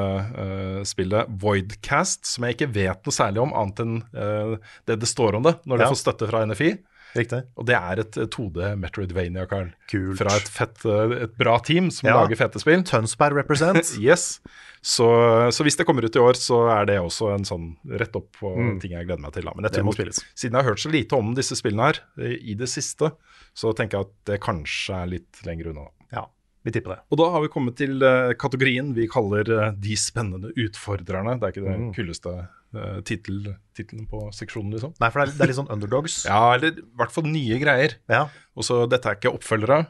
[0.08, 4.54] Pocket-spillet Voidcast, som jeg ikke vet noe særlig om, annet enn eh,
[4.90, 5.84] det det står om det, når Ja.
[5.86, 6.72] det får støtte fra NFI.
[7.18, 7.40] Riktig.
[7.58, 9.72] Og det er et eh, 2D Metroidvania, Carl.
[9.90, 10.18] Kult.
[10.20, 12.18] Fra et, fett, eh, et bra team som Ja.
[12.22, 12.84] lager fete spill.
[12.84, 13.96] Tønsberg represent.
[14.04, 14.40] Yes.
[14.88, 15.08] Så,
[15.52, 18.30] så hvis det kommer ut i år, så er det også en sånn rett opp
[18.40, 19.44] på ting jeg gleder meg til.
[19.44, 19.52] Da.
[19.56, 19.92] Men jeg Mm.
[19.92, 23.10] Tror, siden jeg har hørt så lite om disse spillene her eh, i det siste,
[23.58, 25.88] så tenker jeg at det kanskje er litt lenger unna.
[26.14, 26.28] Ja,
[26.68, 27.00] vi tipper det.
[27.14, 31.38] Og da har vi kommet til eh, kategorien vi kaller eh, De spennende utfordrerne.
[31.40, 31.74] Det er ikke Mm.
[31.88, 32.32] den kuleste
[32.76, 34.94] uh, tittelen på seksjonen, liksom.
[35.02, 36.18] Nei, for det er, det er litt sånn underdogs.
[36.30, 37.96] Ja, eller i hvert fall nye greier.
[38.12, 38.26] Ja.
[38.56, 39.86] Og så Dette er ikke oppfølgere.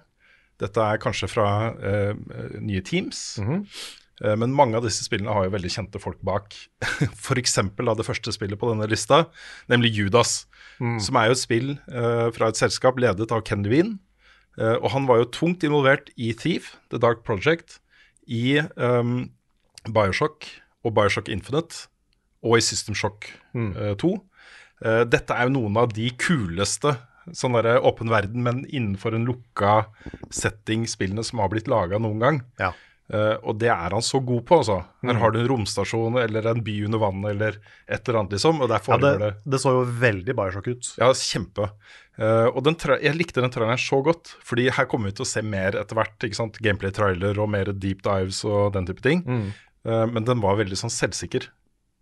[0.61, 2.13] Dette er kanskje fra uh,
[2.61, 3.23] nye teams.
[3.37, 6.55] Eh, Men mange av disse spillene har jo veldig kjente folk bak.
[7.11, 7.59] F.eks.
[7.77, 9.25] det første spillet på denne lista,
[9.69, 10.45] nemlig Judas.
[10.77, 13.97] Som er jo et spill uh, fra et selskap ledet av Ken Levine.
[14.57, 17.79] Eh, og han var jo tungt involvert i Thief, The Dark Project,
[18.27, 19.29] i um,
[19.87, 20.49] Bioshock
[20.83, 21.87] og Bioshock Infinite,
[22.43, 24.13] og i System Shock eh, 2.
[24.83, 26.97] Eh, dette er jo noen av de kuleste
[27.35, 29.89] sånn derre åpen verden, men innenfor en lukka
[30.31, 32.37] setting-spillene som har blitt laga noen gang.
[32.61, 32.71] Ja.
[33.07, 34.81] Eh, og det er han så god på, altså.
[35.07, 38.59] Her har du en romstasjon eller en by under vannet eller et eller annet, liksom.
[38.65, 40.89] Og der Ja, det, det det så jo veldig Bioshock ut.
[40.99, 41.69] ja, kjempe.
[42.17, 42.65] Uh, og
[42.97, 45.95] jeg likte den traileren så godt, fordi her kommer vi til å se mer etter
[45.95, 46.17] hvert.
[46.25, 46.57] ikke sant?
[46.59, 49.21] Gameplay-trailer og mer deep dives og den type ting.
[49.23, 49.51] Mm.
[49.87, 51.47] Uh, men den var veldig sånn selvsikker.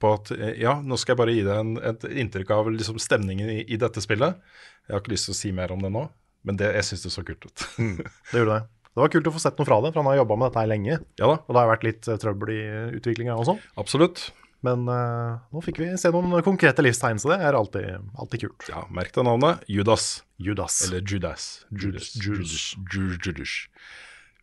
[0.02, 3.48] på at ja, nå skal jeg bare gi deg en, et inntrykk av liksom, stemningen
[3.50, 4.42] i, i dette spillet.
[4.88, 6.02] Jeg har ikke lyst til å si mer om det nå,
[6.44, 7.64] men det, jeg syns det så kult ut.
[7.78, 8.66] Det gjorde det.
[8.96, 10.62] Det var kult å få sett noe fra det, for han har jobba med dette
[10.64, 10.98] her lenge.
[11.20, 12.62] ja da, Og det har vært litt eh, trøbbel i
[12.96, 13.60] utviklinga og sånn.
[13.82, 14.30] absolutt.
[14.66, 18.66] Men uh, nå fikk vi se noen konkrete livstegn, så det er alltid, alltid kult.
[18.72, 19.62] Ja, Merk deg navnet.
[19.70, 20.24] Judas.
[20.42, 20.80] Judas.
[20.88, 21.66] Eller Judas.
[21.70, 22.16] Judas.
[22.16, 22.24] Judas.
[22.24, 22.64] Judas.
[22.96, 23.20] Judas.
[23.28, 23.54] Judas.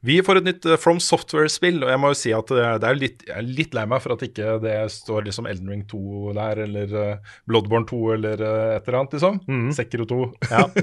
[0.02, 2.98] Vi får et nytt eh, From Software-spill, og jeg må jo si at det er,
[2.98, 6.32] litt, jeg er litt lei meg for at ikke det står liksom Elden Ring 2
[6.38, 9.38] der, eller uh, Bloodborne 2, eller et eller annet, liksom.
[9.76, 10.20] Sekiro 2.
[10.50, 10.66] Ja.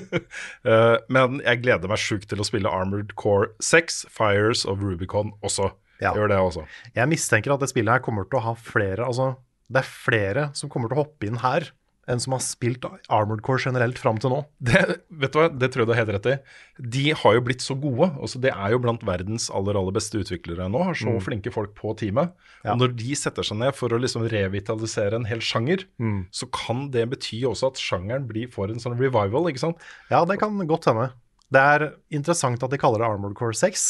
[0.69, 5.31] Eh, men jeg gleder meg sjukt til å spille Armored Core 6, Fires of Rubicon
[5.45, 5.69] også.
[6.03, 6.11] Ja.
[6.15, 6.63] Gjør det også.
[6.95, 9.31] Jeg mistenker at det spillet her kommer til å ha flere Altså,
[9.71, 11.69] det er flere som kommer til å hoppe inn her
[12.09, 12.83] enn som har spilt
[13.13, 14.39] Armored Core generelt fram til nå.
[14.65, 14.79] Det,
[15.21, 16.35] vet du hva, det tror jeg du har helt rett i.
[16.97, 18.09] De har jo blitt så gode.
[18.17, 20.81] Altså, det er jo blant verdens aller aller beste utviklere nå.
[20.89, 22.33] Har så flinke folk på teamet.
[22.65, 22.73] Ja.
[22.73, 25.85] Og når de setter seg ned for å liksom revitalisere en hel sjanger,
[26.35, 29.77] så kan det bety også at sjangeren blir, får en sånn revival, ikke sant?
[30.11, 31.11] Ja, det kan godt hende.
[31.49, 33.85] Det er interessant at de kaller det Armored Core 6,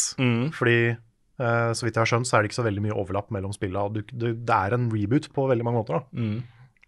[0.55, 3.31] fordi eh, så vidt jeg har skjønt, så er det ikke så veldig mye overlapp
[3.35, 4.03] mellom spillene.
[4.11, 5.99] Det er en reboot på veldig mange måter.
[6.03, 6.23] da.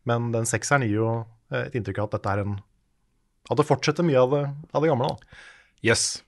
[0.10, 1.14] Men den sekseren gir jo
[1.52, 2.60] eh, et inntrykk av at dette er en
[3.49, 5.08] At det fortsetter mye av det, av det gamle.
[5.12, 5.39] da.
[5.82, 6.22] Yes.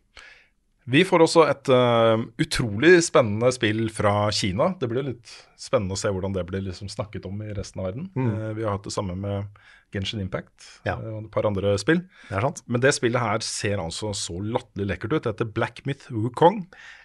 [0.84, 4.74] Vi får også et uh, utrolig spennende spill fra Kina.
[4.80, 7.88] Det blir litt spennende å se hvordan det blir liksom snakket om i resten av
[7.88, 8.10] verden.
[8.18, 9.62] Eh, vi har hatt det samme med
[9.94, 10.96] Genshin Impact Ja.
[10.98, 12.02] eh, og et par andre spill.
[12.30, 12.62] Det er sant.
[12.68, 15.24] Men det spillet her ser altså så latterlig lekkert ut.
[15.24, 16.64] Det heter Black Myth Wukong.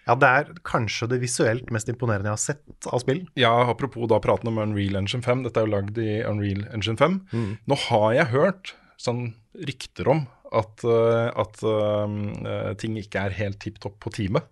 [0.09, 3.26] Ja, det er kanskje det visuelt mest imponerende jeg har sett av spill.
[3.36, 5.45] Ja, apropos da praten om Unreal Engine 5.
[5.45, 7.20] Dette er jo lagd i Unreal Engine 5.
[7.68, 13.59] Nå har jeg hørt sånn rykter om at, eh, at eh, ting ikke er helt
[13.61, 14.47] tipp topp på teamet.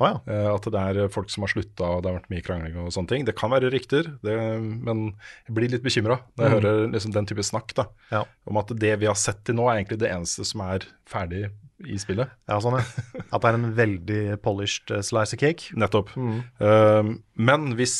[0.00, 0.14] Å ja.
[0.26, 2.92] Eh, At det er folk som har slutta og det har vært mye krangling og
[2.94, 3.24] sånne ting.
[3.28, 5.02] Det kan være rykter, det, men
[5.48, 7.74] jeg blir litt bekymra når jeg hører liksom den type snakk.
[7.76, 8.24] da, Ja.
[8.48, 11.50] Om at det vi har sett til nå, er egentlig det eneste som er ferdig
[11.82, 12.30] i spillet.
[12.48, 12.84] ja, sånn ja.
[13.34, 15.72] At det er en veldig polished eh, slice of cake.
[15.74, 16.12] Nettopp.
[16.16, 17.96] Eh, men hvis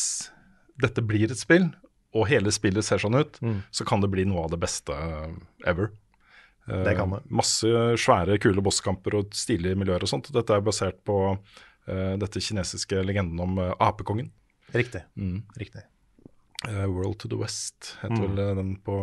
[0.82, 1.70] dette blir et spill,
[2.12, 3.38] og hele spillet ser sånn ut,
[3.72, 5.32] så kan det bli noe av det beste eh,
[5.66, 5.90] ever.
[6.68, 7.22] Eh, Det kan det.
[7.32, 7.66] Masse
[7.99, 10.28] svære, kule bosskamper og stilige miljøer og sånt.
[10.34, 11.38] Dette er basert på eh,
[11.86, 14.30] dette kinesiske legenden om eh, apekongen.
[14.72, 15.02] Riktig.
[15.18, 15.42] Mm.
[15.58, 15.82] Riktig.
[16.68, 18.96] Eh, World to the West heter vel eh, den på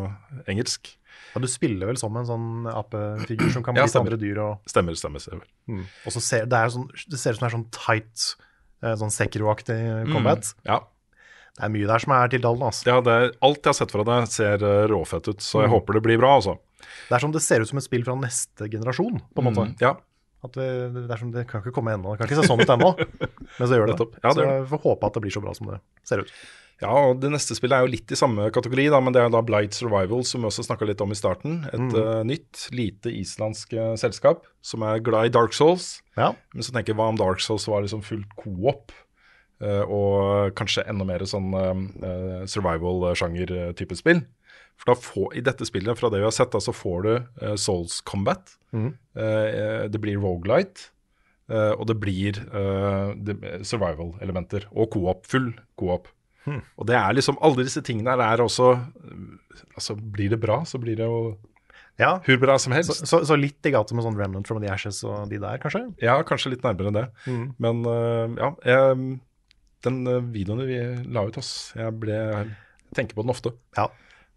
[0.48, 0.94] engelsk.
[1.34, 4.40] Ja, du spiller vel som en sånn apefigur som kan Ja, bli til andre dyr.
[4.46, 5.20] Og, Stemmer, stemmer.
[5.24, 5.50] stemmer.
[6.08, 8.30] og så ser, det, er sånn, det ser ut som det er sånn tight,
[8.86, 9.80] eh, sånn Sekiro-aktig
[10.14, 10.54] combat.
[10.70, 10.80] Ja,
[11.60, 12.70] Det er mye der som er tiltalende.
[12.72, 12.88] Altså.
[12.88, 16.00] ja det alt jeg har sett fra det, ser eh, råfett ut, så jeg håper
[16.00, 16.56] det blir bra, altså.
[17.10, 19.66] Det er som det ser ut som et spill fra neste generasjon, på en måte.
[19.68, 19.98] Mm, ja,
[20.46, 20.70] At det,
[21.10, 22.14] det som det kan ikke komme ennå.
[22.16, 22.94] Det kan ikke se sånn ut ennå,
[23.60, 23.98] men så gjør det.
[23.98, 24.18] Nettopp.
[24.22, 26.34] Ja, det så jeg får håpe at det blir så bra som det ser ut.
[26.80, 29.34] Ja, og det neste spillet er jo litt i samme kategori, da, men det er
[29.34, 31.58] da Blight Survival, som vi også snakka litt om i starten.
[31.76, 35.98] Et eh, nytt, lite islandsk uh, selskap som er glad i Dark Souls.
[36.16, 38.96] Ja, Men så tenker jeg hva om Dark Souls var liksom fullt co-op,
[39.60, 41.52] eh, og kanskje enda mer sånn
[42.48, 44.24] survival-sjanger-type spill.
[44.80, 48.00] For får, i dette spillet, fra det vi har sett, så får du uh, Souls
[48.08, 48.56] Combat.
[48.70, 50.90] Eh, det blir Rogalight.
[51.50, 52.38] Uh, og det blir
[53.66, 54.70] survival-elementer.
[54.72, 55.26] Og co-op.
[55.28, 56.08] Full co-op.
[56.50, 58.72] Og det er liksom Alle disse tingene her er også
[59.76, 61.36] Altså, blir det bra, så blir det jo
[62.00, 62.14] ja.
[62.26, 63.04] hvor bra som helst.
[63.06, 65.82] så, så litt i gata med sånn Remnant from the Ashes og de der, kanskje?
[66.02, 67.06] Ja, kanskje litt nærmere enn det.
[67.60, 69.20] Men øh, ja, jeg,
[69.84, 70.00] den
[70.32, 70.80] videoen vi
[71.12, 73.52] la ut, oss, jeg, ble, jeg tenker på den ofte.
[73.76, 73.90] Ja,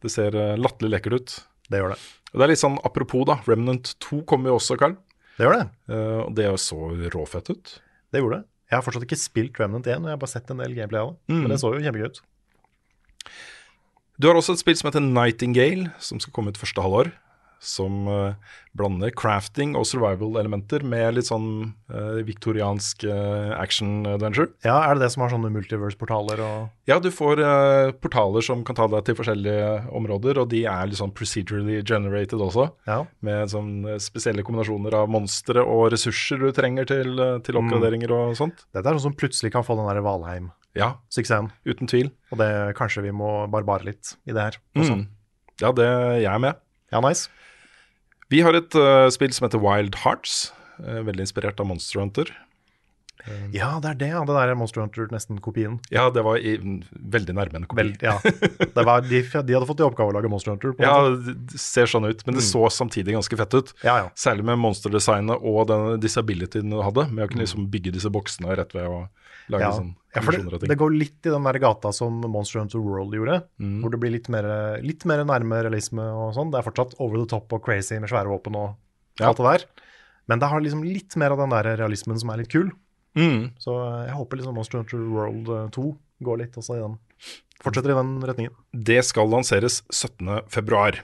[0.02, 1.38] Det ser øh, latterlig lekkert ut.
[1.70, 2.00] det gjør det.
[2.32, 3.38] Og det er litt sånn apropos, da.
[3.48, 4.96] Remnant 2 kommer jo også, Carl.
[5.36, 5.66] Det gjør det.
[5.92, 6.78] Eh, og det så
[7.14, 7.74] råfett ut.
[8.12, 8.46] Det gjorde det.
[8.72, 11.04] Jeg har fortsatt ikke spilt Remnant 1, og jeg har bare sett en del gameplay
[11.04, 11.34] av det.
[11.34, 11.40] Mm.
[11.42, 12.22] Men det så jo kjempegøy ut.
[14.20, 17.10] Du har også et spill som heter Nightingale, som skal komme ut første halvår.
[17.62, 18.32] Som øh,
[18.74, 21.44] blander crafting og survival-elementer med litt sånn
[21.94, 24.48] øh, viktoriansk øh, action-adventure.
[24.66, 28.64] Ja, Er det det som har sånne multiverse-portaler og Ja, du får eh, portaler som
[28.66, 32.66] kan ta deg til forskjellige områder, og de er litt sånn procedurally generated også.
[32.90, 33.04] Ja.
[33.22, 37.62] Med sånn eh, spesielle kombinasjoner av monstre og ressurser du trenger til, eh, til Mm.
[37.68, 38.64] oppgraderinger og sånt.
[38.74, 41.50] Dette er noe som plutselig kan få den der Valheim-suksessen.
[41.54, 42.10] Ja, uten tvil.
[42.32, 44.56] Og det kanskje vi må barbare litt i det her.
[44.74, 45.06] Mm.
[45.60, 45.86] Ja, det
[46.24, 46.56] jeg er med.
[46.90, 47.28] Ja, nice.
[48.32, 50.50] Vi har et uh, spill som heter Wild Hearts,
[50.82, 52.30] Uh, veldig inspirert av Monster Hunter.
[53.54, 54.22] Ja, det er det, ja.
[54.26, 55.76] Det der Monster Hunter, nesten kopien.
[55.94, 56.56] Ja, det var i,
[57.12, 57.84] veldig nærme en kopi.
[57.84, 58.16] Vel, ja.
[58.24, 60.72] Det var, de, de hadde fått i oppgave å lage Monster Hunter.
[60.74, 61.36] På Ja, måte.
[61.52, 63.70] det ser sånn ut, men det så samtidig ganske fett ut.
[63.84, 64.08] ja, ja.
[64.18, 68.56] Særlig med monsterdesignet og den disabilityen du hadde, med å kunne liksom bygge disse boksene
[68.58, 69.04] rett ved å
[69.54, 69.70] lage Ja.
[69.76, 73.14] sånn ja, for det, det går litt i den der gata som Monster Hunter World
[73.16, 73.80] gjorde, Mm.
[73.82, 74.44] hvor det blir litt mer,
[74.82, 76.50] litt mer nærme realisme og sånn.
[76.52, 78.74] Det er fortsatt over the top og crazy med svære våpen og
[79.20, 79.28] Ja.
[79.28, 79.64] alt det der.
[80.28, 82.70] Men det har liksom litt mer av den der realismen som er litt kul.
[83.16, 83.52] Mm.
[83.58, 83.72] Så
[84.06, 86.98] jeg håper liksom Monster Hunter World eh, 2 går litt også i den.
[87.62, 88.52] Fortsetter i den retningen.
[88.72, 90.42] Det skal lanseres 17.
[90.48, 91.00] februar.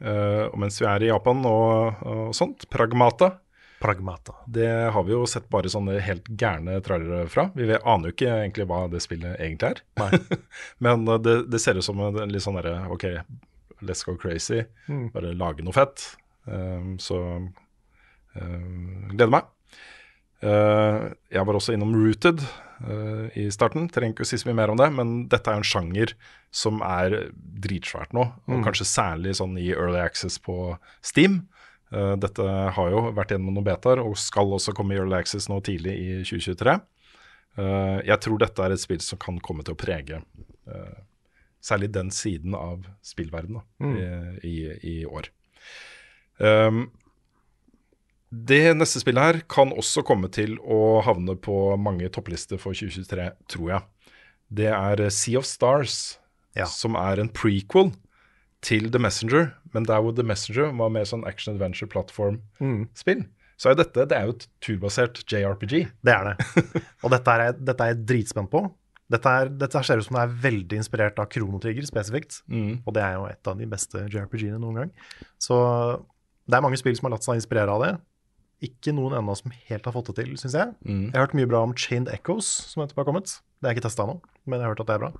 [0.00, 3.38] Eh, og mens vi er i Japan og, og sånt, Pragmata,
[3.86, 4.34] Pragmata.
[4.46, 7.48] det har vi jo sett bare sånne helt gærne trailere fra.
[7.54, 10.38] Vi aner jo ikke egentlig hva det spillet egentlig er.
[10.84, 13.06] Men eh, det, det ser ut som en litt sånn derre OK,
[13.86, 14.64] let's go crazy.
[14.90, 15.10] Mm.
[15.14, 16.04] Bare lage noe fett.
[16.46, 19.50] Um, så um, gleder meg.
[20.44, 22.42] Uh, jeg var også innom Rooted
[22.84, 23.88] uh, i starten.
[23.92, 26.14] Trenger ikke å si så mye mer om det, men dette er en sjanger
[26.54, 27.30] som er
[27.66, 28.28] dritsvært nå.
[28.50, 31.44] Og kanskje særlig sånn i Early Access på Steam.
[31.96, 32.44] Eh, dette
[32.76, 35.96] har jo vært gjennom noen betaer og skal også komme i Early Access nå tidlig
[35.96, 36.76] i 2023.
[37.56, 41.00] Eh, jeg tror dette er et spill som kan komme til å prege eh,
[41.64, 43.96] særlig den siden av spillverdenen mm.
[44.44, 44.56] i, i,
[44.92, 45.30] i år.
[46.36, 46.90] Um,
[48.28, 53.30] det neste spillet her kan også komme til å havne på mange topplister for 2023,
[53.50, 54.12] tror jeg.
[54.60, 56.18] Det er Sea of Stars,
[56.56, 56.68] Ja.
[56.70, 57.90] som er en prequel
[58.64, 59.50] til The Messenger.
[59.76, 63.26] Men der hvor The Messenger var mer sånn action adventure plattform-spill,
[63.60, 65.76] så er dette det er jo et turbasert JRPG.
[66.04, 66.64] Det er det.
[67.04, 68.64] Og dette er, dette er jeg dritspent på.
[69.12, 72.40] Dette, er, dette ser ut som det er veldig inspirert av Kronotrigger Trigger spesifikt.
[72.82, 74.90] Og det er jo et av de beste JRPG-ene noen gang.
[75.38, 75.56] Så
[76.46, 77.92] det er mange spill som har latt seg inspirere av det.
[78.66, 80.74] Ikke noen ennå som helt har fått det til, syns jeg.
[81.06, 83.36] Jeg har hørt mye bra om Chained Echoes, som etterpå har kommet.
[83.60, 84.18] Det har jeg ikke testa ennå,
[84.48, 85.12] men jeg har hørt at det er bra.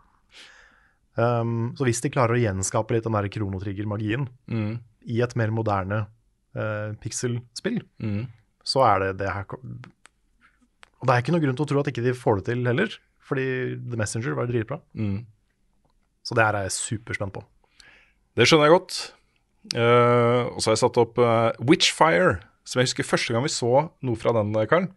[1.16, 4.72] Um, så hvis de klarer å gjenskape litt den der kronotrigger-magien mm.
[5.08, 6.02] i et mer moderne
[6.58, 7.80] uh, pixel-spill,
[8.66, 11.88] så er det det her Og det er ikke noe grunn til å tro at
[11.92, 13.46] ikke de får det til heller, fordi
[13.80, 14.80] The Messenger var dritbra.
[16.26, 17.44] Så det her er jeg superspent på.
[18.36, 18.98] Det skjønner jeg godt.
[19.74, 22.36] Uh, og så har jeg satt opp uh, Witchfire,
[22.66, 23.70] som jeg husker første gang vi så
[24.02, 24.88] noe fra den, eh, Karl.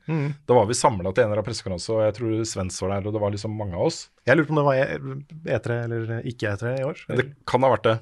[0.49, 3.07] Da var vi samla til en eller annen pressekonferanse, og jeg tror Svens var der,
[3.07, 3.99] og det var liksom mange av oss.
[4.25, 7.03] Jeg lurer på om det var E- E3 eller ikke E3 i år.
[7.21, 7.97] Det kan ha vært det.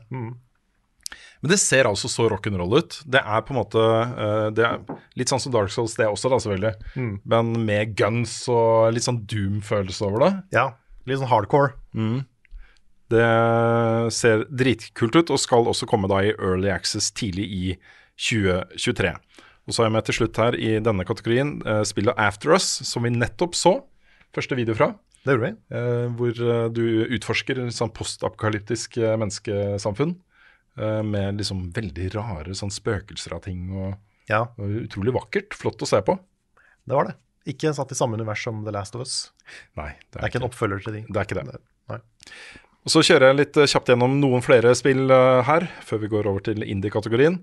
[1.43, 2.95] Men det ser altså så rock'n'roll ut.
[3.05, 4.80] Det er på en måte eh, det er
[5.20, 7.22] Litt sånn som Dark Souls, det også, da, selvfølgelig.
[7.26, 10.32] Men med guns og litt sånn Doom-følelse over det.
[10.57, 10.72] Ja,
[11.05, 11.76] litt sånn hardcore.
[13.09, 13.24] Det
[14.11, 17.78] ser dritkult ut, og skal også komme da i Early Access tidlig i
[18.18, 19.13] 2023.
[19.68, 22.68] Og så har jeg med til slutt her i denne kategorien uh, spillet After Us,
[22.88, 23.82] som vi nettopp så
[24.36, 24.93] første video fra.
[25.28, 25.76] Det gjorde vi.
[25.76, 26.84] Uh, hvor eh, du
[27.18, 30.18] utforsker sånn postapokalyptisk uh, menneskesamfunn.
[30.78, 33.95] med liksom veldig rare sånn spøkelser av ting, og,
[34.30, 35.55] Ja, og utrolig vakkert.
[35.57, 36.13] Flott å se på.
[36.86, 37.15] det var det.
[37.49, 39.32] Ikke satt i samme univers som The Last of Us.
[39.74, 41.01] Nei, det er, Det er ikke en oppfølger til de.
[41.09, 41.59] Det er ikke det.
[41.89, 41.97] Nei.
[42.86, 45.09] Og Så kjører jeg litt kjapt gjennom noen flere spill
[45.49, 47.41] her, før vi går over til indie-kategorien.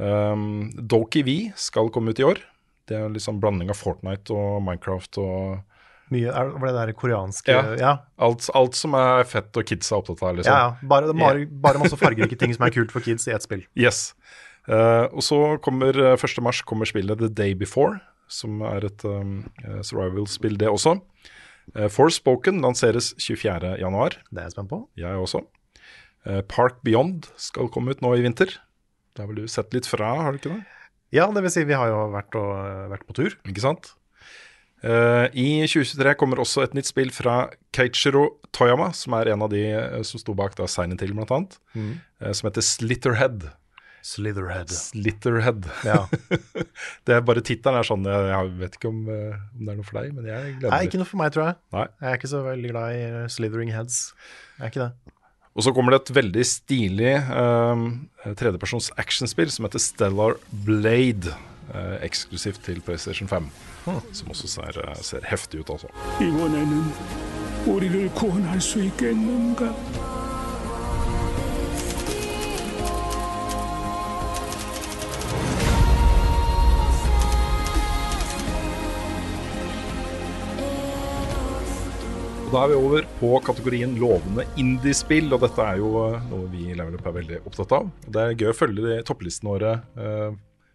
[0.00, 2.40] Um, Doki V skal komme ut i år.
[2.88, 5.58] Det er liksom blanding av Fortnite og Minecraft og
[6.10, 7.74] Mye, er, var det der koreanske Ja.
[7.78, 7.90] ja.
[8.18, 10.40] alt, alt som er fett og kids er opptatt av.
[10.40, 10.56] liksom.
[10.56, 10.88] Ja, ja.
[10.90, 13.62] Bare, bare, bare masse fargerike ting som er kult for kids i ett spill.
[13.78, 14.10] Yes.
[14.68, 16.42] Uh, og så kommer eh, 1.
[16.44, 20.98] mars kommer spillet The Day Before, som er et um, eh, survival-spill, det også.
[21.74, 23.78] Uh, Forspoken lanseres 24.
[23.80, 24.18] januar.
[24.30, 24.82] Det er jeg spent på.
[25.00, 25.44] Jeg også.
[26.26, 28.58] Uh, Park Beyond skal komme ut nå i vinter.
[29.14, 30.60] Det har vel du sett litt fra, har du ikke det?
[31.14, 32.52] Ja, det vil si vi har jo vært, og,
[32.92, 33.34] vært på tur.
[33.50, 33.92] Ikke sant?
[34.80, 39.50] Uh, I 2023 kommer også et nytt spill fra Keichiro Toyama, som er en av
[39.52, 41.58] de uh, som sto bak da Silent Hill, blant annet.
[41.76, 43.50] uh, som heter Slitterhead.
[44.02, 44.70] Slitherhead.
[44.70, 45.66] Slitterhead.
[45.84, 46.08] Ja.
[47.06, 49.80] det er bare tittelen er sånn Jeg, jeg vet ikke om, eh, om det er
[49.80, 51.58] noe for deg, men jeg gleder Nei, ikke noe for meg, tror jeg.
[51.76, 51.86] Nei.
[52.00, 53.98] Jeg er ikke så veldig glad i slithering heads.
[54.56, 55.16] Jeg er ikke det.
[55.56, 57.86] Og så kommer det et veldig stilig um,
[58.38, 61.34] tredjepersons actionspill som heter Stellar Blade.
[61.74, 63.50] eh, eksklusivt til PlayStation 5.
[64.12, 65.86] Som også ser, eh, ser heftig ut, altså.
[82.50, 86.64] Da er vi over på kategorien lovende indiespill, og dette er jo eh, noe vi
[86.72, 87.90] i Level Up er veldig opptatt av.
[88.10, 90.32] Det er gøy å følge de topplistene våre eh,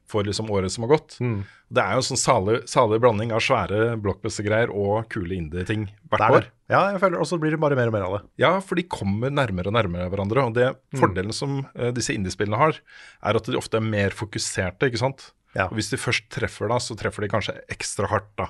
[0.07, 1.17] for liksom året som har gått.
[1.19, 1.41] Mm.
[1.75, 6.23] Det er jo en sånn salig, salig blanding av svære blockbuster-greier og kule indie-ting hvert
[6.29, 6.47] er år.
[6.71, 8.21] Ja, jeg føler også blir det bare mer og mer av det.
[8.45, 10.45] Ja, for de kommer nærmere og nærmere hverandre.
[10.47, 11.01] Og det Mm.
[11.01, 12.77] fordelen som uh, disse indiespillene har,
[13.25, 15.27] er at de ofte er mer fokuserte, ikke sant.
[15.57, 15.67] Ja.
[15.67, 18.47] Og hvis de først treffer da, så treffer de kanskje ekstra hardt da.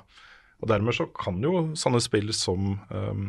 [0.62, 3.26] Og dermed så kan jo sånne spill som um,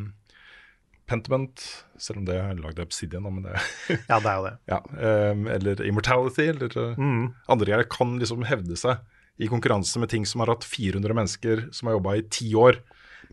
[1.07, 1.61] Pentiment,
[1.99, 3.53] selv om det er lagd av Obsidian, da, men det
[4.09, 4.55] Ja, det er jo det.
[4.73, 4.79] ja,
[5.31, 7.29] um, Eller Immortality, eller uh, Mm.
[7.47, 8.99] andre greier, kan liksom hevde seg
[9.39, 12.79] i konkurranse med ting som har hatt 400 mennesker som har jobba i ti år.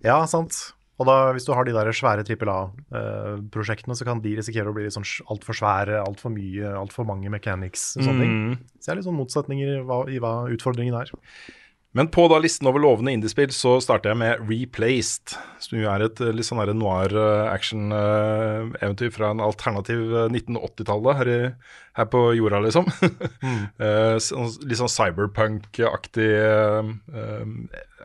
[0.05, 0.53] Ja, sant.
[1.01, 4.75] Og da, hvis du har de der svære trippel A-prosjektene, så kan de risikere å
[4.77, 8.37] bli litt sånn altfor svære, altfor mye, altfor mange mechanics og sånne ting.
[8.79, 11.11] Så det er litt sånn motsetninger i hva, i hva utfordringen er.
[11.95, 16.03] Men på da listen over lovende indiespill så starter jeg med Replaced, som jo er
[16.09, 21.31] et eh, litt sånn noir eh, action-eventyr fra en alternativ eh, 1980-tallet her,
[22.01, 22.91] her på jorda, liksom.
[23.85, 27.55] Eh, sånn, litt sånn cyberpunk-aktig eh, eh,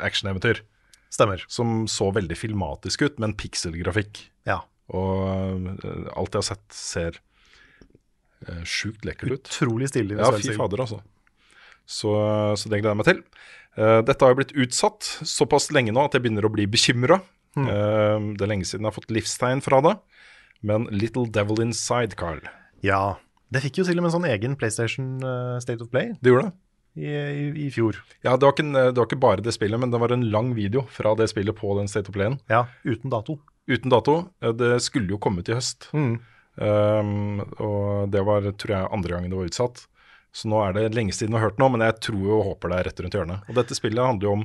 [0.05, 0.61] action-eventyr.
[1.09, 1.41] Stemmer.
[1.49, 4.27] Som så veldig filmatisk ut, men pikselgrafikk.
[4.49, 4.61] Ja.
[4.93, 7.23] Og eh, alt jeg har sett, ser
[8.69, 9.49] sjukt lekkert ut.
[9.49, 10.21] Utrolig stilig.
[10.21, 11.01] Ja, fy fader, altså.
[11.89, 12.11] Så,
[12.59, 13.21] så det gleder jeg meg til.
[13.79, 17.19] Uh, dette har jo blitt utsatt såpass lenge nå at jeg begynner å bli bekymra.
[17.57, 19.95] det er lenge siden jeg har fått livstegn fra det.
[20.61, 22.41] Men Little Devil Inside, Carl.
[22.85, 23.17] Ja.
[23.49, 26.29] Det fikk jo til og med en sånn egen PlayStation eh, State of Play Det
[26.29, 26.57] gjorde det?
[26.99, 27.97] i, i, i fjor.
[28.25, 30.51] Ja, det var, ikke, det var ikke bare det spillet, men det var en lang
[30.57, 32.37] video fra det spillet på den State of Playen.
[32.51, 33.39] Ja, uten dato.
[33.69, 34.15] Uten dato.
[34.43, 35.89] Eh, Det skulle jo komme til høst.
[35.95, 36.19] Mm.
[36.59, 39.85] Um, og det var, tror jeg, andre gangen det var utsatt.
[40.35, 42.71] Så nå er det lenge siden vi har hørt noe, men jeg tror og håper
[42.73, 43.47] det er rett rundt hjørnet.
[43.49, 44.43] Og dette spillet handler jo om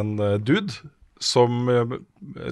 [0.00, 0.78] en eh, dude
[1.18, 1.96] som uh,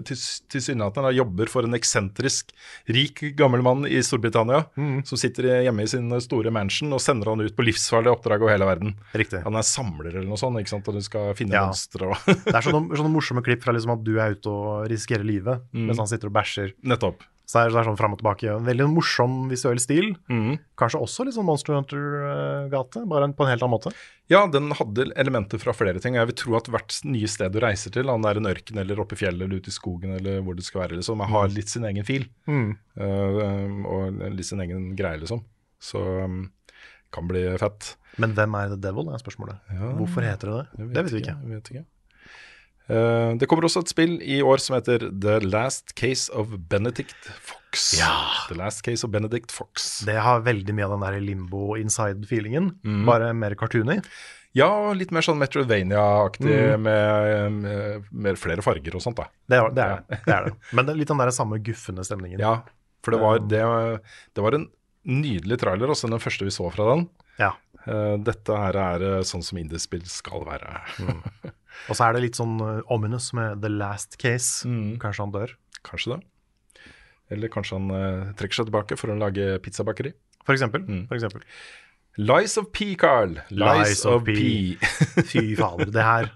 [0.02, 2.50] tilsynelatende til jobber for en eksentrisk,
[2.90, 4.64] rik, gammel mann i Storbritannia,
[5.06, 8.50] som sitter hjemme i sin store mansion og sender han ut på livsfarlige oppdrag over
[8.56, 8.96] hele verden.
[9.14, 9.44] Riktig.
[9.46, 11.68] Han er samler eller noe sånt, ikke sant, og du skal finne Ja.
[11.70, 14.90] monstre og Det er sånne, sånne morsomme klipp fra liksom at du er ute og
[14.90, 16.74] risikerer livet mens han sitter og bæsjer.
[16.82, 17.22] Nettopp.
[17.47, 18.49] Så det er, sånn fram og tilbake.
[18.51, 20.09] En veldig morsom visuell stil.
[20.26, 20.57] Mm.
[20.78, 23.92] Kanskje også litt sånn Monster Hunter-gate, bare på en helt annen måte.
[24.32, 26.18] Ja, den hadde elementer fra flere ting.
[26.18, 28.82] Jeg vil tro at hvert nye sted du reiser til, om det er en ørken
[28.82, 31.55] eller oppe i fjellet eller ute i skogen eller hvor det skal være, liksom, har
[31.55, 32.26] litt sin egen fil.
[32.51, 32.72] Mm.
[32.99, 35.47] Uh, og litt sin egen greie, liksom.
[35.78, 36.49] Så um,
[37.14, 37.94] kan bli fett.
[38.18, 39.62] Men hvem er The Devil, er spørsmålet.
[39.70, 40.88] Ja, Hvorfor heter det det?
[40.97, 41.36] Det vet vi ikke.
[41.44, 41.90] Jeg vet ikke.
[42.89, 47.16] Eh, det kommer også et spill i år som heter The Last Case of Benedict
[47.43, 47.89] Fox.
[47.99, 48.12] Ja.
[48.49, 50.01] The Last Case of Benedict Fox.
[50.07, 53.05] Det har veldig mye av den der limbo inside-feelingen, Mm.
[53.09, 53.99] bare mer cartoony.
[54.57, 56.80] Ja, litt mer sånn Metrovania-aktig Mm.
[56.82, 59.26] med, med, med flere farger og sånt, da.
[59.51, 59.82] Det er det.
[59.84, 60.55] Er, det, det, er det.
[60.72, 62.41] Men det er litt den der samme guffende stemningen.
[62.41, 62.62] Ja,
[63.05, 63.61] for det var, det,
[64.34, 64.70] det var en
[65.05, 67.09] nydelig trailer, også den første vi så fra den.
[67.39, 67.53] Ja.
[67.87, 70.80] Eh, dette her er eh, sånn som indiespill skal være.
[71.88, 74.66] Og så er det litt sånn uh, ominous med The Last Case.
[74.68, 74.96] Mm.
[75.02, 75.52] Kanskje han dør,
[75.86, 76.20] Kanskje det.
[77.30, 80.12] Eller kanskje han uh, trekker seg tilbake for å lage pizzabakeri.
[80.46, 80.82] for eksempel.
[80.86, 81.04] Mm.
[81.08, 81.42] For eksempel.
[82.18, 83.36] Lies of P, Carl.
[83.50, 84.76] Lies, of, P.
[85.30, 86.30] Fy fader, det her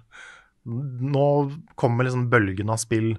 [0.68, 1.26] Nå
[1.80, 3.14] kommer liksom bølgen av spill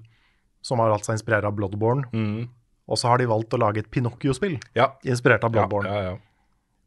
[0.61, 2.49] som har latt seg inspirere av Bloodborne, Mm.
[2.87, 4.91] og så har de valgt å lage et Pinocchio-spill Ja.
[5.03, 5.89] inspirert av Bloodborne.
[5.89, 6.17] ja, ja.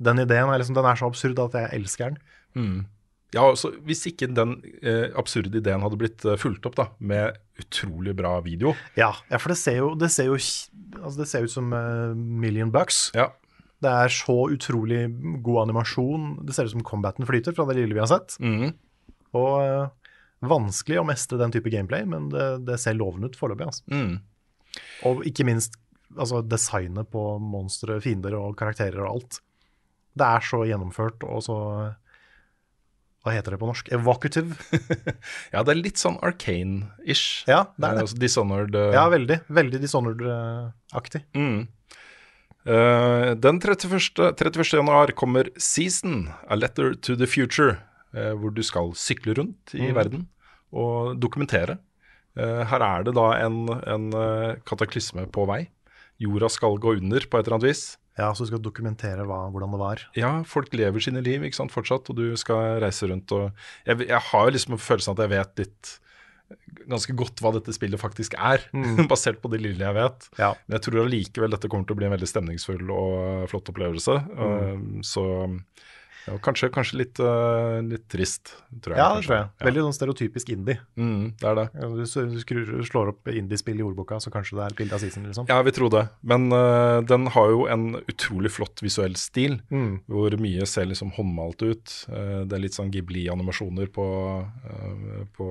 [0.01, 2.19] Den ideen er liksom, den er så absurd at jeg elsker den.
[2.55, 2.87] Mm.
[3.35, 7.39] Ja, altså, Hvis ikke den eh, absurde ideen hadde blitt eh, fulgt opp da, med
[7.61, 11.47] utrolig bra video Ja, ja for det ser jo, det ser jo altså det ser
[11.47, 13.09] ut som eh, Million Bucks.
[13.17, 13.33] Ja,
[13.83, 15.07] Det er så utrolig
[15.45, 16.47] god animasjon.
[16.47, 18.37] Det ser ut som combaten flyter fra det lille vi har sett.
[18.41, 18.73] Mm.
[19.35, 20.15] Og eh,
[20.45, 23.67] vanskelig å mestre den type gameplay, men det, det ser lovende ut foreløpig.
[23.71, 23.85] Altså.
[23.91, 24.15] Mm.
[25.11, 25.77] Og ikke minst
[26.17, 29.41] altså, designet på monstre, fiender og karakterer og alt.
[30.15, 31.59] Det er så gjennomført og så
[33.25, 33.87] Hva heter det på norsk?
[33.97, 34.57] Evocative.
[35.55, 37.47] ja, det er litt sånn arcane-ish.
[37.49, 37.97] Ja, det er det.
[37.97, 38.03] det.
[38.05, 39.39] altså Dishonored eh, Ja, veldig.
[39.49, 41.23] Veldig Dishonored-aktig.
[41.39, 41.63] Mm.
[42.69, 44.11] Uh, den 31.
[44.37, 44.75] 31.
[44.77, 47.79] januar kommer Season, A Letter to the Future,
[48.17, 49.95] uh, hvor du skal sykle rundt i Mm.
[49.97, 50.29] verden
[50.75, 51.79] og dokumentere.
[52.37, 55.69] Eh, her er det da en, en eh, kataklysme på vei.
[56.19, 57.83] Jorda skal gå under på et eller annet vis.
[58.19, 60.05] Ja, så du skal dokumentere hva, hvordan det var.
[60.19, 63.33] Ja, folk lever sine liv ikke sant, fortsatt, og du skal reise rundt.
[63.35, 63.51] Og
[63.89, 65.95] jeg, jeg har jo liksom følelsen at jeg vet litt
[66.89, 68.63] ganske godt hva dette spillet faktisk er,
[69.11, 70.29] basert på det lille jeg vet.
[70.39, 70.53] Ja.
[70.67, 74.19] Men jeg tror allikevel dette kommer til å bli en veldig stemningsfull og flott opplevelse.
[74.31, 74.45] Mm.
[74.45, 75.27] Um, så
[76.25, 79.01] Ja, kanskje, kanskje litt, uh, litt trist, tror jeg.
[79.03, 79.49] Ja, det tror jeg.
[79.67, 80.79] Veldig sånn stereotypisk indie.
[80.97, 81.65] Mm, det er det.
[81.99, 85.27] Du skrur, slår opp indiespill i ordboka, så kanskje det er et bilde av season,
[85.29, 85.49] liksom.
[85.53, 86.05] Ja, vi tror det.
[86.25, 90.01] Men uh, den har jo en utrolig flott visuell stil, Mm.
[90.09, 91.93] hvor mye ser liksom håndmalt ut.
[92.09, 94.07] Uh, det er litt sånn Ghibli-animasjoner på,
[95.37, 95.47] på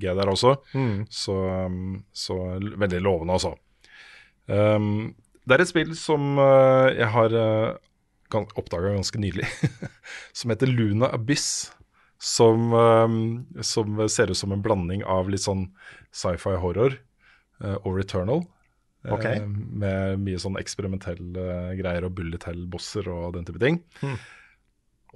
[0.00, 0.56] G der også.
[0.72, 1.04] Mm.
[1.12, 1.36] Så,
[1.66, 3.52] um, så veldig lovende, altså.
[4.48, 5.14] Um,
[5.46, 7.34] det er et spill som jeg har
[8.34, 9.46] oppdaga ganske nylig,
[10.36, 11.72] som heter Luna Abyss.
[12.16, 15.66] Som, um, som ser ut som en blanding av litt sånn
[16.16, 16.94] sci-fi horror
[17.60, 18.40] eh, og Returnal.
[19.06, 19.38] Okay.
[19.38, 19.50] Ok.
[19.82, 23.82] med mye sånn eksperimentelle greier og bullet hell-bosser og den type ting.
[24.00, 24.16] Hmm.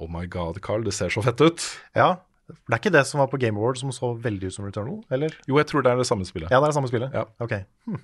[0.00, 1.64] Oh my god, Carl, det ser så fett ut.
[1.96, 2.20] Ja.
[2.50, 5.00] Det er ikke det som var på Game Awards som så veldig ut som Returnal,
[5.14, 5.34] eller?
[5.48, 6.50] Jo, jeg tror det er det samme spillet.
[6.50, 7.16] Ja, det er det samme spillet?
[7.16, 7.26] Ja.
[7.42, 7.56] Ok.
[7.86, 8.00] Hmm.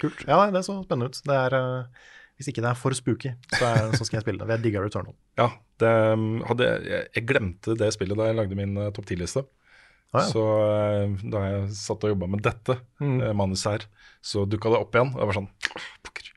[0.00, 0.24] Kult.
[0.28, 1.20] Ja, det så spennende ut.
[1.26, 2.08] Det er, eh,
[2.40, 4.48] hvis ikke det er for spooky, så, er, så skal jeg spille det.
[4.56, 5.12] Jeg digga Returnal.
[5.36, 5.50] Ja,
[5.82, 9.44] det um, hadde, jeg, glemte det spillet da jeg lagde min uh, topp 10-liste.
[10.10, 10.26] Ah, ja.
[10.32, 13.18] Så uh, da jeg satt og jobba med dette Mm.
[13.22, 13.84] uh, manuset her,
[14.24, 15.12] så dukka det opp igjen.
[15.14, 15.50] Og jeg var sånn
[16.04, 16.32] pokker.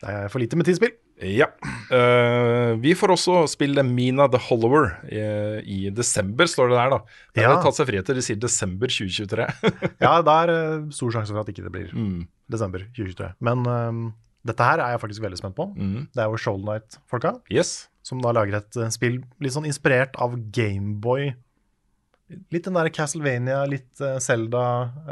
[0.00, 0.96] Det er for lite med tidsspill.
[1.24, 1.46] Ja.
[1.88, 5.22] Uh, vi får også spille Mina the Hollower i,
[5.64, 6.98] i desember, står det der, da.
[7.32, 7.62] Det har Ja.
[7.64, 8.18] tatt seg friheter.
[8.18, 9.46] De sier desember 2023.
[10.04, 12.26] Ja, det er eh, stor sjanse for at ikke det blir mm.
[12.52, 13.30] desember 2023.
[13.48, 14.02] Men eh,
[14.46, 15.66] dette her er jeg faktisk veldig spent på.
[15.76, 16.06] Mm.
[16.14, 17.88] Det er jo Shoal Knight-folka, Yes.
[18.06, 21.32] som da lager et eh, spill litt sånn inspirert av Gameboy.
[22.54, 24.62] Litt den der Castlevania, litt Selda Zelda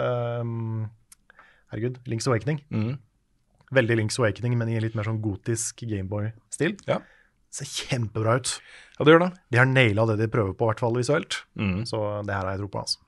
[0.03, 0.87] ehm,
[1.71, 2.59] Herregud, Links Awakening.
[2.75, 2.97] Mm.
[3.75, 6.75] Veldig Links Awakening, men i litt mer sånn gotisk Gameboy-stil.
[6.91, 7.01] Ja.
[7.55, 8.57] Ser kjempebra ut.
[8.99, 9.31] ja, det gjør det.
[9.55, 11.41] De har naila det de prøver på, i hvert fall visuelt.
[11.59, 11.85] Mm.
[11.87, 12.83] Så det her har jeg tro på.
[12.83, 12.99] altså.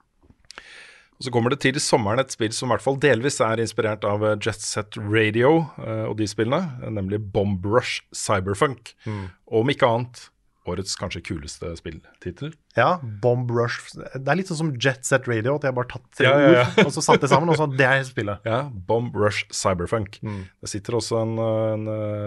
[1.16, 4.04] Og Så kommer det til sommeren et spill som i hvert fall delvis er inspirert
[4.08, 8.92] av eh, Jet Set Radio eh, og de spillene, eh, nemlig Bomb Rush Cyberfunk.
[9.08, 10.26] Og om ikke annet
[10.66, 12.50] årets kanskje kuleste spilltittel.
[12.74, 16.08] Ja, Bomb Rush Det er litt sånn som Jet Set Radio, at jeg bare tatt
[16.18, 16.64] tre Ja, ja, ja.
[16.66, 18.42] ord, og så satt det sammen, og så det er spillet.
[18.44, 20.18] Ja, Bomb Rush Cyberfunk.
[20.26, 20.42] Mm.
[20.60, 21.86] Det sitter også en, en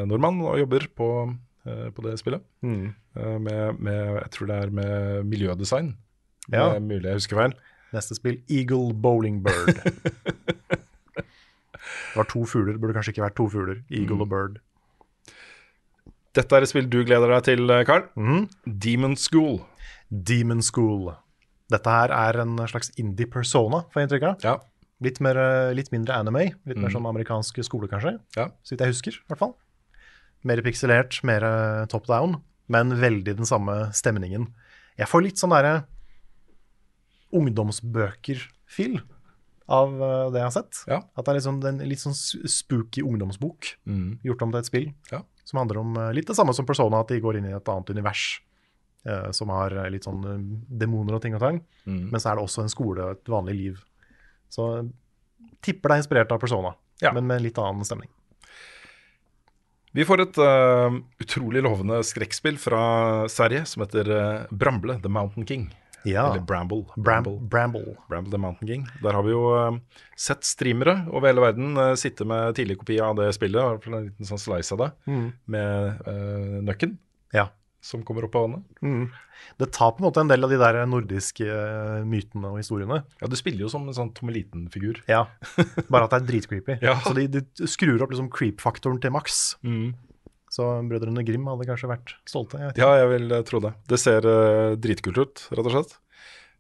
[0.10, 1.10] nordmann og jobber på,
[1.68, 2.46] på det spillet.
[2.64, 2.94] Mm.
[3.44, 5.98] Med, med, jeg tror det er med miljødesign.
[6.48, 6.72] Ja.
[6.72, 7.60] Det er mulig jeg husker feil.
[7.96, 9.80] Neste spill, Eagle Bowling Bird.
[11.16, 13.82] det var to fugler, burde kanskje ikke vært to fugler.
[13.90, 14.60] Eagle og Bird.
[16.38, 17.88] Dette er et spill du gleder deg til, Karl.
[17.90, 18.06] Carl.
[18.20, 18.46] Mhm.
[18.86, 19.60] Demon School.
[20.10, 21.10] Demon School.
[21.70, 24.46] Dette her er en slags indie persona, får jeg inntrykk av.
[24.46, 24.56] Ja.
[25.06, 28.18] Litt, mer, eh, litt mindre anime, litt mer sånn amerikansk skole, kanskje.
[28.36, 28.50] Ja.
[28.66, 29.54] Så vidt jeg husker, i hvert fall.
[30.44, 34.50] Mer pikselert, mer eh, top down, men veldig den samme stemningen.
[35.00, 35.86] Jeg får litt sånn derre
[37.36, 39.00] ungdomsbøker-fil
[39.70, 40.80] av eh, det jeg har sett.
[40.90, 41.02] Ja.
[41.16, 44.20] At det er liksom en litt sånn spooky ungdomsbok Mm.
[44.26, 44.88] gjort om til et spill.
[45.12, 45.22] Ja.
[45.46, 47.70] Som handler om eh, litt det samme som Persona, at de går inn i et
[47.70, 48.42] annet univers.
[49.08, 50.20] eh, som har eh, litt sånn
[50.68, 51.62] demoner og ting og tang.
[51.88, 52.10] Mm.
[52.12, 53.78] Men så er det også en skole og et vanlig liv.
[54.52, 54.66] Så
[55.64, 57.14] tipper det er inspirert av Persona, Ja.
[57.14, 58.10] men med en litt annen stemning.
[59.94, 65.48] Vi får et uh, utrolig lovende skrekkspill fra Sverige som heter uh, Bramble The Mountain
[65.48, 65.72] King.
[66.08, 66.30] Ja.
[66.32, 66.86] Eller Bramble.
[66.96, 67.38] Bramble.
[67.52, 67.96] Bramble.
[68.10, 68.88] Bramble the Mountain King.
[69.04, 69.80] Der har vi jo eh,
[70.16, 74.26] sett streamere over hele verden uh, sitte med tidlig kopi av det spillet, en liten
[74.30, 75.26] sånn slice av det, Mm.
[75.46, 76.98] med uh, nøkken
[77.36, 77.50] Ja.
[77.82, 78.64] som kommer opp av vannet.
[78.84, 79.06] Mm.
[79.60, 81.46] Det tar på en måte en del av de der nordiske
[82.08, 83.04] mytene og historiene.
[83.22, 85.00] Ja, du spiller jo som en sånn Tommeliten-figur.
[85.08, 85.26] Ja,
[85.92, 86.76] Bare at det er dritcreepy.
[86.84, 86.98] Ja.
[87.06, 89.56] Så de, de skrur opp liksom creep-faktoren til maks.
[90.50, 92.60] Så Brødrene Grim hadde kanskje vært stolte.
[92.62, 92.78] Jeg.
[92.82, 93.74] Ja, jeg vil eh, tro det.
[93.90, 95.98] Det ser uh, dritkult ut, rett og slett.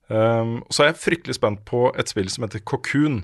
[0.09, 3.23] Um, så er jeg fryktelig spent på et spill som heter Cocoon.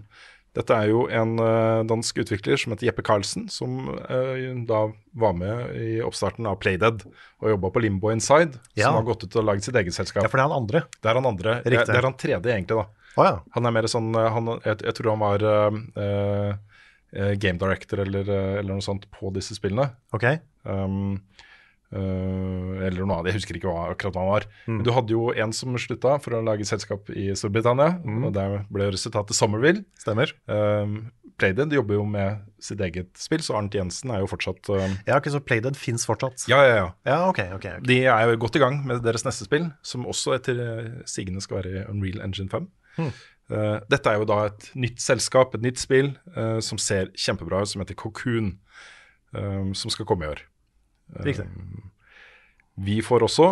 [0.55, 4.36] Dette er jo en uh, dansk utvikler som heter Jeppe Karlsen, som uh,
[4.70, 4.86] da
[5.20, 8.88] var med i oppstarten av Playdead og jobba på Limbo Inside, Ja.
[8.88, 10.24] som har gått ut og lagd sitt eget selskap.
[10.24, 10.86] Ja, for det er han andre.
[10.97, 11.57] Det er han andre.
[11.66, 11.89] Riktig.
[11.91, 13.11] det er han tredje, egentlig, da.
[13.16, 13.36] Oh, ja.
[13.55, 16.55] Han er mer sånn han, jeg, jeg tror han var uh,
[17.39, 19.89] game director eller, eh, eller noe sånt på disse spillene.
[20.16, 20.26] Ok.
[20.66, 21.22] Um,
[21.95, 24.47] uh, eller noe annet, jeg husker ikke hva, akkurat hva han var.
[24.66, 24.78] Mm.
[24.80, 28.26] Men du hadde jo en som slutta for å lage selskap i Storbritannia, Mm.
[28.28, 29.86] og der ble resultatet Summerville.
[30.01, 30.34] Stemmer.
[30.47, 34.86] Um, Playdead jobber jo med sitt eget spill, så Arnt Jensen er jo fortsatt uh,
[35.05, 36.45] Ja, ok, Så Playdead fins fortsatt?
[36.47, 36.86] Ja, ja, ja.
[37.05, 37.66] Ja, ok, ok.
[37.80, 37.88] ok.
[37.88, 41.43] De er jo godt i gang med deres neste spill, som også etter eh, sigende
[41.43, 42.70] skal være i Unreal Engine 5.
[42.95, 43.11] Hmm.
[43.52, 47.60] Eh, dette er jo da et nytt selskap, et nytt spill, uh, som ser kjempebra
[47.62, 48.60] ut, som heter Cocoon,
[49.36, 50.39] Uh, som skal komme i år.
[51.26, 51.43] Riktig.
[52.80, 53.48] Vi får også,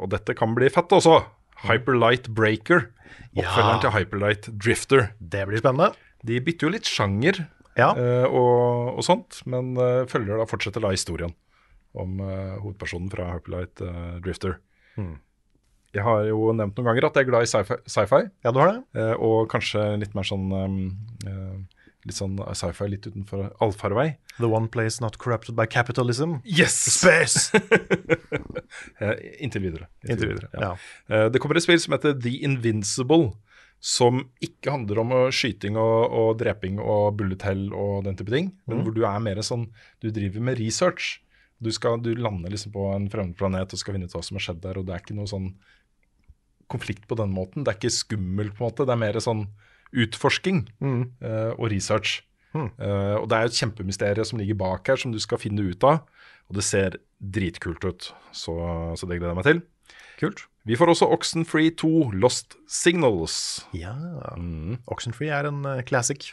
[0.00, 1.20] og dette kan bli fett også,
[1.68, 2.88] Hyperlight Breaker.
[3.36, 3.82] Oppfølgeren Ja.
[3.84, 5.12] til Hyperlight Drifter.
[5.20, 5.94] Det blir spennende.
[6.26, 7.46] De bytter jo litt sjanger
[7.78, 7.92] Ja.
[8.26, 9.76] og, og sånt, men
[10.10, 11.34] følger da fortsetter da historien.
[11.94, 13.76] om hovedpersonen fra Hyperlight
[14.22, 14.58] Drifter.
[14.96, 15.20] Hmm.
[15.96, 17.78] Jeg har jo nevnt noen ganger at jeg er glad i sci-fi.
[17.88, 18.82] sci-fi, Ja, du har det?
[19.00, 20.78] eh, og kanskje litt mer sånn um,
[21.26, 21.58] eh,
[22.06, 24.14] Litt sånn sci-fi litt utenfor allfarvei.
[24.38, 26.36] The one place not corrupted by capitalism.
[26.44, 26.76] Yes!
[27.00, 27.50] Space!
[29.00, 29.14] Eh,
[29.44, 29.86] Inntil videre.
[30.08, 30.74] Inntil videre, ja.
[31.08, 31.28] Ja.
[31.32, 33.30] Det kommer et spill som heter The Invincible,
[33.80, 38.32] som ikke handler om eh, skyting og, og dreping og bullet hell og den type
[38.34, 39.68] ting, men hvor du er mer sånn
[40.02, 41.18] Du driver med research.
[41.58, 44.36] Du, skal, du lander liksom på en fremmed planet og skal finne ut hva som
[44.38, 45.48] har skjedd der, og det er ikke noe sånn
[46.72, 47.64] konflikt på den måten.
[47.64, 48.86] Det er ikke skummelt, på en måte.
[48.88, 49.46] Det er mer sånn
[49.96, 52.20] utforsking eh, og research.
[52.56, 55.64] Eh, og det er jo et kjempemysterium som ligger bak her, som du skal finne
[55.70, 56.04] ut av.
[56.48, 58.54] Og det ser dritkult ut, så,
[58.96, 59.62] så det gleder jeg meg til.
[60.18, 60.46] Kult.
[60.68, 61.90] Vi får også Oxenfree 2
[62.20, 63.64] Lost Signals.
[63.76, 63.94] Ja.
[64.36, 64.78] Mm.
[64.90, 66.32] Oxenfree er en uh, classic.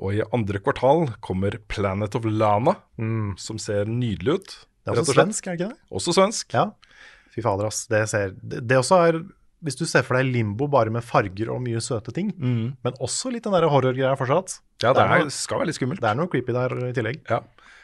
[0.00, 2.76] Og i andre kvartal kommer Planet of Lana,
[3.36, 4.54] som ser nydelig ut.
[4.80, 5.90] Det er også svensk, er det ikke det?
[5.98, 6.54] Også svensk.
[6.56, 6.70] Ja.
[7.34, 7.82] Fy fader, ass.
[7.90, 9.18] Det, ser, det, det også er
[9.62, 13.30] Hvis du ser for deg limbo bare med farger og mye søte ting, men også
[13.32, 14.60] litt den der horrorgreia fortsatt.
[14.82, 16.00] Ja, det Det er noe- skal være litt skummelt.
[16.00, 17.20] Det er noe creepy der i tillegg.
[17.28, 17.40] Ja.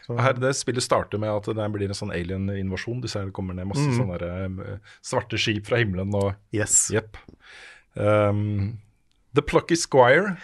[0.09, 3.01] Her, det spillet starter med at det blir en sånn alien-invasjon.
[3.03, 6.89] Du ser det kommer ned masse sånne der, svarte skip fra himmelen og Yes.
[6.95, 7.17] Jepp.
[7.97, 8.79] Um,
[9.35, 10.37] The Plucky Squire.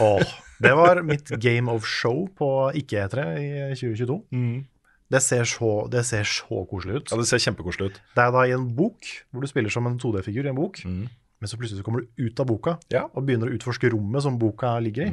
[0.00, 0.22] Åh,
[0.62, 4.64] det var mitt game of show på ikke-etere i 2022.
[5.12, 7.12] Det, ser så, det ser så koselig ut.
[7.12, 8.00] Ja, Det ser kjempekoselig ut.
[8.16, 10.80] Det er da i en bok, hvor du spiller som en 2D-figur i en bok.
[10.88, 13.04] Men så plutselig så kommer du ut av boka Ja.
[13.12, 15.12] og begynner å utforske rommet som boka ligger i.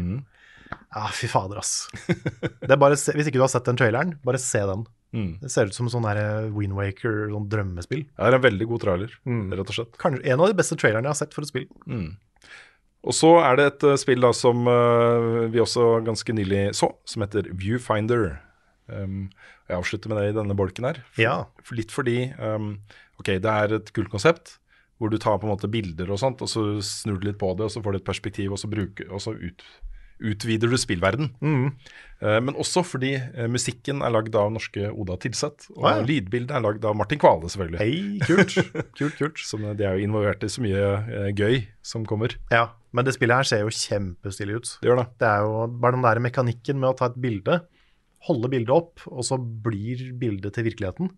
[0.93, 1.87] Ja, fy fader, ass.
[2.61, 4.83] Det bare, se- hvis ikke du har sett den traileren, bare se den.
[5.41, 8.03] Det ser ut som sånn der Windwaker, sånn drømmespill.
[8.13, 9.97] Det er en veldig god trailer, rett og slett.
[9.97, 11.65] Kanskje en av de beste trailerne jeg har sett for et spill.
[13.09, 16.91] Og så er det et eh, spill da som eh, vi også ganske nylig så,
[17.07, 18.41] som heter Viewfinder.
[18.89, 19.29] Um,
[19.69, 21.01] jeg avslutter med det i denne bolken her.
[21.13, 21.35] For, Ja.
[21.63, 22.79] for litt fordi um,
[23.19, 24.57] Ok, det er et kult konsept
[24.99, 27.53] hvor du tar på en måte bilder og sånt, og så snur du litt på
[27.55, 29.61] det, og så får du et perspektiv, og så, bruker, og så ut,
[30.19, 31.29] utvider du spillverden.
[32.19, 36.03] Eh, men også fordi uh, musikken er lagd av norske Oda Tilseth, og Ah, ja.
[36.09, 37.79] lydbildet er lagd av Martin Kvale, selvfølgelig.
[37.79, 38.57] Hei, kult.
[38.99, 39.39] kult, kult.
[39.47, 42.35] Som, eh, de er jo involvert i så mye uh, gøy som kommer.
[42.51, 44.73] Ja, men det spillet her ser jo kjempestilig ut.
[44.83, 45.07] Det gjør det.
[45.23, 47.61] Det er jo bare den der mekanikken med å ta et bilde,
[48.27, 51.13] holde bildet opp, og så blir bildet til virkeligheten.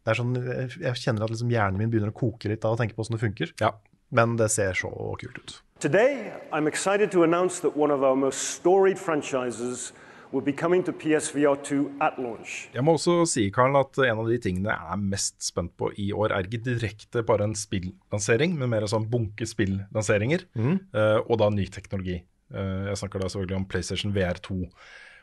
[0.00, 0.34] Det er sånn,
[0.80, 3.18] jeg kjenner at liksom hjernen min begynner å koke litt av å tenke på hvordan
[3.18, 3.52] det funker.
[3.60, 3.74] Ja.
[4.10, 4.90] Men det ser så
[5.20, 5.58] kult ut.
[5.80, 9.92] Today, I'm excited to announce that one of our most storied franchises
[10.32, 12.68] will be coming to PSVR 2 at launch.
[12.74, 15.90] Jeg må også si, Karl, at en av de tingene jeg er mest spent på
[15.98, 21.18] i år, er ikke direkte bare en spillansering, men mer en sånn bunke spillanseringer, eh,
[21.24, 22.20] og da ny teknologi.
[22.54, 24.60] Eh, jeg snakker da selvfølgelig om PlayStation VR 2.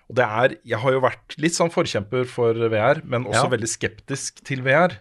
[0.09, 3.49] Og det er, Jeg har jo vært litt sånn forkjemper for VR, men også Ja.
[3.57, 4.99] veldig skeptisk til VR.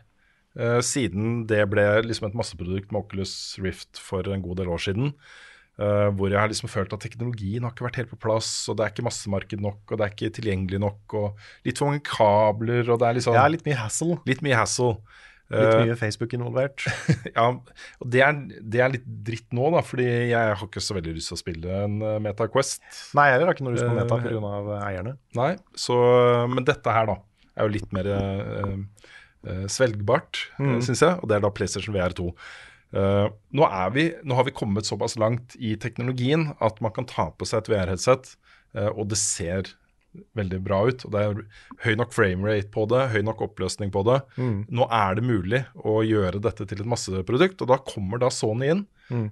[0.59, 4.81] Uh, siden det ble liksom et masseprodukt med Oculus Rift for en god del år
[4.81, 5.13] siden.
[5.79, 8.79] Uh, hvor jeg har liksom følt at teknologien har ikke vært helt på plass, og
[8.79, 11.37] det er ikke massemarked nok, og det er ikke tilgjengelig nok, og
[11.69, 14.17] litt for mange kabler, og det er liksom Ja, litt mye hassle.
[14.25, 14.97] litt mye hassle.
[15.47, 16.83] Litt Eh, mye Facebook involvert.
[17.37, 20.97] ja, og det er, det er litt dritt nå, da, fordi jeg har ikke så
[20.97, 22.83] veldig lyst til å spille en uh, Meta Quest.
[23.17, 24.81] Nei, jeg har ikke noe lyst på Eh, Meta pga.
[24.89, 25.15] eierne.
[25.39, 25.97] Nei, så,
[26.51, 27.21] men dette her da
[27.57, 28.75] er jo litt mer uh,
[29.47, 30.81] eh, svelgbart, mm.
[30.85, 32.27] syns jeg, og det er da PlayStation VR 2.
[32.97, 37.07] Uh, nå, er vi, nå har vi kommet såpass langt i teknologien at man kan
[37.09, 38.35] ta på seg et VR-headset,
[38.77, 39.73] uh, og det ser
[40.39, 41.05] veldig bra ut.
[41.07, 41.41] og Det er
[41.85, 44.19] høy nok framerate på det, høy nok oppløsning på det.
[44.69, 48.73] Nå er det mulig å gjøre dette til et masseprodukt, og da kommer da Sony
[48.75, 48.85] inn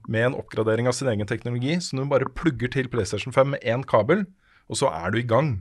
[0.06, 3.64] med en oppgradering av sin egen teknologi, som du bare plugger til PlayStation 5 med
[3.66, 4.26] én kabel,
[4.70, 5.56] og så er du i gang.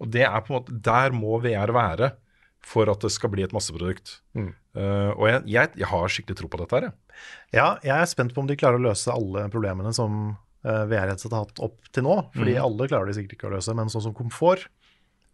[0.00, 2.12] Og det er på en måte, Der må VR være
[2.60, 4.18] for at det skal bli et masseprodukt.
[4.76, 6.88] Eh, og jeg, jeg, jeg har skikkelig tro på dette her.
[6.90, 7.16] jeg.
[7.56, 11.32] Ja, jeg er spent på om de klarer å løse alle problemene som uh, VR-headset
[11.32, 12.16] har hatt opp til nå.
[12.36, 14.66] Fordi alle klarer de sikkert ikke å løse, men sånn som komfort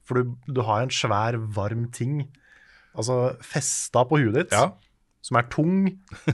[0.07, 2.29] For du, du har en svær, varm ting
[2.97, 4.70] altså festa på huet ditt, Ja.
[5.20, 5.89] som er tung,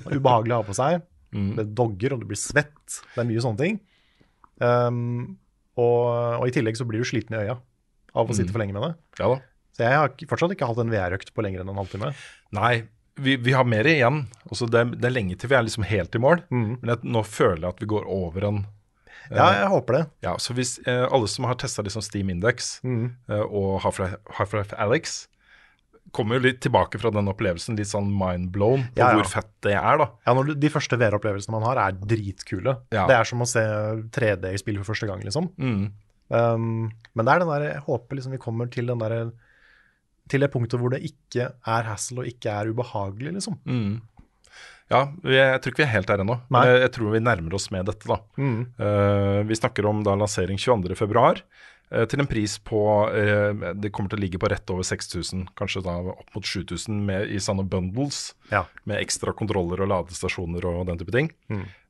[0.04, 1.00] og ubehagelig å ha på seg.
[1.58, 3.00] Det dogger, og du blir svett.
[3.14, 3.78] Det er mye sånne ting.
[4.60, 5.38] Um,
[5.80, 7.56] og, og i tillegg så blir du sliten i øya
[8.12, 8.92] av å sitte for lenge med det.
[9.22, 9.38] Ja da.
[9.72, 12.10] Så jeg har fortsatt ikke hatt en VR-økt på lenger enn en halvtime.
[12.52, 12.74] Nei,
[13.16, 14.26] vi, vi har mer igjen.
[14.52, 16.42] Også det, det er lenge til vi er liksom helt i mål.
[16.52, 18.60] Men jeg, nå føler jeg at vi går over en
[19.30, 20.04] Ja, jeg håper det.
[20.26, 24.74] Ja, så hvis eh, alle som har testa liksom Steam Index eh, og Half-Life Half
[24.80, 25.28] Alex,
[26.12, 29.20] kommer jo litt tilbake fra den opplevelsen, litt sånn mind-blown på Ja, ja.
[29.20, 30.08] hvor fett det er, da.
[30.26, 32.76] Ja, når du, De første VR-opplevelsene man har, er dritkule.
[32.92, 33.06] Ja.
[33.08, 33.62] Det er som å se
[34.12, 35.48] 3D i spill for første gang, liksom.
[36.32, 39.32] Um, men det er den der, jeg håper liksom vi kommer til den der
[40.30, 43.58] til det punktet hvor det ikke er hassle og ikke er ubehagelig, liksom.
[44.92, 46.38] Ja, jeg tror ikke vi er helt der ennå.
[46.52, 48.20] Men jeg, jeg tror vi nærmer oss med dette, da.
[48.38, 51.44] Eh, vi snakker om da lansering 22.2.
[51.92, 52.78] Uh, til en pris på
[53.12, 57.02] uh, Det kommer til å ligge på rett over 6000, kanskje da opp mot 7000
[57.08, 58.30] med, i sånne bundles.
[58.52, 58.62] Ja.
[58.88, 61.28] Med ekstra kontroller og ladestasjoner og den type ting.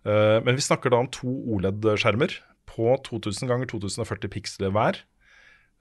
[0.03, 2.35] Eh, men vi snakker da om to OLED-skjermer
[2.73, 5.03] på 2000 ganger 2040 piksler hver.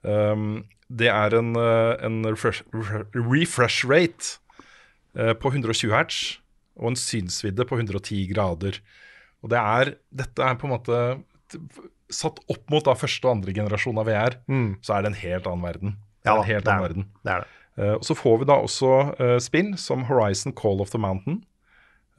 [0.02, 2.64] Um, det er en, eh, en refresh,
[3.14, 4.38] refresh rate
[5.14, 6.41] eh, på 120 hertz
[6.82, 8.78] og en synsvidde på 110 grader.
[9.42, 10.98] Og det er, dette er på en måte
[12.12, 14.34] Satt opp mot da første og andre generasjon av VR,
[14.84, 15.92] så er det en helt annen verden.
[16.24, 16.88] Er Ja, en helt det er annen det.
[16.88, 17.06] verden.
[17.24, 17.48] Det er det.
[17.78, 21.38] Uh, og Så får vi da også uh, spill som Horizon Call of the Mountain.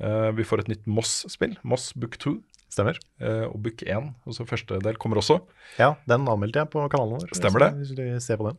[0.02, 2.40] Uh, vi får et nytt Moss-spill, Moss Book 2.
[2.74, 2.98] Stemmer.
[3.22, 5.36] og Book 1, altså første del, kommer også.
[5.78, 7.30] Ja, den anmeldte jeg på kanalen vår.
[7.38, 7.68] Stemmer det.
[7.84, 8.58] Hvis du ser på den.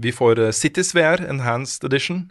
[0.00, 2.30] Vi får Cities VR Enhanced Edition.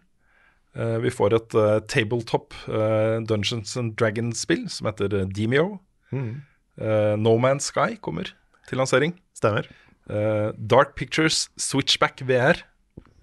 [0.77, 5.79] Eh, vi får et eh, tabletop eh, Dungeons and Dragons-spill som heter Demio.
[6.13, 8.29] Eh, no Man's Sky kommer
[8.69, 9.15] til lansering.
[9.37, 9.67] Stemmer.
[10.09, 12.63] Dark Pictures Switchback VR.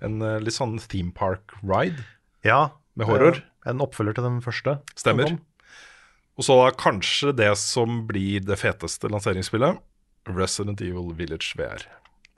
[0.05, 2.05] En litt sånn theme park ride.
[2.47, 2.77] Ja.
[2.95, 3.41] Med horror.
[3.67, 4.77] En oppfølger til den første.
[4.95, 5.35] Stemmer.
[6.39, 9.81] Og så da kanskje det som blir det feteste lanseringsspillet.
[10.31, 11.83] Resident Evil Village VR.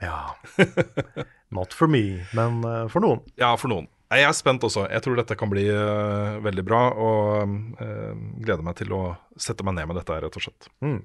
[0.01, 0.33] Ja.
[1.55, 3.21] Not for me, men for noen.
[3.37, 3.89] Ja, for noen.
[4.09, 4.87] Jeg er spent også.
[4.89, 9.03] Jeg tror dette kan bli uh, veldig bra, og uh, gleder meg til å
[9.37, 10.69] sette meg ned med dette, her, rett og slett.
[10.81, 10.97] Mm.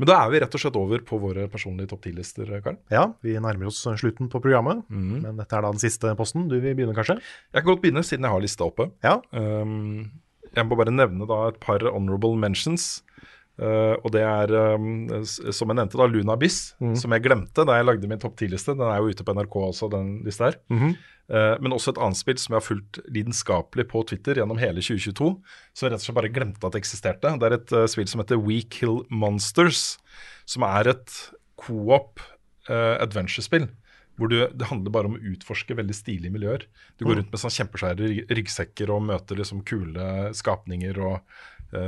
[0.00, 2.76] Men da er vi rett og slett over på våre personlige topp ti-lister, Karl.
[2.92, 5.18] Ja, vi nærmer oss slutten på programmet, Mm.
[5.26, 6.46] men dette er da den siste posten.
[6.48, 7.18] Du vil begynne, kanskje?
[7.52, 8.90] Jeg kan godt begynne, siden jeg har lista oppe.
[9.04, 9.18] Ja.
[9.32, 10.10] Um,
[10.56, 13.02] jeg må bare nevne da et par honorable mentions.
[13.60, 17.76] Uh, og det er, um, som jeg nevnte, da Luna Biss, som jeg glemte da
[17.76, 18.72] jeg lagde min topp 10-liste.
[18.78, 20.56] Den er jo ute på NRK også, den lista her.
[21.30, 24.80] Uh, men også et annet spill som jeg har fulgt lidenskapelig på Twitter gjennom hele
[24.80, 25.28] 2022.
[25.76, 27.34] Som jeg rett og slett bare glemte at det eksisterte.
[27.36, 29.98] Det er et uh, spill som heter We Kill Monsters.
[30.48, 31.20] Som er et
[31.60, 32.24] co-op
[32.70, 33.64] adventure-spill.
[34.20, 36.66] Hvor du, det handler bare om å utforske veldig stilige miljøer.
[37.00, 40.04] Du går rundt med sånn kjempesvære ryggsekker og møter liksom kule
[40.36, 41.24] skapninger og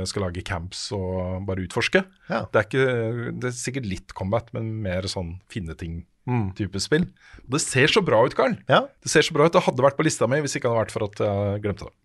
[0.07, 2.03] skal lage camps og bare utforske.
[2.29, 2.45] Ja.
[2.51, 7.09] Det, er ikke, det er sikkert litt combat, men mer sånn finne ting-type spill.
[7.43, 8.55] Og det ser så bra ut, Karl.
[8.71, 8.85] Ja.
[9.03, 9.55] Det ser så bra ut.
[9.55, 11.95] Det hadde vært på lista mi hvis ikke hadde vært for at jeg glemte det.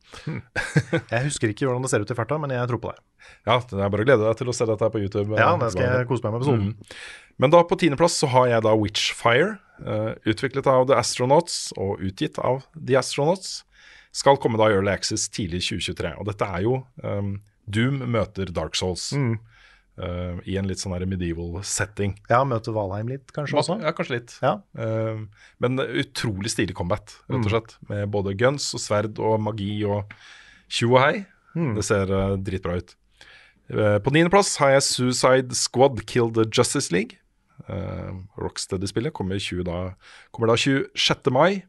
[1.13, 3.03] Jeg husker ikke hvordan det ser ut i farta, men jeg tror på det.
[3.45, 5.37] Ja, det er bare å glede deg til å se dette her på YouTube.
[5.37, 6.71] Ja, det skal jeg kose meg med episoden.
[6.73, 7.03] Mm.
[7.45, 12.03] Men da på tiendeplass så har jeg da Witchfire, uh, utviklet av The Astronauts og
[12.05, 13.63] utgitt av The Astronauts.
[14.17, 16.15] Skal komme da i Early Access tidlig i 2023.
[16.19, 17.35] Og dette er jo um,
[17.71, 19.39] Doom møter Dark Souls Mm.
[19.99, 22.13] Uh, i en litt sånn medieval setting.
[22.31, 23.81] Ja, Møter Valheim litt, kanskje også?
[23.83, 24.35] Ja, kanskje litt.
[24.45, 24.53] Ja.
[24.79, 25.25] Uh,
[25.59, 27.47] men utrolig stilig combat, rett Mm.
[27.49, 27.75] og slett.
[27.89, 30.13] Med både guns og sverd og magi og
[30.71, 31.27] tjo og hei.
[31.57, 31.75] Mm.
[31.75, 32.95] Det ser uh, dritbra ut.
[33.69, 37.19] På niendeplass har jeg Suicide Squad Kill the Justice League.
[38.39, 39.95] Rocksteady-spillet kommer, da,
[40.33, 41.29] kommer da 26.
[41.35, 41.65] mai.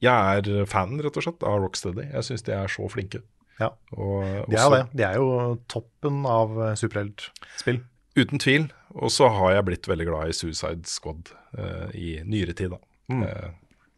[0.00, 2.06] Jeg er fan, rett og slett, av Rocksteady.
[2.12, 3.20] Jeg syns de er så flinke.
[3.60, 3.70] Ja.
[3.96, 4.82] Og, De er det.
[4.96, 7.80] De er jo toppen av eh, superheltspill.
[8.16, 8.68] Uten tvil.
[8.96, 12.72] Og så har jeg blitt veldig glad i Suicide Squad uh, i nyere tid.
[12.72, 12.80] da.
[13.12, 13.50] Eh,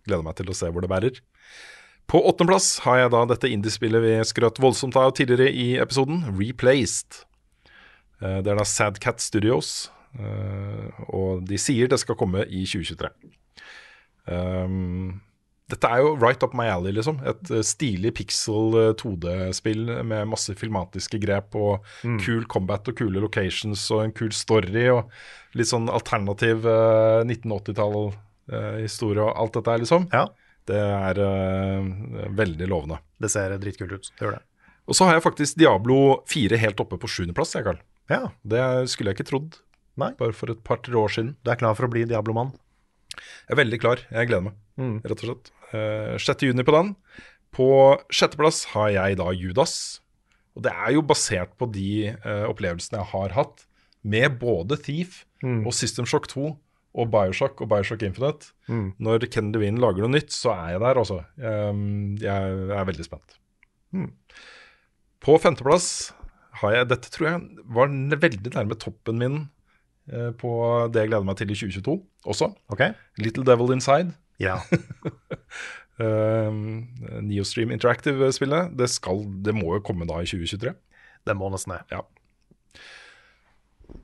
[0.09, 1.20] gleder meg til å se hvor det bærer.
[2.09, 7.22] På åttendeplass har jeg da dette indiespillet vi skrøt voldsomt av tidligere i episoden, Replaced.
[8.22, 13.12] Uh, det er da Sadcat Studios, eh, og de sier det skal komme i 2023.
[14.28, 15.20] Um,
[15.68, 17.18] dette er jo right up my alley, liksom.
[17.28, 21.84] Et eh, stilig pixel eh, 2D-spill med masse filmatiske grep og
[22.24, 25.10] kul combat og kule locations og en kul story og
[25.58, 30.08] litt sånn alternativ uh, 1980-tall-historie og alt dette her, liksom.
[30.12, 30.26] Ja,
[30.68, 32.98] Det er uh, veldig lovende.
[33.20, 34.10] det ser dritkult ut.
[34.18, 34.42] Det gjør det.
[34.88, 35.96] Og så har jeg faktisk Diablo
[36.28, 37.80] 4 helt oppe på sjuendeplass, jeg, Karl.
[38.08, 39.58] Ja, Det skulle jeg ikke trodd.
[40.00, 40.12] Nei.
[40.16, 41.34] Bare for et par-tre år siden.
[41.44, 42.52] du er klar for å bli Diablo-mann?
[43.18, 43.98] Jeg er veldig klar.
[44.12, 45.00] Jeg gleder meg, Mm.
[45.02, 45.50] rett og slett.
[45.74, 46.46] Eh, 6.
[46.48, 46.94] juni på den.
[47.54, 47.70] På
[48.12, 49.74] sjetteplass har jeg da Judas.
[50.56, 53.66] Og det er jo basert på de eh, opplevelsene jeg har hatt
[54.08, 56.48] med både Thief og System Shock 2
[56.98, 58.52] og Bioshock og Bioshock Infinite.
[58.98, 61.18] Når Ken Levine lager noe nytt, så er jeg der, altså.
[61.38, 63.36] Um, jeg er veldig spent.
[65.22, 66.12] På femteplass
[66.60, 67.92] har jeg Dette tror jeg var
[68.24, 69.36] veldig nærme toppen min
[70.10, 70.50] eh, på
[70.92, 71.94] det jeg gleder meg til i 2022
[72.34, 72.50] også.
[72.74, 72.96] Okay.
[73.22, 74.16] Little Devil Inside.
[74.43, 74.59] Ja.
[76.01, 76.51] uh,
[77.28, 78.76] Neostream Interactive-spillet.
[78.78, 80.74] Det, skal, det må jo komme da i 2023.
[81.28, 81.82] Det må nesten det.
[81.93, 82.05] Ja.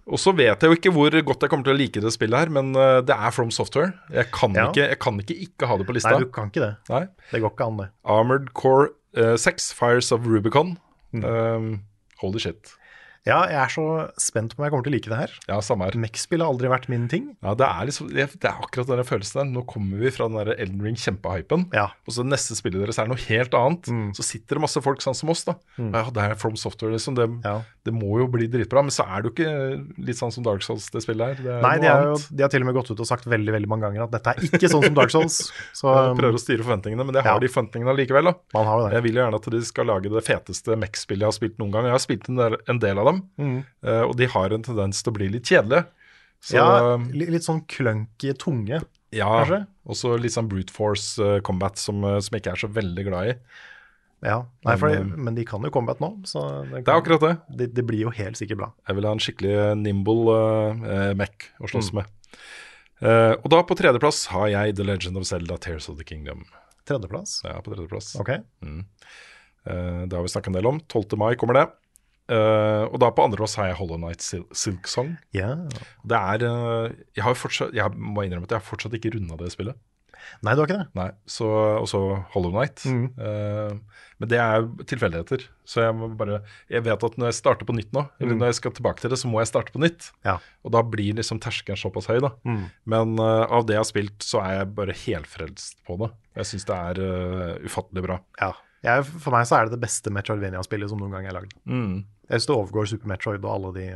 [0.09, 2.45] Og så vet jeg jo ikke hvor godt jeg kommer til å like det spillet
[2.45, 3.93] her, men eh, det er From Software.
[4.13, 4.69] Jeg kan, Ja.
[4.71, 6.13] ikke, jeg kan ikke ikke ha det på lista.
[6.13, 6.73] Nei, du kan ikke det.
[6.93, 7.03] Nei.
[7.31, 7.89] Det går ikke an, det.
[8.05, 10.77] Armored Core uh, 6, Fires of Rubicon.
[11.13, 11.25] Mm.
[11.25, 11.69] Um,
[12.21, 12.75] holy shit.
[13.25, 13.85] Ja, jeg er så
[14.21, 15.31] spent på om jeg kommer til å like det her.
[15.49, 15.97] Ja, samme her.
[15.97, 17.31] Mech-spill har aldri vært min ting.
[17.41, 19.47] Ja, det er, liksom, det er akkurat den følelsen der.
[19.55, 21.87] Nå kommer vi fra den der Elden Ring kjempehypen, Ja.
[22.05, 23.89] og så neste spillet deres er noe helt annet.
[24.19, 25.55] Så sitter det masse folk sånn som oss, da.
[25.81, 27.17] Ja, det er From Software, liksom.
[27.17, 27.63] Det, Ja.
[27.89, 28.83] det må jo bli dritbra.
[28.85, 31.41] Men så er det jo ikke litt sånn som Dark Souls, det spillet her.
[31.41, 33.53] Det er Nei, de, jo, de har til og med gått ut og sagt veldig
[33.57, 35.41] veldig mange ganger at dette er ikke sånn som Dark Souls.
[35.73, 38.25] Så um, prøver å styre forventningene, men jeg har de forventningene likevel.
[38.29, 38.93] da man har jo det.
[38.99, 41.73] Jeg vil jo gjerne at de skal lage det feteste Mech-spillet jeg har spilt noen
[41.73, 41.89] gang.
[41.89, 43.53] Jeg har spilt en del, av del dem,
[43.85, 45.87] eh, og de har en tendens til å bli litt kjedelige.
[46.45, 48.83] Så ja, litt sånn clunky tunge.
[49.15, 49.63] ja, kanskje?
[49.89, 52.69] og så litt sånn brute force uh, combat som, eh, som jeg ikke er så
[52.69, 53.37] veldig glad i.
[54.25, 57.01] Ja, Nei, Men, for, um, men de kan jo combat nå, så det, Det er
[57.01, 57.33] akkurat det.
[57.61, 58.69] det, det blir jo helt sikkert bra.
[58.89, 60.37] Jeg vil ha en skikkelig nimble
[60.85, 62.09] uh, mech å slåss med.
[63.05, 66.47] Uh, og da på tredjeplass har jeg The Legend of Zelda Tears of the Kingdom.
[66.89, 67.43] Tredjeplass.
[67.45, 68.15] Ja, på tredjeplass.
[68.21, 68.37] Ok.
[69.65, 70.81] Eh, det har vi snakket en del om.
[70.81, 71.17] 12.
[71.21, 71.67] mai kommer det.
[72.33, 75.17] Eh, og da på andreplass har jeg Hollow Night Sil Silk Song.
[75.37, 75.55] Ja.
[76.09, 79.37] Det er uh, Jeg har fortsatt Jeg må innrømme at jeg har fortsatt ikke runda
[79.41, 79.77] det spillet.
[80.45, 80.87] Nei, du har ikke det?
[80.97, 81.49] Nei, så
[81.83, 82.01] også
[82.35, 82.85] Hollow Night.
[82.87, 85.47] Eh, men det er tilfeldigheter.
[85.69, 86.41] Så jeg må bare
[86.71, 89.13] Jeg vet at når jeg starter på nytt nå, eller når jeg skal tilbake til
[89.13, 90.11] det, så må jeg starte på nytt.
[90.27, 90.39] Ja.
[90.65, 92.35] Og da blir liksom terskelen såpass høy, da.
[92.89, 96.13] Men uh, av det jeg har spilt, så er jeg bare helfrelst på det.
[96.41, 98.21] Jeg syns det er uh, ufattelig bra.
[98.41, 98.55] Ja.
[98.85, 101.55] Jeg, for meg så er det det beste Metroidvania-spillet som noen gang er lagd.
[101.65, 103.87] Jeg syns det overgår Super Metroid og alle de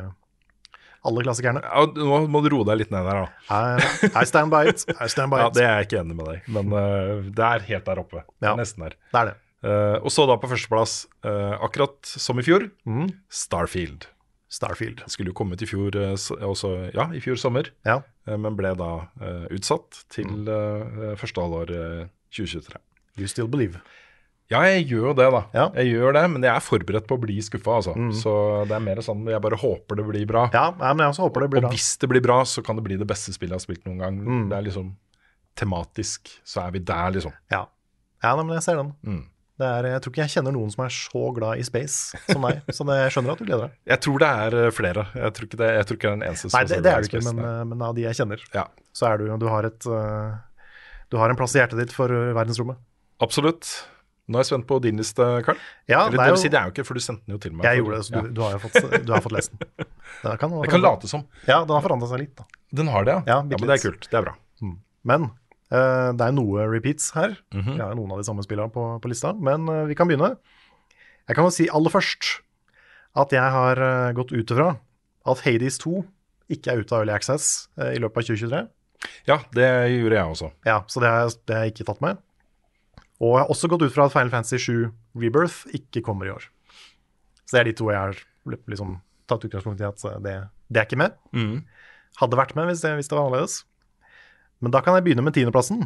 [1.08, 1.62] alle klassikerne.
[1.62, 3.54] Ja, nå må du roe deg litt ned der, da.
[3.54, 4.82] I, I stand by it.
[4.98, 5.50] I stand by Ja.
[5.54, 8.24] Det er jeg ikke enig med deg men uh, det er helt der oppe.
[8.44, 8.56] Ja.
[8.58, 8.96] nesten der.
[9.14, 9.36] Det er det.
[9.62, 13.08] Uh, og så da på førsteplass, uh, akkurat som i fjor, mm.
[13.30, 14.06] Starfield.
[14.48, 15.02] Starfield.
[15.04, 17.98] Det skulle jo kommet i fjor, også, ja, i fjor sommer, Ja.
[18.24, 18.86] men ble da
[19.52, 22.80] utsatt til eh, første halvår eh, 2023.
[23.20, 23.82] You still believe.
[24.48, 25.40] Ja, jeg gjør det, da.
[25.52, 25.64] Ja.
[25.76, 27.92] Jeg gjør det, Men jeg er forberedt på å bli skuffa, altså.
[28.16, 28.32] Så
[28.68, 30.46] det er mer sånn jeg bare håper det blir bra.
[30.54, 31.72] Ja, men jeg også håper det blir Og bra.
[31.76, 33.98] hvis det blir bra, så kan det bli det beste spillet jeg har spilt noen
[34.00, 34.20] gang.
[34.24, 34.46] Mm.
[34.48, 34.94] Det er liksom
[35.58, 37.34] tematisk, så er vi der, liksom.
[37.52, 37.66] Ja,
[38.24, 38.94] ja men jeg ser den.
[39.04, 39.26] Mm.
[39.58, 42.44] Det er, jeg tror ikke jeg kjenner noen som er så glad i space som
[42.46, 42.60] deg.
[42.70, 43.72] Så det, jeg skjønner at du gleder deg.
[43.90, 45.04] Jeg tror det er eh, flere.
[45.18, 47.02] Jeg tror ikke det, jeg tror ikke det er den eneste Nei, det, det er
[47.02, 48.64] du ikke, men, eh, men av de jeg kjenner, Ja,
[48.94, 50.36] så er du du har et eh,
[51.10, 52.06] Du har en plass i hjertet ditt for
[52.38, 52.78] verdensrommet.
[53.20, 53.66] absolutt.
[54.28, 55.60] Nå er jeg spent på din liste, Karl.
[55.88, 57.40] Ja, Eller det er vil si, det er jo ikke, for du sendte den jo
[57.40, 57.64] til meg.
[57.64, 58.76] Jeg gjorde det, så du, du, har jo fått,
[59.06, 59.88] du har fått lest den.
[60.20, 61.24] Den kan, Jeg kan late som.
[61.48, 62.44] Ja, den har forandra seg litt, da.
[62.76, 63.22] Den har det, ja.
[63.24, 64.04] Ja, ja men det er kult.
[64.04, 64.34] Det er bra.
[65.08, 67.38] Men uh, det er noe repeats her.
[67.56, 67.72] Mhm.
[67.72, 70.34] Vi har noen av de samme spillene på, på lista, men uh, vi kan begynne.
[71.28, 72.34] Jeg kan jo si aller først
[73.18, 74.74] at jeg har uh, gått ut ifra
[75.28, 76.02] at Hades 2
[76.52, 78.60] ikke er ute av Early Access i løpet av 2023.
[79.28, 80.48] Ja, det gjorde jeg også.
[80.64, 82.22] Ja, så det har, jeg, det har jeg ikke tatt med.
[83.18, 86.34] Og jeg har også gått ut fra at Final Fantasy 7 Rebirth ikke kommer i
[86.34, 86.46] år.
[87.44, 88.20] Så det er de to jeg har
[88.70, 90.36] liksom tatt utgangspunkt i at eh, det,
[90.70, 91.16] det er ikke med.
[92.20, 93.62] Hadde vært med hvis det, hvis det var annerledes.
[94.62, 95.84] Men da kan jeg begynne med tiendeplassen,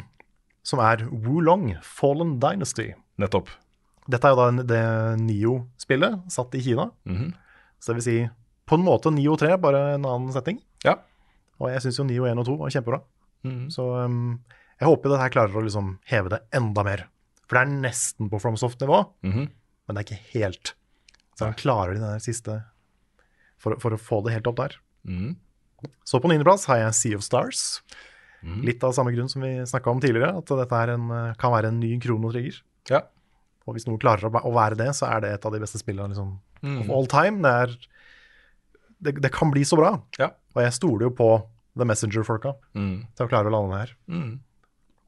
[0.64, 2.92] som er Wulong Fallen Dynasty.
[3.20, 3.50] Nettopp.
[4.10, 4.84] Dette er jo da det
[5.22, 6.90] Nio-spillet satt i Kina.
[7.08, 7.32] Mhm.
[7.82, 8.18] Så det vil si
[8.70, 10.60] på en måte Nio 3, bare en annen setting.
[10.86, 10.96] Ja.
[11.58, 13.00] Og jeg syns jo Nio 1 og 2 var kjempebra.
[13.46, 13.64] Mhm.
[13.74, 14.40] Så um,
[14.78, 17.06] jeg håper dette klarer å liksom heve det enda mer.
[17.52, 18.98] For det er nesten på FromSoft-nivå,
[19.28, 19.42] Mhm.
[19.86, 20.72] men det er ikke helt.
[21.36, 22.64] Så han klarer de den siste
[23.60, 24.76] for, for å få det helt opp der.
[25.06, 25.36] Mm.
[26.06, 27.82] Så på niendeplass har jeg Sea of Stars.
[28.42, 28.62] Mm.
[28.64, 31.68] Litt av samme grunn som vi snakka om tidligere, at dette en, eh, kan være
[31.68, 32.60] en ny kronotrigger.
[32.90, 33.02] Ja.
[33.66, 36.08] Og hvis noen klarer å, være det, så er det et av de beste spillene
[36.08, 36.80] liksom, Mhm.
[36.80, 37.42] of all time.
[37.42, 37.76] Det, er,
[39.02, 40.00] det, det kan bli så bra.
[40.18, 40.30] Ja.
[40.56, 41.28] Og jeg stoler jo på
[41.76, 43.06] The Messenger-folka Mhm.
[43.16, 43.94] til å klare å lande her.
[44.08, 44.40] Mhm.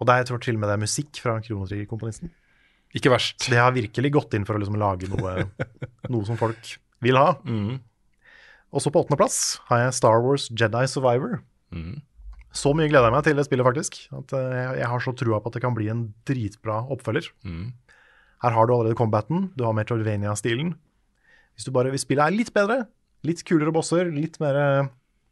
[0.05, 2.29] Og det er, jeg tror til og med det er musikk fra Kronotrigger-komponisten.
[2.95, 3.39] Ikke verst.
[3.41, 5.47] Så de har virkelig gått inn for å liksom lage noe,
[6.13, 6.75] noe som folk
[7.05, 7.39] vil ha.
[7.49, 7.79] Mm.
[8.75, 9.39] Og så på åttendeplass
[9.71, 11.39] har jeg Star Wars Jedi Survivor.
[11.73, 12.03] Mm.
[12.55, 13.97] Så mye gleder jeg meg til det spillet, faktisk.
[14.15, 17.31] At eh, jeg, jeg har så trua på at det kan bli en dritbra oppfølger.
[17.49, 17.73] Mm.
[18.45, 20.75] Her har du allerede combaten, du har Metroidvania-stilen.
[21.57, 22.83] Hvis du bare vil spille er litt bedre,
[23.25, 24.91] litt kulere bosser, litt mer,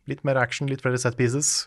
[0.09, 1.67] litt mer action, litt flere set pieces,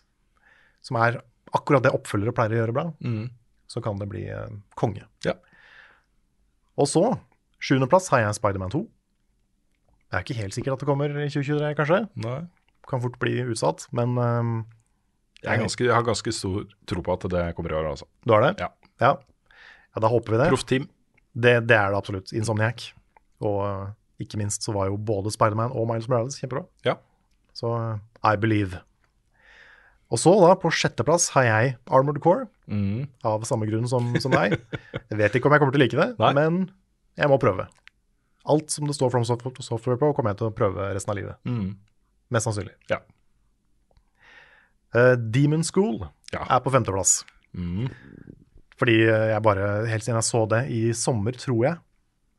[0.83, 1.21] som er
[1.55, 3.23] akkurat det oppfølgere pleier å gjøre bra, mm.
[3.71, 5.05] så kan det bli eh, konge.
[5.25, 5.35] Ja.
[6.79, 7.03] Og så,
[7.63, 8.83] sjuendeplass, har jeg Spiderman 2.
[10.11, 12.01] Jeg er ikke helt sikker at det kommer i 2023, kanskje.
[12.23, 12.39] Nei.
[12.89, 14.49] Kan fort bli utsatt, men eh,
[15.41, 18.09] Jeg, jeg, ganske, jeg har ganske stor tro på at det kommer i år, altså.
[18.25, 18.53] du har det?
[18.63, 18.71] Ja.
[19.03, 19.15] Ja,
[19.95, 20.49] ja da håper vi det.
[20.53, 20.89] Proff team.
[21.33, 21.59] det.
[21.67, 22.31] Det er det absolutt.
[22.35, 22.89] Insomniac.
[23.43, 23.89] Og uh,
[24.21, 26.63] ikke minst så var jo både Spiderman og Miles Morales kjempebra.
[26.87, 26.95] Ja.
[27.55, 28.79] Så uh, I believe.
[30.13, 33.07] Og så, da, på sjetteplass har jeg Armored Core, Mm.
[33.23, 34.55] av samme grunn som, som deg.
[35.11, 36.31] Jeg vet ikke om jeg kommer til å like det, Nei.
[36.33, 36.55] men
[37.17, 37.67] jeg må prøve.
[38.49, 41.17] Alt som det står From Software Software på, kommer jeg til å prøve resten av
[41.19, 41.37] livet.
[41.45, 41.75] Mm.
[42.33, 42.73] Mest sannsynlig.
[42.89, 42.99] Ja.
[44.95, 46.45] Uh, Demon School Ja.
[46.49, 47.23] er på femteplass.
[47.55, 47.89] Mm.
[48.75, 51.77] Fordi eh, jeg bare, helt siden jeg så det i sommer, tror jeg,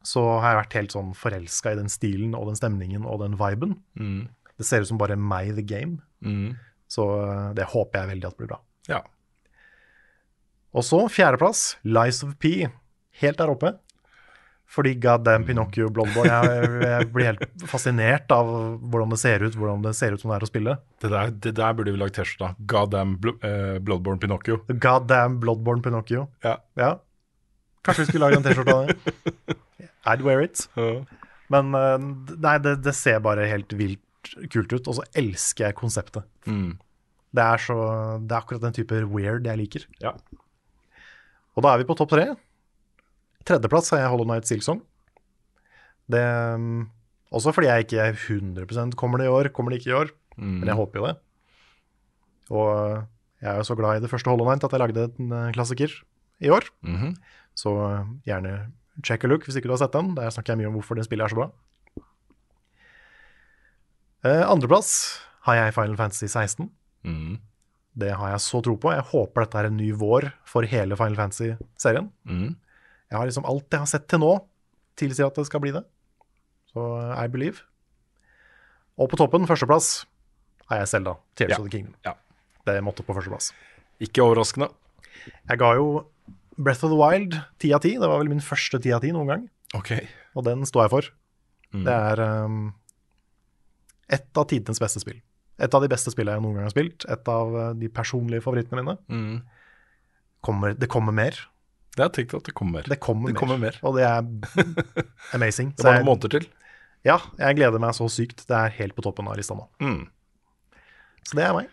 [0.04, 3.38] så har jeg vært helt sånn forelska i den stilen og den stemningen og den
[3.40, 3.72] viben.
[3.98, 4.26] Mm.
[4.58, 6.02] Det ser ut som bare My the Game.
[6.20, 6.58] Mm.
[6.90, 8.60] Så eh, det håper jeg veldig at blir bra.
[8.90, 9.02] Ja.
[10.76, 12.68] Og så fjerdeplass, Lies of P.
[13.22, 13.72] Helt der oppe.
[14.66, 18.48] Fordi goddamn Pinocchio Bloodborne jeg, jeg blir helt fascinert av
[18.82, 20.74] hvordan det ser ut, hvordan det ser ut som det er å spille.
[21.02, 22.64] Det der, det der burde vi lagd T-skjorte av.
[22.72, 24.58] God damn bl uh, Bloodborne Pinocchio.
[24.66, 26.26] Goddamn Bloodborne Pinocchio.
[26.44, 26.56] Ja.
[26.80, 26.96] Ja.
[27.86, 29.56] Kanskje vi skulle lage en T-skjorte av det.
[30.10, 30.66] I'd wear it.
[31.52, 31.96] Men eh,
[32.42, 34.02] nei, det, det ser bare helt vilt
[34.52, 36.26] kult ut, og så elsker jeg konseptet.
[36.48, 36.76] Mm.
[37.36, 37.76] Det er, så,
[38.22, 39.86] det er akkurat den type weird jeg liker.
[40.02, 40.14] Ja.
[41.56, 42.28] Og da er vi på topp tre.
[43.46, 44.80] Tredjeplass har jeg Hollow Night Silksong.
[46.10, 46.22] Det
[46.54, 46.86] um,
[47.34, 50.12] Også fordi jeg ikke er 100% kommer det i år, kommer det ikke i år.
[50.36, 50.58] Mm.
[50.60, 51.16] Men jeg håper jo det.
[52.54, 52.70] Og
[53.42, 55.52] jeg er jo så glad i det første Hollow Night at jeg lagde en uh,
[55.56, 55.92] klassiker
[56.40, 56.68] i år.
[56.86, 57.16] Mhm.
[57.56, 58.66] Så uh, gjerne
[59.04, 60.14] check a look hvis ikke du har sett den.
[60.16, 61.50] Der snakker jeg mye om hvorfor det spillet er så bra.
[64.24, 64.92] Uh, Andreplass
[65.46, 66.70] har jeg Final Fantasy 16.
[67.06, 67.36] Mm.
[67.96, 68.90] Det har jeg så tro på.
[68.92, 72.10] Jeg håper dette er en ny vår for hele Final Fantasy-serien.
[72.28, 72.56] Mm.
[73.12, 74.32] Jeg har liksom Alt jeg har sett til nå,
[74.98, 75.84] tilsier at det skal bli det.
[76.72, 77.62] Så uh, I believe.
[78.96, 80.04] Og på toppen, førsteplass,
[80.70, 81.16] har jeg Selda.
[81.38, 81.60] Tears Ja.
[81.60, 81.94] of the Kingdom.
[82.04, 82.16] Ja.
[82.66, 83.52] Det måtte på førsteplass.
[84.02, 84.70] Ikke overraskende.
[85.48, 85.86] Jeg ga jo
[86.56, 87.92] Breath of the Wild ti av ti.
[88.00, 89.44] Det var vel min første ti av ti noen gang.
[89.76, 90.08] Okay.
[90.34, 91.08] Og den står jeg for.
[91.76, 91.84] Mm.
[91.86, 92.58] Det er um,
[94.12, 95.18] et av tidenes beste spill.
[95.62, 97.06] Et av de beste spillene jeg noen gang har spilt.
[97.10, 98.96] Et av uh, de personlige favorittene mine.
[99.08, 99.36] Mm.
[100.46, 101.38] Kommer, det kommer mer.
[101.96, 102.84] Det har jeg tenkt at det kommer.
[102.84, 103.78] Det kommer, Det kommer mer.
[103.86, 104.20] Og det er
[105.36, 105.72] amazing.
[105.72, 106.50] Det er bare noen måneder til.
[107.06, 108.44] Ja, jeg gleder meg så sykt.
[108.48, 109.64] Det er helt på toppen av lista nå.
[109.80, 110.04] Mm.
[111.26, 111.72] Så det er meg.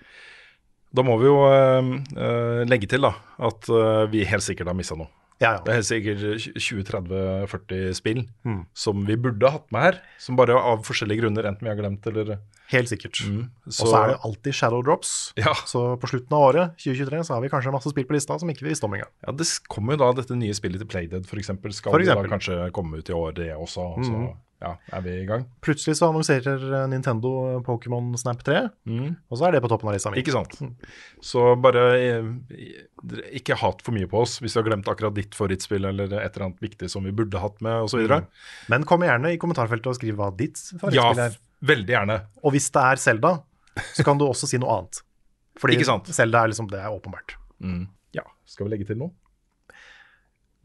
[0.94, 3.16] Da må vi jo uh, eh, legge til da,
[3.50, 5.10] at uh, vi helt sikkert har missa noe.
[5.42, 8.66] Ja, Det er helt sikkert 20-30-40 spill Mm.
[8.74, 10.02] som vi burde hatt med her.
[10.20, 12.40] Som bare av forskjellige grunner enten vi har glemt eller
[12.72, 13.20] Helt sikkert.
[13.28, 13.50] mm.
[13.68, 15.34] Og så er det alltid shadow drops.
[15.38, 15.54] Ja.
[15.66, 18.50] Så på slutten av året, 2023, så har vi kanskje masse spill på lista som
[18.50, 19.12] ikke vi visste om engang.
[19.26, 21.52] Ja, Det kommer jo da dette nye spillet til Playdead f.eks.
[21.76, 23.78] Skal For det da kanskje komme ut i år, det også.
[23.98, 24.36] og Så Mhm.
[24.64, 25.44] Ja, er vi i gang.
[25.66, 27.34] Plutselig så annonserer Nintendo
[27.68, 30.22] Pokémon Snap 3, og så er det på toppen av lista mi.
[30.24, 30.56] Ikke sant.
[31.24, 32.30] Så bare eh,
[33.40, 36.30] ikke hat for mye på oss hvis vi har glemt akkurat ditt favorittspill eller et
[36.38, 38.06] eller annet viktig som vi burde hatt med osv.
[38.08, 38.30] Mm.
[38.72, 41.36] Men kom gjerne i kommentarfeltet og skriv hva ditt Ja, favorittspill er.
[41.74, 42.20] veldig gjerne.
[42.44, 43.34] Og hvis det er Selda,
[43.98, 45.04] så kan du også si noe annet.
[45.60, 46.08] Fordi Ikke sant?
[46.16, 47.36] Zelda er liksom, det er åpenbart.
[47.62, 47.84] Mm.
[48.16, 49.12] Ja, skal vi legge til noe?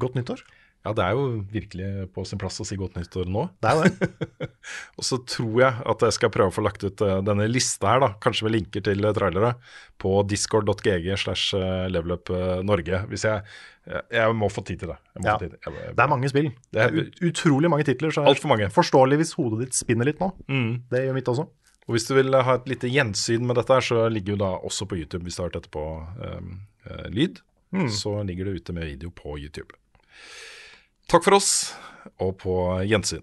[0.00, 0.40] Godt nyttår.
[0.88, 3.42] Ja, det er jo virkelig på sin plass å si godt nyttår nå.
[3.60, 4.48] Det er det.
[4.98, 7.90] Og så tror jeg at jeg skal prøve å få lagt ut eh, denne lista
[7.92, 9.50] her, da, kanskje med linker til eh, trailere,
[10.00, 12.32] på discord.gg slash eh, levelup
[12.64, 13.02] Norge.
[13.12, 13.44] Hvis jeg
[13.88, 14.98] jeg- må få tid til det.
[15.24, 15.36] Ja.
[15.36, 15.58] få tid.
[15.64, 16.50] Jeg, jeg, Det er mange spill.
[16.72, 18.10] Det er- ut- utrolig mange titler.
[18.16, 18.70] Så Altfor mange.
[18.72, 20.32] Forståelig hvis hodet ditt spinner litt nå.
[20.48, 20.72] Mm.
[20.92, 21.46] Det gjør mitt også.
[21.88, 24.50] Og hvis du vil ha et lite gjensyn med dette, her, så ligger jo da
[24.68, 25.84] også på YouTube, hvis du har hørt dette på
[26.24, 26.58] um,
[27.12, 27.88] lyd, Mm.
[27.92, 29.74] så ligger det ute med video på YouTube.
[31.08, 31.52] Takk for oss,
[32.20, 32.54] og på
[32.84, 33.22] gjensyn.